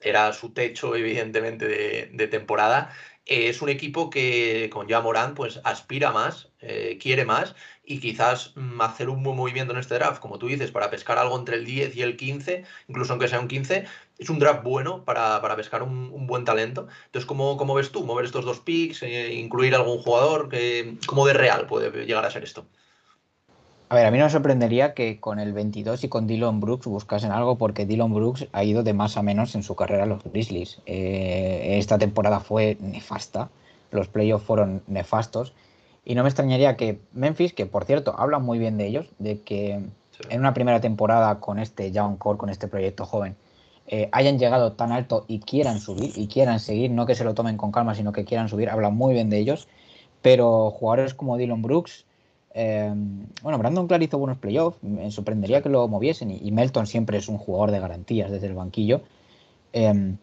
era 0.00 0.32
su 0.32 0.52
techo, 0.52 0.96
evidentemente, 0.96 1.68
de, 1.68 2.28
temporada, 2.28 2.92
eh, 3.24 3.48
es 3.48 3.62
un 3.62 3.68
equipo 3.68 4.10
que 4.10 4.68
con 4.72 4.88
ya 4.88 5.00
Morán 5.00 5.34
pues 5.34 5.60
aspira 5.62 6.10
más, 6.10 6.48
quiere 7.00 7.24
más 7.24 7.54
y 7.84 8.00
quizás 8.00 8.52
mm, 8.56 8.80
hacer 8.80 9.08
un 9.08 9.22
buen 9.22 9.36
movimiento 9.36 9.72
en 9.72 9.80
este 9.80 9.94
draft, 9.94 10.20
como 10.20 10.38
tú 10.38 10.48
dices, 10.48 10.70
para 10.70 10.90
pescar 10.90 11.18
algo 11.18 11.38
entre 11.38 11.56
el 11.56 11.64
10 11.64 11.96
y 11.96 12.02
el 12.02 12.16
15, 12.16 12.64
incluso 12.88 13.12
aunque 13.12 13.28
sea 13.28 13.40
un 13.40 13.48
15, 13.48 13.84
es 14.22 14.30
un 14.30 14.38
draft 14.38 14.62
bueno 14.62 15.04
para, 15.04 15.40
pescar 15.56 15.82
un, 15.82 16.26
buen 16.26 16.44
talento. 16.44 16.86
Entonces, 17.06 17.26
¿cómo, 17.26 17.56
¿cómo, 17.56 17.74
ves 17.74 17.90
tú? 17.90 18.04
¿Mover 18.04 18.24
estos 18.24 18.44
dos 18.44 18.60
picks? 18.60 19.02
Eh, 19.02 19.34
¿Incluir 19.34 19.74
algún 19.74 19.98
jugador? 19.98 20.48
que 20.48 20.96
¿Cómo 21.06 21.26
de 21.26 21.34
real 21.34 21.66
puede 21.66 22.06
llegar 22.06 22.24
a 22.24 22.30
ser 22.30 22.44
esto? 22.44 22.64
A 23.88 23.94
ver, 23.94 24.06
a 24.06 24.10
mí 24.10 24.16
no 24.16 24.24
me 24.24 24.30
sorprendería 24.30 24.94
que 24.94 25.20
con 25.20 25.38
el 25.38 25.52
22 25.52 26.04
y 26.04 26.08
con 26.08 26.26
Dylan 26.26 26.60
Brooks 26.60 26.86
buscasen 26.86 27.30
algo 27.30 27.58
porque 27.58 27.84
Dylan 27.84 28.14
Brooks 28.14 28.46
ha 28.52 28.64
ido 28.64 28.82
de 28.82 28.94
más 28.94 29.18
a 29.18 29.22
menos 29.22 29.54
en 29.54 29.62
su 29.62 29.76
carrera 29.76 30.04
a 30.04 30.06
los 30.06 30.24
Grizzlies. 30.24 30.80
Eh, 30.86 31.76
esta 31.78 31.98
temporada 31.98 32.40
fue 32.40 32.78
nefasta, 32.80 33.50
los 33.90 34.08
playoffs 34.08 34.46
fueron 34.46 34.82
nefastos 34.86 35.52
y 36.06 36.14
no 36.14 36.22
me 36.22 36.30
extrañaría 36.30 36.76
que 36.78 37.00
Memphis, 37.12 37.52
que 37.52 37.66
por 37.66 37.84
cierto 37.84 38.14
hablan 38.18 38.42
muy 38.42 38.58
bien 38.58 38.78
de 38.78 38.86
ellos, 38.86 39.10
de 39.18 39.42
que 39.42 39.82
en 40.30 40.40
una 40.40 40.54
primera 40.54 40.80
temporada 40.80 41.38
con 41.38 41.58
este 41.58 41.92
Young 41.92 42.16
Core, 42.16 42.38
con 42.38 42.48
este 42.48 42.68
proyecto 42.68 43.04
joven, 43.04 43.36
eh, 43.94 44.08
hayan 44.10 44.38
llegado 44.38 44.72
tan 44.72 44.90
alto 44.90 45.26
y 45.28 45.40
quieran 45.40 45.78
subir 45.78 46.12
y 46.16 46.26
quieran 46.26 46.60
seguir, 46.60 46.90
no 46.90 47.04
que 47.04 47.14
se 47.14 47.24
lo 47.24 47.34
tomen 47.34 47.58
con 47.58 47.72
calma, 47.72 47.94
sino 47.94 48.10
que 48.10 48.24
quieran 48.24 48.48
subir, 48.48 48.70
hablan 48.70 48.96
muy 48.96 49.12
bien 49.12 49.28
de 49.28 49.38
ellos. 49.38 49.68
Pero 50.22 50.70
jugadores 50.70 51.12
como 51.12 51.36
Dylan 51.36 51.60
Brooks, 51.60 52.06
eh, 52.54 52.90
bueno, 53.42 53.58
Brandon 53.58 53.86
Clark 53.86 54.02
hizo 54.02 54.16
buenos 54.16 54.38
playoffs, 54.38 54.82
me 54.82 55.10
sorprendería 55.10 55.60
que 55.60 55.68
lo 55.68 55.86
moviesen 55.88 56.30
y, 56.30 56.50
Melton 56.52 56.86
siempre 56.86 57.18
es 57.18 57.28
un 57.28 57.36
jugador 57.36 57.70
de 57.70 57.80
garantías 57.80 58.30
desde 58.30 58.46
el 58.46 58.54
banquillo. 58.54 59.02
Eh, 59.74 60.14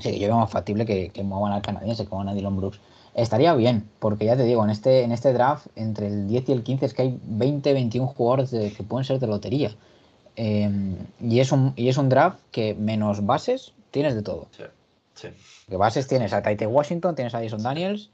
sí, 0.00 0.18
yo 0.18 0.26
veo 0.26 0.38
más 0.38 0.50
factible 0.50 0.84
que, 0.84 1.10
que 1.10 1.22
muevan 1.22 1.52
al 1.52 1.62
canadiense, 1.62 2.02
que 2.02 2.10
muevan 2.10 2.30
a 2.30 2.34
Dylan 2.34 2.56
Brooks. 2.56 2.80
Estaría 3.14 3.54
bien, 3.54 3.88
porque 4.00 4.24
ya 4.24 4.36
te 4.36 4.42
digo, 4.42 4.64
en 4.64 4.70
este, 4.70 5.04
en 5.04 5.12
este 5.12 5.32
draft, 5.32 5.68
entre 5.76 6.08
el 6.08 6.26
10 6.26 6.48
y 6.48 6.52
el 6.52 6.64
15, 6.64 6.86
es 6.86 6.94
que 6.94 7.02
hay 7.02 7.20
20, 7.22 7.74
21 7.74 8.08
jugadores 8.08 8.50
que 8.50 8.82
pueden 8.82 9.04
ser 9.04 9.20
de 9.20 9.28
lotería. 9.28 9.70
Em, 10.36 10.96
y, 11.20 11.40
es 11.40 11.52
un, 11.52 11.72
y 11.76 11.88
es 11.88 11.96
un 11.96 12.08
draft 12.08 12.40
que 12.50 12.74
menos 12.74 13.24
bases 13.24 13.72
tienes 13.90 14.14
de 14.14 14.22
todo. 14.22 14.48
Sí, 14.50 14.64
sí. 15.14 15.28
Que 15.68 15.76
bases 15.76 16.08
tienes 16.08 16.32
a 16.32 16.42
Taite 16.42 16.66
Washington, 16.66 17.14
tienes 17.14 17.34
a 17.34 17.40
Jason 17.40 17.62
Daniels, 17.62 18.10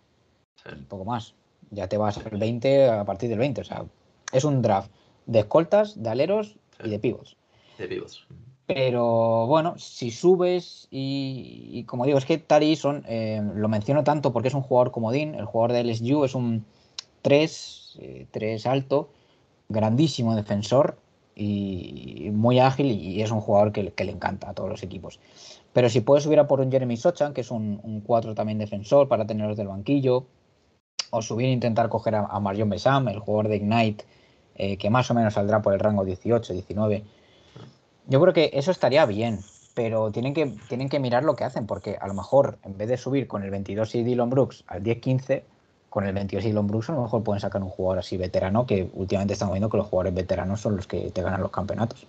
un 0.71 0.85
poco 0.85 1.05
más. 1.05 1.35
Ya 1.71 1.89
te 1.89 1.97
vas 1.97 2.19
al 2.19 2.39
20 2.39 2.89
a 2.89 3.05
partir 3.05 3.31
del 3.31 3.39
20. 3.39 3.63
O 3.63 3.65
sea, 3.65 3.85
es 4.33 4.45
un 4.45 4.61
draft 4.61 4.91
de 5.27 5.41
escoltas, 5.41 6.03
de 6.03 6.11
aleros 6.11 6.57
y 6.85 6.91
de 6.91 6.99
pivots. 6.99 7.37
De 7.79 7.87
pivots. 7.87 8.27
Pero 8.67 9.47
bueno, 9.47 9.79
si 9.79 10.11
subes 10.11 10.87
y, 10.91 11.83
como 11.85 12.07
digo, 12.07 12.19
es 12.19 12.25
que 12.25 12.39
Tari 12.39 12.77
son, 12.77 13.05
eh, 13.09 13.43
lo 13.55 13.69
menciono 13.69 14.05
tanto 14.05 14.33
porque 14.33 14.49
es 14.49 14.55
un 14.55 14.63
jugador 14.63 14.93
comodín, 14.93 15.35
el 15.35 15.45
jugador 15.45 15.73
de 15.73 15.85
LSU 15.85 16.25
es 16.25 16.37
un 16.37 16.65
3, 17.23 17.99
3 18.31 18.67
eh, 18.67 18.69
alto, 18.69 19.11
grandísimo 19.69 20.37
defensor 20.37 20.99
y 21.41 22.31
muy 22.33 22.59
ágil 22.59 22.87
y 22.87 23.23
es 23.23 23.31
un 23.31 23.41
jugador 23.41 23.73
que, 23.73 23.83
le 23.83 24.13
encanta 24.13 24.51
a 24.51 24.55
todos 24.55 24.69
los 24.69 24.83
equipos. 24.83 25.21
Pero 25.73 25.89
si 25.89 26.01
puedes 26.01 26.25
subir 26.25 26.39
a 26.39 26.47
por 26.47 26.61
un 26.61 26.71
Jeremy 26.71 26.97
Sochan, 26.97 27.33
que 27.33 27.41
es 27.41 27.51
un 27.51 28.03
4 28.07 28.35
también 28.35 28.59
defensor 28.59 29.09
para 29.09 29.27
tenerlos 29.27 29.57
del 29.57 29.69
banquillo, 29.69 30.27
o 31.11 31.23
subir 31.23 31.47
e 31.47 31.53
intentar 31.53 31.89
coger 31.89 32.15
a, 32.15 32.41
Marion 32.41 32.71
Besam, 32.71 33.09
el 33.09 33.19
jugador 33.19 33.49
de 33.49 33.57
Ignite, 33.57 34.05
eh, 34.55 34.77
que 34.77 34.91
más 34.91 35.11
o 35.11 35.15
menos 35.15 35.35
saldrá 35.35 35.61
por 35.63 35.75
el 35.75 35.81
rango 35.81 36.05
18, 36.05 36.53
19. 36.53 37.05
Yo 38.07 38.21
creo 38.21 38.33
que 38.33 38.51
eso 38.55 38.71
estaría 38.71 39.05
bien, 39.07 39.41
pero 39.75 40.11
tienen 40.11 40.35
que, 40.35 40.55
tienen 40.69 40.89
que 40.89 41.01
mirar 41.01 41.25
lo 41.25 41.37
que 41.37 41.45
hacen, 41.45 41.67
porque 41.67 41.97
a 42.01 42.07
lo 42.07 42.15
mejor 42.15 42.59
en 42.65 42.77
vez 42.77 42.89
de 42.89 42.97
subir 42.97 43.27
con 43.27 43.43
el 43.43 43.51
22 43.51 43.95
y 43.97 44.03
Dylan 44.05 44.31
Brooks 44.31 44.65
al 44.67 44.83
10-15, 44.83 45.43
con 45.91 46.07
el 46.07 46.15
22 46.15 46.45
y 46.45 46.53
Brooks 46.53 46.91
a 46.91 46.93
lo 46.95 47.03
mejor 47.03 47.23
pueden 47.23 47.41
sacar 47.41 47.63
un 47.63 47.69
jugador 47.69 47.99
así 47.99 48.17
veterano, 48.17 48.65
que 48.65 48.89
últimamente 48.95 49.35
estamos 49.35 49.55
viendo 49.55 49.69
que 49.69 49.77
los 49.77 49.89
jugadores 49.89 50.15
veteranos 50.15 50.61
son 50.61 50.77
los 50.77 50.87
que 50.87 51.11
te 51.11 51.21
ganan 51.21 51.43
los 51.43 51.51
campeonatos. 51.51 52.07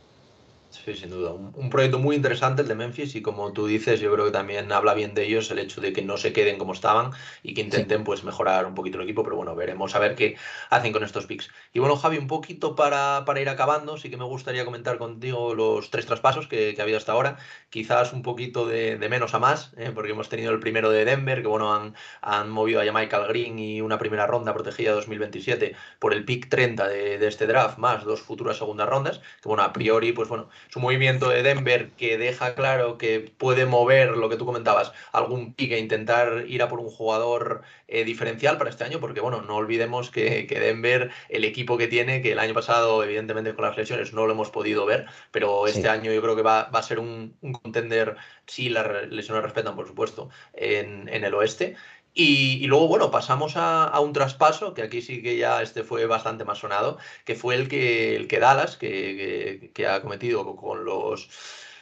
Sí, 0.71 0.93
sin 0.95 1.10
duda. 1.10 1.34
Un, 1.34 1.69
proyecto 1.69 1.99
muy 1.99 2.15
interesante 2.15 2.62
el 2.62 2.67
de 2.69 2.75
Memphis 2.75 3.15
y 3.15 3.21
como 3.21 3.51
tú 3.51 3.67
dices, 3.67 3.99
yo 3.99 4.12
creo 4.13 4.25
que 4.25 4.31
también 4.31 4.71
habla 4.71 4.93
bien 4.93 5.13
de 5.13 5.25
ellos 5.25 5.51
el 5.51 5.60
hecho 5.60 5.81
de 5.81 5.91
que 5.91 6.01
no 6.01 6.15
se 6.15 6.31
queden 6.31 6.57
como 6.57 6.71
estaban 6.71 7.12
y 7.43 7.53
que 7.53 7.60
intenten 7.60 8.05
pues 8.05 8.23
mejorar 8.23 8.65
un 8.65 8.73
poquito 8.73 8.97
el 8.97 9.03
equipo, 9.03 9.21
pero 9.21 9.36
bueno, 9.36 9.53
veremos 9.53 9.95
a 9.95 9.99
ver 9.99 10.15
qué 10.15 10.38
hacen 10.69 10.93
con 10.93 11.03
estos 11.03 11.25
picks. 11.25 11.49
Y 11.73 11.79
bueno, 11.79 11.97
Javi, 11.97 12.17
un 12.17 12.27
poquito 12.27 12.73
para, 12.75 13.25
para 13.25 13.41
ir 13.41 13.49
acabando, 13.49 13.97
sí 13.97 14.10
que 14.10 14.15
me 14.15 14.23
gustaría 14.23 14.63
comentar 14.63 14.97
contigo 14.97 15.53
los 15.55 15.91
tres 15.91 16.05
traspasos 16.05 16.47
que, 16.47 16.73
que 16.73 16.81
ha 16.81 16.84
habido 16.84 16.97
hasta 16.97 17.12
ahora, 17.12 17.38
quizás 17.69 18.13
un 18.13 18.21
poquito 18.21 18.65
de, 18.65 18.97
de 18.97 19.10
menos 19.10 19.34
a 19.34 19.39
más, 19.39 19.73
¿eh? 19.75 19.91
porque 19.93 20.12
hemos 20.12 20.29
tenido 20.29 20.53
el 20.53 20.60
primero 20.62 20.89
de 20.89 21.03
Denver, 21.03 21.41
que 21.41 21.47
bueno, 21.49 21.73
han, 21.73 21.95
han 22.21 22.49
movido 22.49 22.79
a 22.79 22.91
Michael 22.93 23.27
Green 23.27 23.60
y 23.60 23.81
una 23.81 23.97
primera 23.97 24.25
ronda 24.25 24.53
protegida 24.53 24.93
2027 24.93 25.75
por 25.99 26.13
el 26.13 26.23
pick 26.23 26.47
30 26.47 26.88
de, 26.88 27.17
de 27.17 27.27
este 27.27 27.45
draft, 27.45 27.77
más 27.77 28.05
dos 28.05 28.21
futuras 28.21 28.57
segundas 28.57 28.88
rondas, 28.88 29.19
que 29.41 29.49
bueno, 29.49 29.63
a 29.63 29.73
priori, 29.73 30.13
pues 30.13 30.29
bueno, 30.29 30.49
su 30.69 30.80
movimiento 30.80 31.30
de 31.30 31.43
Denver 31.43 31.89
que 31.97 32.17
deja 32.17 32.56
claro 32.56 32.97
que 32.97 33.19
puede 33.38 33.65
mover 33.65 34.12
lo 34.12 34.30
que 34.30 34.38
tú 34.38 34.45
comentabas, 34.45 34.91
algún 35.12 35.54
pique, 35.54 35.78
intentar 35.80 36.45
ir 36.47 36.63
a 36.63 36.69
por 36.69 36.80
un 36.80 36.89
jugador 36.89 37.62
eh, 37.88 38.04
diferencial 38.06 38.58
para 38.58 38.69
este 38.69 38.84
año, 38.84 39.00
porque 39.00 39.19
bueno, 39.19 39.41
no 39.41 39.56
olvidemos 39.56 40.10
que, 40.10 40.47
Denver, 40.50 41.12
el 41.30 41.43
equipo 41.43 41.78
que 41.78 41.88
tiene, 41.88 42.21
que 42.21 42.32
el 42.32 42.39
año 42.39 42.54
pasado, 42.54 43.04
evidentemente 43.04 43.54
con 43.54 43.65
las 43.65 43.78
lesiones 43.78 44.13
no 44.13 44.26
lo 44.26 44.34
hemos 44.34 44.50
podido 44.50 44.86
ver, 44.86 45.06
pero 45.32 45.67
este 45.67 45.89
año 45.89 46.12
yo 46.13 46.21
creo 46.21 46.36
que 46.36 46.41
va, 46.41 46.62
a 46.62 46.84
ser 46.84 47.00
un, 47.00 47.36
contender, 47.62 48.15
si 48.45 48.69
las 48.69 49.10
lesiones 49.10 49.43
respetan, 49.43 49.76
por 49.76 49.88
supuesto, 49.88 50.30
en, 50.54 51.10
en 51.10 51.24
el 51.24 51.34
oeste. 51.34 51.76
Y, 52.13 52.67
luego, 52.67 52.88
bueno, 52.88 53.10
pasamos 53.10 53.54
a, 53.56 53.97
un 54.02 54.12
traspaso, 54.13 54.74
que 54.74 54.82
aquí 54.82 55.02
sí 55.02 55.21
que 55.21 55.38
ya 55.38 55.62
este 55.62 55.84
fue 55.84 56.06
bastante 56.08 56.43
más 56.43 56.60
sonado, 56.60 56.97
que 57.26 57.36
fue 57.36 57.56
el 57.56 57.69
que, 57.69 58.15
el 58.15 58.28
que 58.28 58.39
Dallas, 58.39 58.76
que, 58.78 59.71
ha 59.88 60.02
cometido 60.02 60.56
con 60.58 60.84
los, 60.84 61.30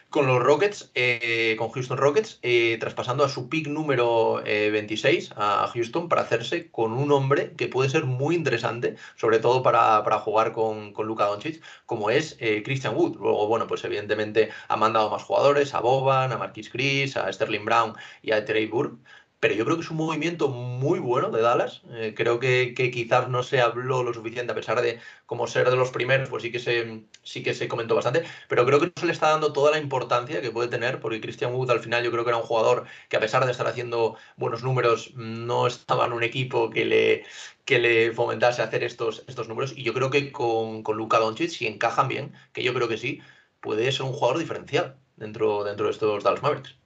con 0.09 0.27
los 0.27 0.39
Rockets, 0.41 0.91
eh, 0.95 1.55
con 1.57 1.69
Houston 1.71 1.97
Rockets, 1.97 2.39
eh, 2.43 2.77
traspasando 2.79 3.23
a 3.23 3.29
su 3.29 3.49
pick 3.49 3.67
número 3.67 4.41
26 4.43 5.29
eh, 5.29 5.33
a 5.35 5.67
Houston 5.73 6.09
para 6.09 6.21
hacerse 6.23 6.69
con 6.71 6.93
un 6.93 7.11
hombre 7.11 7.53
que 7.55 7.67
puede 7.67 7.89
ser 7.89 8.05
muy 8.05 8.35
interesante, 8.35 8.95
sobre 9.15 9.39
todo 9.39 9.63
para, 9.63 10.03
jugar 10.19 10.53
con, 10.53 10.93
con 10.93 11.07
Luka 11.07 11.25
Doncic, 11.25 11.61
como 11.85 12.09
es 12.09 12.37
Christian 12.63 12.95
Wood. 12.95 13.17
Luego, 13.17 13.47
bueno, 13.47 13.67
pues 13.67 13.83
evidentemente 13.83 14.49
ha 14.67 14.77
mandado 14.77 15.09
más 15.09 15.23
jugadores, 15.23 15.73
a 15.73 15.79
Boban, 15.79 16.31
a 16.31 16.37
Marquis 16.37 16.69
Chris, 16.69 17.17
a 17.17 17.31
Sterling 17.31 17.65
Brown 17.65 17.93
y 18.21 18.31
a 18.31 18.45
Trey 18.45 18.67
Burke 18.67 18.97
pero 19.39 19.53
yo 19.53 19.63
creo 19.65 19.77
que 19.77 19.83
es 19.83 19.91
un 19.91 19.97
movimiento 19.97 20.49
muy 20.49 20.99
bueno 20.99 21.29
de 21.29 21.41
Dallas. 21.41 21.81
Eh, 21.91 22.13
creo 22.15 22.39
que, 22.39 22.73
quizás 22.73 23.29
no 23.29 23.43
se 23.43 23.61
habló 23.61 24.03
lo 24.03 24.13
suficiente, 24.13 24.51
a 24.51 24.55
pesar 24.55 24.81
de 24.81 24.99
como 25.25 25.47
ser 25.47 25.69
de 25.69 25.75
los 25.75 25.91
primeros, 25.91 26.29
pues 26.29 26.43
sí 26.43 26.51
que, 26.51 26.59
se, 26.59 27.05
sí 27.23 27.43
que 27.43 27.53
se 27.53 27.67
comentó 27.67 27.95
bastante, 27.95 28.23
pero 28.47 28.65
creo 28.65 28.79
que 28.79 28.87
no 28.87 28.93
se 28.95 29.05
le 29.05 29.11
está 29.13 29.29
dando 29.29 29.53
toda 29.53 29.71
la 29.71 29.77
importancia 29.77 30.41
que 30.41 30.51
puede 30.51 30.67
tener, 30.69 30.99
porque 30.99 31.21
Christian 31.21 31.53
Wood 31.53 31.71
al 31.71 31.79
final 31.79 32.03
yo 32.03 32.11
creo 32.11 32.23
que 32.23 32.31
era 32.31 32.37
un 32.37 32.43
jugador 32.43 32.85
que 33.09 33.17
a 33.17 33.19
pesar 33.19 33.45
de 33.45 33.51
estar 33.51 33.67
haciendo 33.67 34.17
buenos 34.37 34.63
números, 34.63 35.13
no 35.15 35.67
estaba 35.67 36.05
en 36.05 36.13
un 36.13 36.23
equipo 36.23 36.69
que 36.69 36.85
le, 36.85 37.25
que 37.65 37.79
le 37.79 38.11
fomentase 38.13 38.61
hacer 38.61 38.83
estos, 38.83 39.23
estos 39.27 39.47
números, 39.47 39.73
y 39.75 39.83
yo 39.83 39.93
creo 39.93 40.09
que 40.09 40.31
con, 40.31 40.83
con 40.83 40.97
Luka 40.97 41.19
Doncic, 41.19 41.49
si 41.49 41.67
encajan 41.67 42.07
bien, 42.07 42.33
que 42.53 42.63
yo 42.63 42.73
creo 42.73 42.87
que 42.87 42.97
sí, 42.97 43.21
puede 43.61 43.91
ser 43.91 44.05
un 44.05 44.13
jugador 44.13 44.39
diferencial 44.39 44.97
dentro, 45.15 45.63
dentro 45.63 45.85
de 45.87 45.91
estos 45.91 46.23
Dallas 46.23 46.41
Mavericks. 46.41 46.78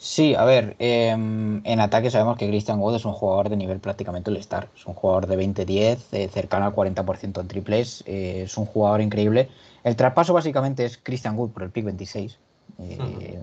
Sí, 0.00 0.36
a 0.36 0.44
ver, 0.44 0.76
em, 0.78 1.60
en 1.64 1.80
ataque 1.80 2.08
sabemos 2.12 2.38
que 2.38 2.46
Christian 2.46 2.78
Wood 2.78 2.94
es 2.94 3.04
un 3.04 3.14
jugador 3.14 3.48
de 3.48 3.56
nivel 3.56 3.80
prácticamente 3.80 4.30
el 4.30 4.36
star. 4.36 4.68
Es 4.76 4.86
un 4.86 4.94
jugador 4.94 5.26
de 5.26 5.36
20-10, 5.36 6.12
eh, 6.12 6.28
cercano 6.28 6.66
al 6.66 6.72
40% 6.72 7.40
en 7.40 7.48
triples. 7.48 8.04
Eh, 8.06 8.42
es 8.44 8.56
un 8.56 8.66
jugador 8.66 9.00
increíble. 9.00 9.48
El 9.82 9.96
traspaso 9.96 10.32
básicamente 10.32 10.84
es 10.84 10.98
Christian 10.98 11.36
Wood 11.36 11.50
por 11.50 11.64
el 11.64 11.70
pick 11.70 11.84
26. 11.84 12.38
Eh, 12.78 13.40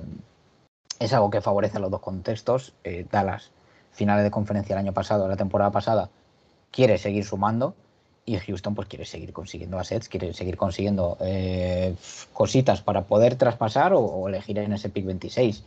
es 0.98 1.12
algo 1.12 1.30
que 1.30 1.42
favorece 1.42 1.76
a 1.76 1.82
los 1.82 1.92
dos 1.92 2.00
contextos. 2.00 2.72
Dallas, 3.12 3.52
finales 3.92 4.24
de 4.24 4.32
conferencia 4.32 4.76
el 4.76 4.80
año 4.80 4.94
pasado, 4.94 5.28
la 5.28 5.36
temporada 5.36 5.72
pasada, 5.72 6.10
quiere 6.72 6.98
seguir 6.98 7.26
sumando. 7.26 7.76
Y 8.26 8.38
Houston 8.38 8.76
pues 8.76 8.88
quiere 8.88 9.04
seguir 9.04 9.34
consiguiendo 9.34 9.78
assets, 9.78 10.08
quiere 10.08 10.34
seguir 10.34 10.56
consiguiendo 10.56 11.18
cositas 12.32 12.82
para 12.82 13.02
poder 13.04 13.36
traspasar 13.36 13.94
o, 13.94 14.00
o 14.00 14.30
elegir 14.30 14.58
en 14.60 14.72
ese 14.72 14.90
pick 14.90 15.06
26. 15.06 15.62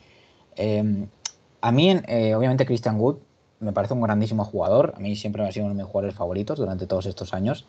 Em, 0.59 1.07
a 1.61 1.73
mí, 1.73 1.91
eh, 2.09 2.35
obviamente, 2.35 2.67
Christian 2.67 3.01
Wood 3.01 3.17
me 3.61 3.73
parece 3.73 3.95
un 3.95 4.03
grandísimo 4.03 4.45
jugador. 4.45 4.93
A 4.97 5.01
mí 5.01 5.17
siempre 5.17 5.47
ha 5.47 5.53
sido 5.53 5.67
uno 5.67 5.75
de 5.75 5.83
mis 5.83 5.91
jugadores 5.91 6.15
favoritos 6.15 6.59
durante 6.59 6.87
todos 6.87 7.07
estos 7.07 7.33
años. 7.33 7.65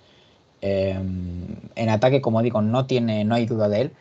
Em, 0.61 1.55
en 1.75 1.89
ataque, 1.89 2.21
como 2.21 2.41
digo, 2.41 2.61
no, 2.61 2.85
tiene, 2.85 3.23
no 3.23 3.35
hay 3.35 3.45
duda 3.45 3.69
de 3.69 3.81
él. 3.81 3.91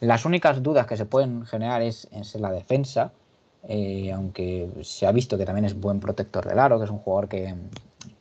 Las 0.00 0.24
únicas 0.24 0.62
dudas 0.62 0.86
que 0.86 0.96
se 0.96 1.04
pueden 1.04 1.44
generar 1.46 1.82
es, 1.82 2.08
en 2.12 2.24
la 2.42 2.50
defensa, 2.50 3.12
eh, 3.68 4.12
aunque 4.12 4.68
se 4.82 5.06
ha 5.06 5.12
visto 5.12 5.36
que 5.36 5.44
también 5.44 5.64
es 5.64 5.78
buen 5.78 6.00
protector 6.00 6.46
del 6.46 6.58
aro, 6.58 6.78
que 6.78 6.84
es 6.84 6.90
un 6.90 6.98
jugador 6.98 7.28
que, 7.28 7.54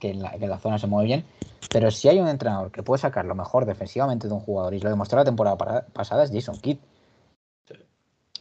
en 0.01 0.21
la, 0.21 0.59
zona 0.59 0.79
se 0.79 0.87
mueve 0.87 1.07
bien. 1.07 1.25
Pero 1.71 1.91
si 1.91 2.09
hay 2.09 2.19
un 2.19 2.27
entrenador 2.27 2.71
que 2.71 2.83
puede 2.83 2.99
sacar 3.01 3.25
lo 3.25 3.35
mejor 3.35 3.65
defensivamente 3.65 4.27
de 4.27 4.33
un 4.33 4.39
jugador, 4.39 4.73
y 4.73 4.79
lo 4.79 4.89
demostró 4.89 5.19
la 5.19 5.25
temporada 5.25 5.85
pasada, 5.93 6.23
es 6.23 6.31
Jason 6.31 6.57
Kidd 6.57 6.77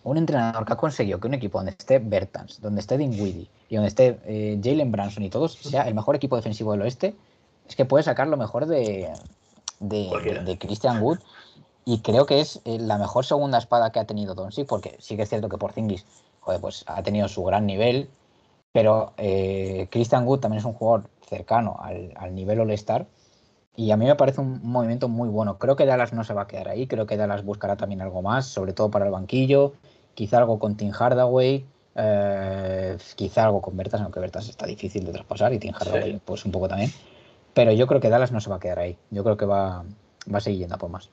un 0.07 0.19
entrenador 0.19 0.64
que 0.64 0.73
ha 0.73 0.77
conseguido 0.77 1.19
que 1.19 1.27
un 1.27 1.35
equipo 1.35 1.59
donde 1.59 1.73
esté 1.73 1.99
Bertans, 1.99 2.61
donde 2.61 2.81
esté 2.81 2.97
Dinwiddie 2.97 3.49
y 3.69 3.75
donde 3.75 3.88
esté 3.88 4.21
eh, 4.25 4.59
Jalen 4.62 4.92
Branson 4.92 5.25
y 5.25 5.31
todos 5.31 5.55
sea 5.55 5.83
el 5.83 5.95
mejor 5.95 6.14
equipo 6.14 6.37
defensivo 6.37 6.71
del 6.71 6.83
oeste, 6.83 7.16
es 7.69 7.75
que 7.75 7.85
puede 7.85 8.05
sacar 8.05 8.29
lo 8.29 8.37
mejor 8.37 8.66
de, 8.66 9.12
de, 9.81 10.59
Christian 10.61 11.03
Wood. 11.03 11.19
Y 11.85 12.03
creo 12.03 12.25
que 12.25 12.40
es 12.40 12.61
eh, 12.64 12.79
la 12.79 12.99
mejor 12.99 13.25
segunda 13.25 13.59
espada 13.59 13.90
que 13.90 13.99
ha 13.99 14.05
tenido 14.05 14.37
Doncic, 14.37 14.69
porque 14.69 14.97
sí 15.01 15.16
que 15.16 15.23
es 15.23 15.29
cierto 15.29 15.49
que 15.49 15.59
por 15.59 15.73
Zingis 15.73 16.05
pues 16.61 16.85
ha 16.87 17.03
tenido 17.03 17.27
su 17.27 17.42
gran 17.42 17.66
nivel, 17.66 18.09
pero 18.71 19.12
eh, 19.16 19.88
Christian 19.90 20.25
Wood 20.25 20.38
también 20.38 20.61
es 20.61 20.64
un 20.64 20.75
jugador 20.75 21.11
cercano 21.29 21.79
al, 21.81 22.12
al 22.14 22.33
nivel 22.33 22.61
All-Star. 22.61 23.09
Y 23.75 23.90
a 23.90 23.97
mí 23.97 24.07
me 24.07 24.14
parece 24.14 24.40
un 24.40 24.61
movimiento 24.62 25.09
muy 25.09 25.29
bueno. 25.29 25.59
Creo 25.59 25.75
que 25.75 25.85
Dallas 25.85 26.12
no 26.12 26.23
se 26.23 26.33
va 26.33 26.42
a 26.42 26.47
quedar 26.47 26.69
ahí. 26.69 26.87
Creo 26.87 27.07
que 27.07 27.16
Dallas 27.16 27.45
buscará 27.45 27.77
también 27.77 28.01
algo 28.01 28.23
más, 28.23 28.47
sobre 28.47 28.73
todo 28.73 28.90
para 28.90 29.05
el 29.05 29.11
banquillo 29.11 29.75
quizá 30.16 30.38
algo 30.38 30.59
con 30.59 30.76
Tim 30.76 30.90
Hardaway, 30.90 31.64
eh, 31.94 32.96
quizá 33.14 33.44
algo 33.44 33.62
con 33.62 33.76
Bertas, 33.76 34.00
aunque 34.00 34.18
Bertas 34.18 34.48
está 34.48 34.66
difícil 34.66 35.05
de 35.05 35.12
traspasar 35.12 35.52
y 35.52 35.61
Tim 35.61 35.72
Hardaway 35.72 36.20
pues 36.24 36.44
un 36.44 36.50
poco 36.50 36.66
también. 36.66 36.90
Pero 37.55 37.70
yo 37.72 37.87
creo 37.87 38.00
que 38.00 38.09
Dallas 38.09 38.33
no 38.33 38.40
se 38.40 38.50
va 38.50 38.57
a 38.57 38.61
quedar 38.61 38.81
ahí. 38.81 38.98
Yo 39.11 39.22
creo 39.22 39.37
que 39.37 39.46
va, 39.46 39.85
va 40.33 40.38
a 40.38 40.40
seguir 40.40 40.61
yendo 40.61 40.74
a 40.74 40.79
por 40.79 40.90
más. 40.90 41.09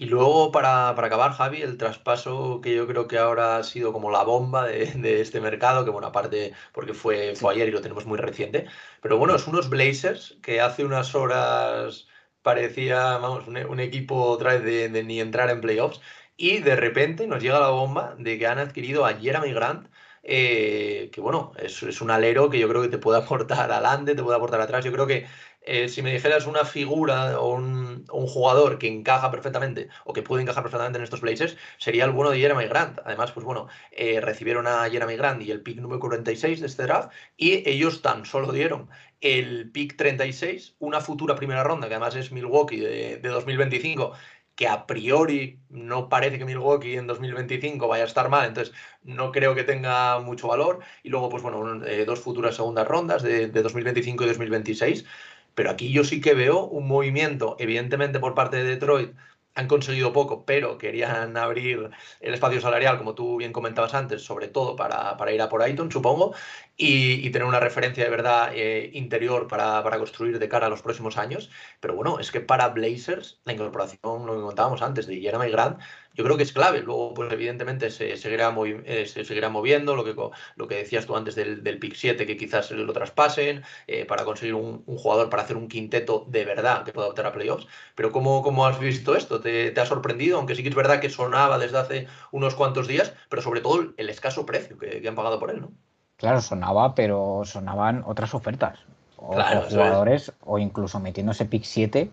Y 0.00 0.06
luego, 0.06 0.50
para, 0.50 0.88
acabar, 0.88 1.32
Javi, 1.32 1.60
el 1.60 1.76
traspaso 1.76 2.62
que 2.62 2.74
yo 2.74 2.86
creo 2.86 3.06
que 3.06 3.18
ahora 3.18 3.58
ha 3.58 3.62
sido 3.62 3.92
como 3.92 4.10
la 4.10 4.22
bomba 4.22 4.66
de, 4.66 5.20
este 5.20 5.42
mercado, 5.42 5.84
que 5.84 5.90
bueno, 5.90 6.06
aparte 6.06 6.54
porque 6.72 6.94
fue, 6.94 7.34
fue 7.36 7.52
ayer 7.52 7.68
y 7.68 7.72
lo 7.72 7.82
tenemos 7.82 8.06
muy 8.06 8.16
reciente, 8.16 8.66
pero 9.02 9.18
bueno, 9.18 9.34
es 9.34 9.46
unos 9.46 9.68
Blazers 9.68 10.38
que 10.42 10.62
hace 10.62 10.86
unas 10.86 11.14
horas 11.14 12.08
parecía, 12.40 13.18
vamos, 13.18 13.46
un, 13.46 13.80
equipo 13.80 14.22
otra 14.22 14.54
vez 14.54 14.64
de, 14.64 14.88
de, 14.88 15.02
ni 15.04 15.20
entrar 15.20 15.50
en 15.50 15.60
playoffs 15.60 16.00
y 16.40 16.60
de 16.60 16.74
repente 16.74 17.26
nos 17.26 17.42
llega 17.42 17.60
la 17.60 17.68
bomba 17.68 18.14
de 18.18 18.38
que 18.38 18.46
han 18.46 18.58
adquirido 18.58 19.04
a 19.04 19.12
Jeremy 19.12 19.52
Grant, 19.52 19.88
eh, 20.22 21.10
que 21.12 21.20
bueno, 21.20 21.52
es, 21.58 21.82
es, 21.82 22.00
un 22.00 22.10
alero 22.10 22.48
que 22.48 22.58
yo 22.58 22.66
creo 22.66 22.80
que 22.80 22.88
te 22.88 22.96
puede 22.96 23.18
aportar 23.18 23.70
adelante, 23.70 24.14
te 24.14 24.22
puede 24.22 24.38
aportar 24.38 24.60
atrás. 24.62 24.82
Yo 24.82 24.90
creo 24.90 25.06
que 25.06 25.26
eh, 25.62 25.88
si 25.90 26.00
me 26.00 26.12
dijeras 26.12 26.46
una 26.46 26.64
figura 26.64 27.38
o 27.38 27.54
un, 27.54 28.06
jugador 28.06 28.78
que 28.78 28.88
encaja 28.88 29.30
perfectamente 29.30 29.88
o 30.06 30.14
que 30.14 30.22
puede 30.22 30.42
encajar 30.42 30.62
perfectamente 30.62 30.96
en 30.96 31.04
estos 31.04 31.20
places, 31.20 31.58
sería 31.76 32.06
el 32.06 32.12
bueno 32.12 32.30
de 32.30 32.38
Jeremy 32.38 32.64
Grant. 32.68 33.00
Además, 33.04 33.32
pues 33.32 33.44
bueno, 33.44 33.68
eh, 33.92 34.20
recibieron 34.22 34.66
a 34.66 34.88
Jeremy 34.88 35.16
Grant 35.16 35.42
y 35.42 35.50
el 35.50 35.62
pick 35.62 35.78
número 35.78 36.00
46 36.00 36.60
de 36.60 36.66
este 36.66 36.84
draft 36.84 37.12
y 37.36 37.68
ellos 37.68 38.00
tan 38.00 38.24
solo 38.24 38.50
dieron 38.52 38.88
el 39.20 39.70
pick 39.70 39.96
36, 39.96 40.76
una 40.78 41.02
futura 41.02 41.34
primera 41.34 41.62
ronda, 41.62 41.88
que 41.88 41.94
además 41.94 42.16
es 42.16 42.32
Milwaukee 42.32 42.80
de, 42.80 43.18
de 43.18 43.28
2025 43.28 44.14
que 44.60 44.68
a 44.68 44.86
priori 44.86 45.58
no 45.70 46.10
parece 46.10 46.36
que 46.38 46.44
Milwaukee 46.44 46.96
en 46.98 47.06
2025 47.06 47.88
vaya 47.88 48.04
a 48.04 48.06
estar 48.06 48.28
mal, 48.28 48.46
entonces 48.46 48.74
no 49.02 49.32
creo 49.32 49.54
que 49.54 49.64
tenga 49.64 50.20
mucho 50.20 50.48
valor. 50.48 50.80
Y 51.02 51.08
luego, 51.08 51.30
pues 51.30 51.42
bueno, 51.42 51.82
eh, 51.86 52.04
dos 52.04 52.20
futuras 52.20 52.56
segundas 52.56 52.86
rondas 52.86 53.22
de, 53.22 53.48
2025 53.48 54.22
y 54.22 54.26
2026. 54.26 55.06
Pero 55.54 55.70
aquí 55.70 55.90
yo 55.90 56.04
sí 56.04 56.20
que 56.20 56.34
veo 56.34 56.66
un 56.66 56.86
movimiento, 56.86 57.56
evidentemente 57.58 58.20
por 58.20 58.34
parte 58.34 58.58
de 58.58 58.64
Detroit, 58.64 59.14
han 59.54 59.66
conseguido 59.68 60.12
poco, 60.12 60.44
pero 60.44 60.78
querían 60.78 61.36
abrir 61.36 61.90
el 62.20 62.34
espacio 62.34 62.60
salarial, 62.60 62.98
como 62.98 63.14
tú 63.14 63.36
bien 63.36 63.52
comentabas 63.52 63.94
antes, 63.94 64.22
sobre 64.22 64.48
todo 64.48 64.76
para, 64.76 65.32
ir 65.32 65.42
a 65.42 65.48
por 65.48 65.62
Ayton, 65.62 65.90
supongo, 65.90 66.34
y, 66.76 67.28
tener 67.30 67.46
una 67.46 67.60
referencia 67.60 68.04
de 68.04 68.10
verdad 68.10 68.52
eh, 68.54 68.90
interior 68.94 69.48
para, 69.48 69.82
construir 69.98 70.38
de 70.38 70.48
cara 70.48 70.66
a 70.66 70.70
los 70.70 70.82
próximos 70.82 71.18
años. 71.18 71.50
Pero 71.80 71.94
bueno, 71.94 72.18
es 72.18 72.30
que 72.30 72.40
para 72.40 72.68
Blazers, 72.68 73.40
la 73.44 73.52
incorporación, 73.52 74.26
lo 74.26 74.34
que 74.36 74.42
contábamos 74.42 74.82
antes, 74.82 75.06
de 75.06 75.20
Jeremy 75.20 75.50
Grant, 75.50 75.80
yo 76.14 76.24
creo 76.24 76.36
que 76.36 76.42
es 76.42 76.52
clave. 76.52 76.80
Luego, 76.80 77.14
pues 77.14 77.32
evidentemente 77.32 77.90
se 77.90 78.16
seguirá, 78.16 78.54
eh, 78.84 79.06
se 79.06 79.24
seguirá 79.24 79.48
moviendo, 79.48 79.94
lo 79.94 80.04
que, 80.04 80.14
lo 80.56 80.68
que 80.68 80.74
decías 80.76 81.06
tú 81.06 81.16
antes 81.16 81.34
del, 81.34 81.62
del 81.62 81.78
pick 81.78 81.94
7, 81.94 82.26
que 82.26 82.36
quizás 82.36 82.70
lo 82.70 82.92
traspasen, 82.92 83.62
eh, 83.86 84.04
para 84.04 84.24
conseguir 84.24 84.54
un, 84.54 84.84
jugador 84.84 85.30
para 85.30 85.42
hacer 85.42 85.56
un 85.56 85.68
quinteto 85.68 86.26
de 86.28 86.44
verdad 86.44 86.84
que 86.84 86.92
pueda 86.92 87.08
optar 87.08 87.26
a 87.26 87.32
playoffs. 87.32 87.66
Pero 87.94 88.12
¿cómo, 88.12 88.42
cómo 88.42 88.66
has 88.66 88.78
visto 88.78 89.14
esto? 89.14 89.40
¿Te, 89.40 89.78
ha 89.78 89.86
sorprendido? 89.86 90.38
Aunque 90.38 90.54
sí 90.54 90.62
que 90.62 90.68
es 90.68 90.74
verdad 90.74 91.00
que 91.00 91.10
sonaba 91.10 91.58
desde 91.58 91.78
hace 91.78 92.06
unos 92.32 92.54
cuantos 92.54 92.88
días, 92.88 93.12
pero 93.28 93.42
sobre 93.42 93.60
todo 93.60 93.92
el 93.96 94.08
escaso 94.08 94.44
precio 94.46 94.78
que, 94.78 95.06
han 95.06 95.14
pagado 95.14 95.38
por 95.38 95.50
él, 95.50 95.60
¿no? 95.60 95.72
Claro, 96.16 96.40
sonaba, 96.42 96.94
pero 96.94 97.42
sonaban 97.44 98.02
otras 98.06 98.34
ofertas. 98.34 98.78
O, 99.16 99.32
jugadores, 99.32 100.32
o 100.40 100.58
incluso 100.58 101.00
metiéndose 101.00 101.46
pick 101.46 101.64
7, 101.64 102.10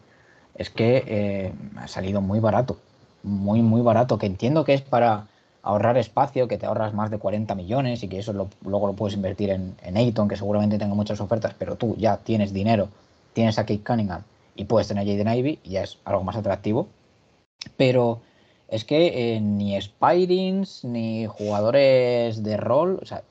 es 0.56 0.70
que 0.70 1.04
eh, 1.06 1.54
ha 1.78 1.88
salido 1.88 2.22
muy 2.22 2.40
barato 2.40 2.78
muy, 3.28 3.62
muy 3.62 3.82
barato, 3.82 4.18
que 4.18 4.26
entiendo 4.26 4.66
que 4.66 4.74
es 4.74 4.82
para 4.82 5.28
ahorrar 5.62 5.98
espacio, 5.98 6.48
que 6.48 6.58
te 6.58 6.66
ahorras 6.66 6.94
más 6.94 7.12
de 7.12 7.20
40 7.20 7.54
millones 7.56 8.02
y 8.04 8.08
que 8.08 8.20
eso 8.20 8.34
luego 8.34 8.88
lo 8.88 8.94
puedes 8.94 9.16
invertir 9.16 9.50
en, 9.50 9.76
en 9.84 9.98
Ayton, 9.98 10.28
que 10.28 10.38
seguramente 10.38 10.78
tenga 10.78 10.96
muchas 10.96 11.20
ofertas, 11.20 11.54
pero 11.58 11.76
tú 11.76 11.96
ya 11.98 12.18
tienes 12.18 12.54
dinero, 12.54 12.88
tienes 13.34 13.60
a 13.60 13.64
Kate 13.64 13.84
Cunningham 13.86 14.24
y 14.56 14.66
puedes 14.66 14.88
tener 14.88 15.04
a 15.04 15.12
Jaden 15.12 15.34
Ivy 15.40 15.60
y 15.64 15.72
ya 15.72 15.84
es 15.84 15.98
algo 16.06 16.24
más 16.24 16.36
atractivo. 16.36 16.88
Pero 17.76 18.22
es 18.68 18.84
que 18.84 19.36
eh, 19.36 19.42
ni 19.42 19.80
Spirings 19.80 20.84
ni 20.84 21.26
jugadores 21.28 22.44
de 22.44 22.58
rol, 22.58 23.00
o 23.02 23.06
sea, 23.06 23.24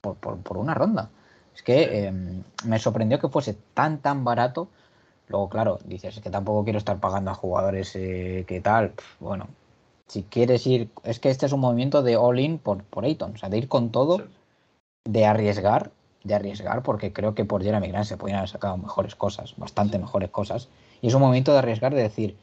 por, 0.00 0.56
una 0.56 0.74
ronda. 0.74 1.10
Es 1.54 1.62
que 1.62 2.06
em, 2.06 2.42
me 2.64 2.78
sorprendió 2.78 3.18
que 3.18 3.28
fuese 3.28 3.54
tan, 3.74 3.98
tan 3.98 4.24
barato 4.24 4.68
Luego, 5.32 5.48
claro, 5.48 5.78
dices, 5.86 6.18
es 6.18 6.22
que 6.22 6.28
tampoco 6.28 6.62
quiero 6.62 6.78
estar 6.78 7.00
pagando 7.00 7.30
a 7.30 7.34
jugadores 7.34 7.96
eh, 7.96 8.44
que 8.46 8.60
tal. 8.60 8.92
Bueno, 9.18 9.48
si 10.06 10.24
quieres 10.24 10.66
ir, 10.66 10.90
es 11.04 11.20
que 11.20 11.30
este 11.30 11.46
es 11.46 11.52
un 11.52 11.60
movimiento 11.60 12.02
de 12.02 12.18
all-in 12.18 12.58
por, 12.58 12.84
por 12.84 13.06
Ayton, 13.06 13.32
o 13.34 13.38
sea, 13.38 13.48
de 13.48 13.56
ir 13.56 13.66
con 13.66 13.90
todo, 13.90 14.26
de 15.06 15.24
arriesgar, 15.24 15.90
de 16.22 16.34
arriesgar, 16.34 16.82
porque 16.82 17.14
creo 17.14 17.34
que 17.34 17.46
por 17.46 17.62
Jeremy 17.62 17.88
Grant 17.88 18.04
se 18.04 18.18
podrían 18.18 18.40
haber 18.40 18.50
sacado 18.50 18.76
mejores 18.76 19.14
cosas, 19.14 19.54
bastante 19.56 19.98
mejores 19.98 20.28
cosas. 20.28 20.68
Y 21.00 21.06
es 21.06 21.14
un 21.14 21.22
movimiento 21.22 21.52
de 21.54 21.60
arriesgar, 21.60 21.94
de 21.94 22.02
decir, 22.02 22.36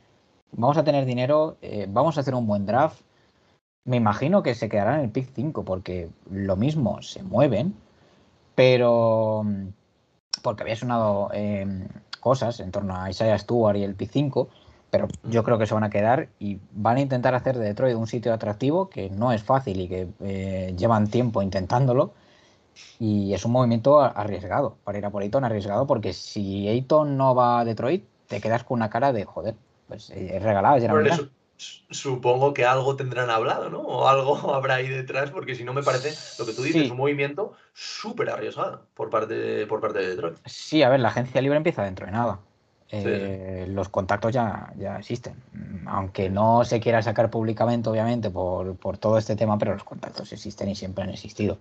vamos 0.51 0.77
a 0.77 0.83
tener 0.83 1.05
dinero, 1.05 1.57
eh, 1.61 1.85
vamos 1.87 2.17
a 2.17 2.21
hacer 2.21 2.33
un 2.33 2.47
buen 2.47 2.65
draft. 2.65 3.01
Me 3.85 3.97
imagino 3.97 4.41
que 4.41 4.55
se 4.55 4.67
quedará 4.67 4.95
en 4.95 5.01
el 5.01 5.11
pick 5.11 5.29
5, 5.35 5.63
porque 5.63 6.09
lo 6.31 6.55
mismo 6.55 7.03
se 7.03 7.21
mueven, 7.21 7.75
pero 8.55 9.45
porque 10.41 10.63
había 10.63 10.75
sonado 10.75 11.29
eh, 11.33 11.67
cosas 12.19 12.59
en 12.59 12.71
torno 12.71 12.95
a 12.95 13.09
Isaiah 13.09 13.37
Stewart 13.37 13.77
y 13.77 13.83
el 13.83 13.97
P5, 13.97 14.47
pero 14.91 15.07
yo 15.23 15.43
creo 15.43 15.57
que 15.57 15.65
se 15.65 15.73
van 15.73 15.83
a 15.83 15.89
quedar 15.89 16.29
y 16.39 16.59
van 16.71 16.97
a 16.97 17.01
intentar 17.01 17.35
hacer 17.35 17.57
de 17.57 17.65
Detroit 17.65 17.95
un 17.95 18.07
sitio 18.07 18.33
atractivo 18.33 18.89
que 18.89 19.09
no 19.09 19.31
es 19.31 19.43
fácil 19.43 19.79
y 19.81 19.87
que 19.87 20.07
eh, 20.21 20.73
llevan 20.77 21.07
tiempo 21.07 21.41
intentándolo. 21.41 22.13
Y 22.97 23.33
es 23.33 23.43
un 23.45 23.51
movimiento 23.51 23.99
arriesgado 23.99 24.77
para 24.83 24.97
ir 24.97 25.05
a 25.05 25.09
por 25.09 25.21
Ayton, 25.21 25.43
arriesgado, 25.43 25.85
porque 25.85 26.13
si 26.13 26.67
Ayton 26.67 27.17
no 27.17 27.35
va 27.35 27.59
a 27.59 27.65
Detroit, 27.65 28.05
te 28.27 28.39
quedas 28.39 28.63
con 28.63 28.77
una 28.77 28.89
cara 28.89 29.11
de 29.11 29.25
joder, 29.25 29.55
pues 29.87 30.09
eh, 30.11 30.37
es 30.37 30.43
regalado. 30.43 30.77
Es 30.77 31.29
supongo 31.89 32.53
que 32.53 32.65
algo 32.65 32.95
tendrán 32.95 33.29
hablado, 33.29 33.69
¿no? 33.69 33.79
O 33.79 34.07
algo 34.07 34.35
habrá 34.55 34.75
ahí 34.75 34.87
detrás, 34.87 35.31
porque 35.31 35.55
si 35.55 35.63
no 35.63 35.73
me 35.73 35.83
parece 35.83 36.13
lo 36.39 36.45
que 36.45 36.53
tú 36.53 36.63
dices, 36.63 36.83
es 36.83 36.91
un 36.91 36.97
movimiento 36.97 37.53
súper 37.73 38.29
arriesgado 38.29 38.83
por 38.93 39.09
parte, 39.09 39.33
de, 39.33 39.67
por 39.67 39.81
parte 39.81 39.99
de 39.99 40.09
Detroit. 40.09 40.37
Sí, 40.45 40.83
a 40.83 40.89
ver, 40.89 40.99
la 40.99 41.09
agencia 41.09 41.41
libre 41.41 41.57
empieza 41.57 41.83
dentro 41.83 42.05
de 42.05 42.11
nada. 42.11 42.39
Eh, 42.91 43.67
los 43.69 43.89
contactos 43.89 44.33
ya, 44.33 44.73
ya 44.77 44.97
existen. 44.97 45.35
Aunque 45.85 46.29
no 46.29 46.65
se 46.65 46.79
quiera 46.79 47.01
sacar 47.01 47.29
públicamente, 47.29 47.89
obviamente, 47.89 48.31
por, 48.31 48.97
todo 48.97 49.17
este 49.17 49.35
tema, 49.35 49.57
pero 49.59 49.73
los 49.73 49.83
contactos 49.83 50.31
existen 50.31 50.69
y 50.69 50.75
siempre 50.75 51.03
han 51.03 51.11
existido. 51.11 51.59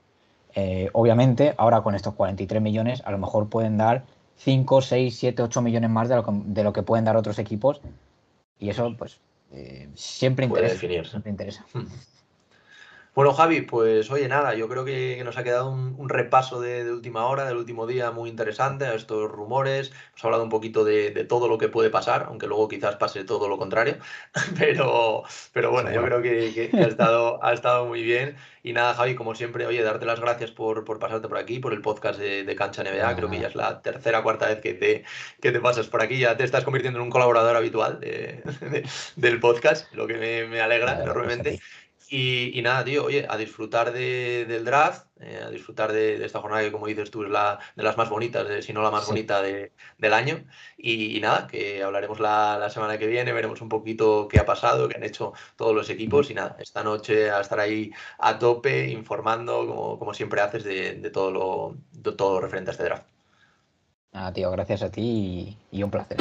Eh, 0.54 0.88
obviamente, 0.92 1.54
ahora 1.58 1.82
con 1.82 1.94
estos 1.94 2.14
43 2.14 2.62
millones, 2.62 3.02
a 3.04 3.10
lo 3.10 3.18
mejor 3.18 3.48
pueden 3.48 3.76
dar 3.76 4.04
5, 4.36 4.80
6, 4.80 5.18
7, 5.18 5.42
8 5.42 5.60
millones 5.60 5.90
más 5.90 6.08
de 6.08 6.16
lo 6.16 6.24
de 6.26 6.64
lo 6.64 6.72
que 6.72 6.82
pueden 6.82 7.04
dar 7.04 7.16
otros 7.16 7.38
equipos. 7.38 7.82
Y 8.58 8.70
eso, 8.70 8.94
pues, 8.96 9.20
eh, 9.52 9.88
siempre, 9.94 10.46
interesa, 10.46 11.10
siempre 11.10 11.30
interesa. 11.30 11.66
Bueno, 13.18 13.34
Javi, 13.34 13.62
pues 13.62 14.08
oye, 14.12 14.28
nada, 14.28 14.54
yo 14.54 14.68
creo 14.68 14.84
que 14.84 15.20
nos 15.24 15.36
ha 15.36 15.42
quedado 15.42 15.72
un, 15.72 16.08
repaso 16.08 16.60
de, 16.60 16.88
última 16.92 17.26
hora, 17.26 17.46
del 17.46 17.56
último 17.56 17.88
día 17.88 18.12
muy 18.12 18.30
interesante 18.30 18.84
a 18.84 18.94
estos 18.94 19.28
rumores. 19.28 19.90
Hemos 20.10 20.24
hablado 20.24 20.44
un 20.44 20.50
poquito 20.50 20.84
de, 20.84 21.10
todo 21.24 21.48
lo 21.48 21.58
que 21.58 21.66
puede 21.68 21.90
pasar, 21.90 22.26
aunque 22.28 22.46
luego 22.46 22.68
quizás 22.68 22.94
pase 22.94 23.24
todo 23.24 23.48
lo 23.48 23.58
contrario. 23.58 23.96
Pero, 24.56 25.24
pero 25.52 25.72
bueno, 25.72 25.90
yo 25.90 26.00
creo 26.04 26.22
que, 26.22 26.70
ha, 26.72 26.86
estado, 26.86 27.42
ha 27.44 27.52
estado 27.52 27.86
muy 27.86 28.04
bien. 28.04 28.36
Y 28.62 28.72
nada, 28.72 28.94
Javi, 28.94 29.16
como 29.16 29.34
siempre, 29.34 29.66
oye, 29.66 29.82
darte 29.82 30.06
las 30.06 30.20
gracias 30.20 30.52
por, 30.52 30.84
pasarte 31.00 31.26
por 31.26 31.38
aquí, 31.38 31.58
por 31.58 31.72
el 31.72 31.80
podcast 31.80 32.20
de, 32.20 32.54
Cancha 32.54 32.84
NBA. 32.84 33.16
Creo 33.16 33.28
que 33.28 33.40
ya 33.40 33.48
es 33.48 33.56
la 33.56 33.82
tercera 33.82 34.20
o 34.20 34.22
cuarta 34.22 34.46
vez 34.46 34.60
que 34.60 34.74
te, 34.74 35.04
que 35.42 35.50
te 35.50 35.58
pasas 35.60 35.88
por 35.88 36.02
aquí. 36.02 36.18
Ya 36.20 36.36
te 36.36 36.44
estás 36.44 36.62
convirtiendo 36.62 37.00
en 37.00 37.04
un 37.06 37.10
colaborador 37.10 37.56
habitual 37.56 37.98
del 39.16 39.40
podcast, 39.40 39.92
lo 39.92 40.06
que 40.06 40.46
me, 40.46 40.60
alegra 40.60 41.02
enormemente. 41.02 41.58
Y, 42.10 42.62
nada, 42.62 42.84
tío, 42.84 43.04
oye, 43.04 43.26
a 43.28 43.36
disfrutar 43.36 43.92
del 43.92 44.64
draft, 44.64 45.06
eh, 45.20 45.42
a 45.44 45.50
disfrutar 45.50 45.92
de, 45.92 46.24
esta 46.24 46.40
jornada 46.40 46.62
que, 46.62 46.72
como 46.72 46.86
dices 46.86 47.10
tú, 47.10 47.22
es 47.24 47.30
la, 47.30 47.58
de 47.76 47.82
las 47.82 47.98
más 47.98 48.08
bonitas, 48.08 48.48
de, 48.48 48.62
si 48.62 48.72
no 48.72 48.82
la 48.82 48.90
más 48.90 49.06
bonita 49.06 49.42
del 49.42 50.12
año. 50.14 50.44
Y, 50.78 51.20
nada, 51.20 51.46
que 51.46 51.82
hablaremos 51.82 52.18
la, 52.18 52.66
semana 52.70 52.96
que 52.96 53.06
viene, 53.06 53.32
veremos 53.32 53.60
un 53.60 53.68
poquito 53.68 54.26
qué 54.28 54.38
ha 54.38 54.46
pasado, 54.46 54.88
qué 54.88 54.96
han 54.96 55.04
hecho 55.04 55.34
todos 55.56 55.74
los 55.74 55.90
equipos. 55.90 56.30
Y 56.30 56.34
nada, 56.34 56.56
esta 56.58 56.82
noche 56.82 57.30
a 57.30 57.40
estar 57.40 57.60
ahí 57.60 57.90
a 58.18 58.38
tope, 58.38 58.88
informando, 58.88 59.66
como, 59.66 59.98
como 59.98 60.14
siempre 60.14 60.40
haces, 60.40 60.64
de, 60.64 61.10
todo, 61.10 61.30
lo, 61.30 62.12
todo 62.14 62.40
referente 62.40 62.70
a 62.70 62.72
este 62.72 62.84
draft. 62.84 63.06
Nada, 64.12 64.32
tío, 64.32 64.50
gracias 64.50 64.82
a 64.82 64.90
ti 64.90 65.58
y 65.70 65.82
un 65.82 65.90
placer. 65.90 66.16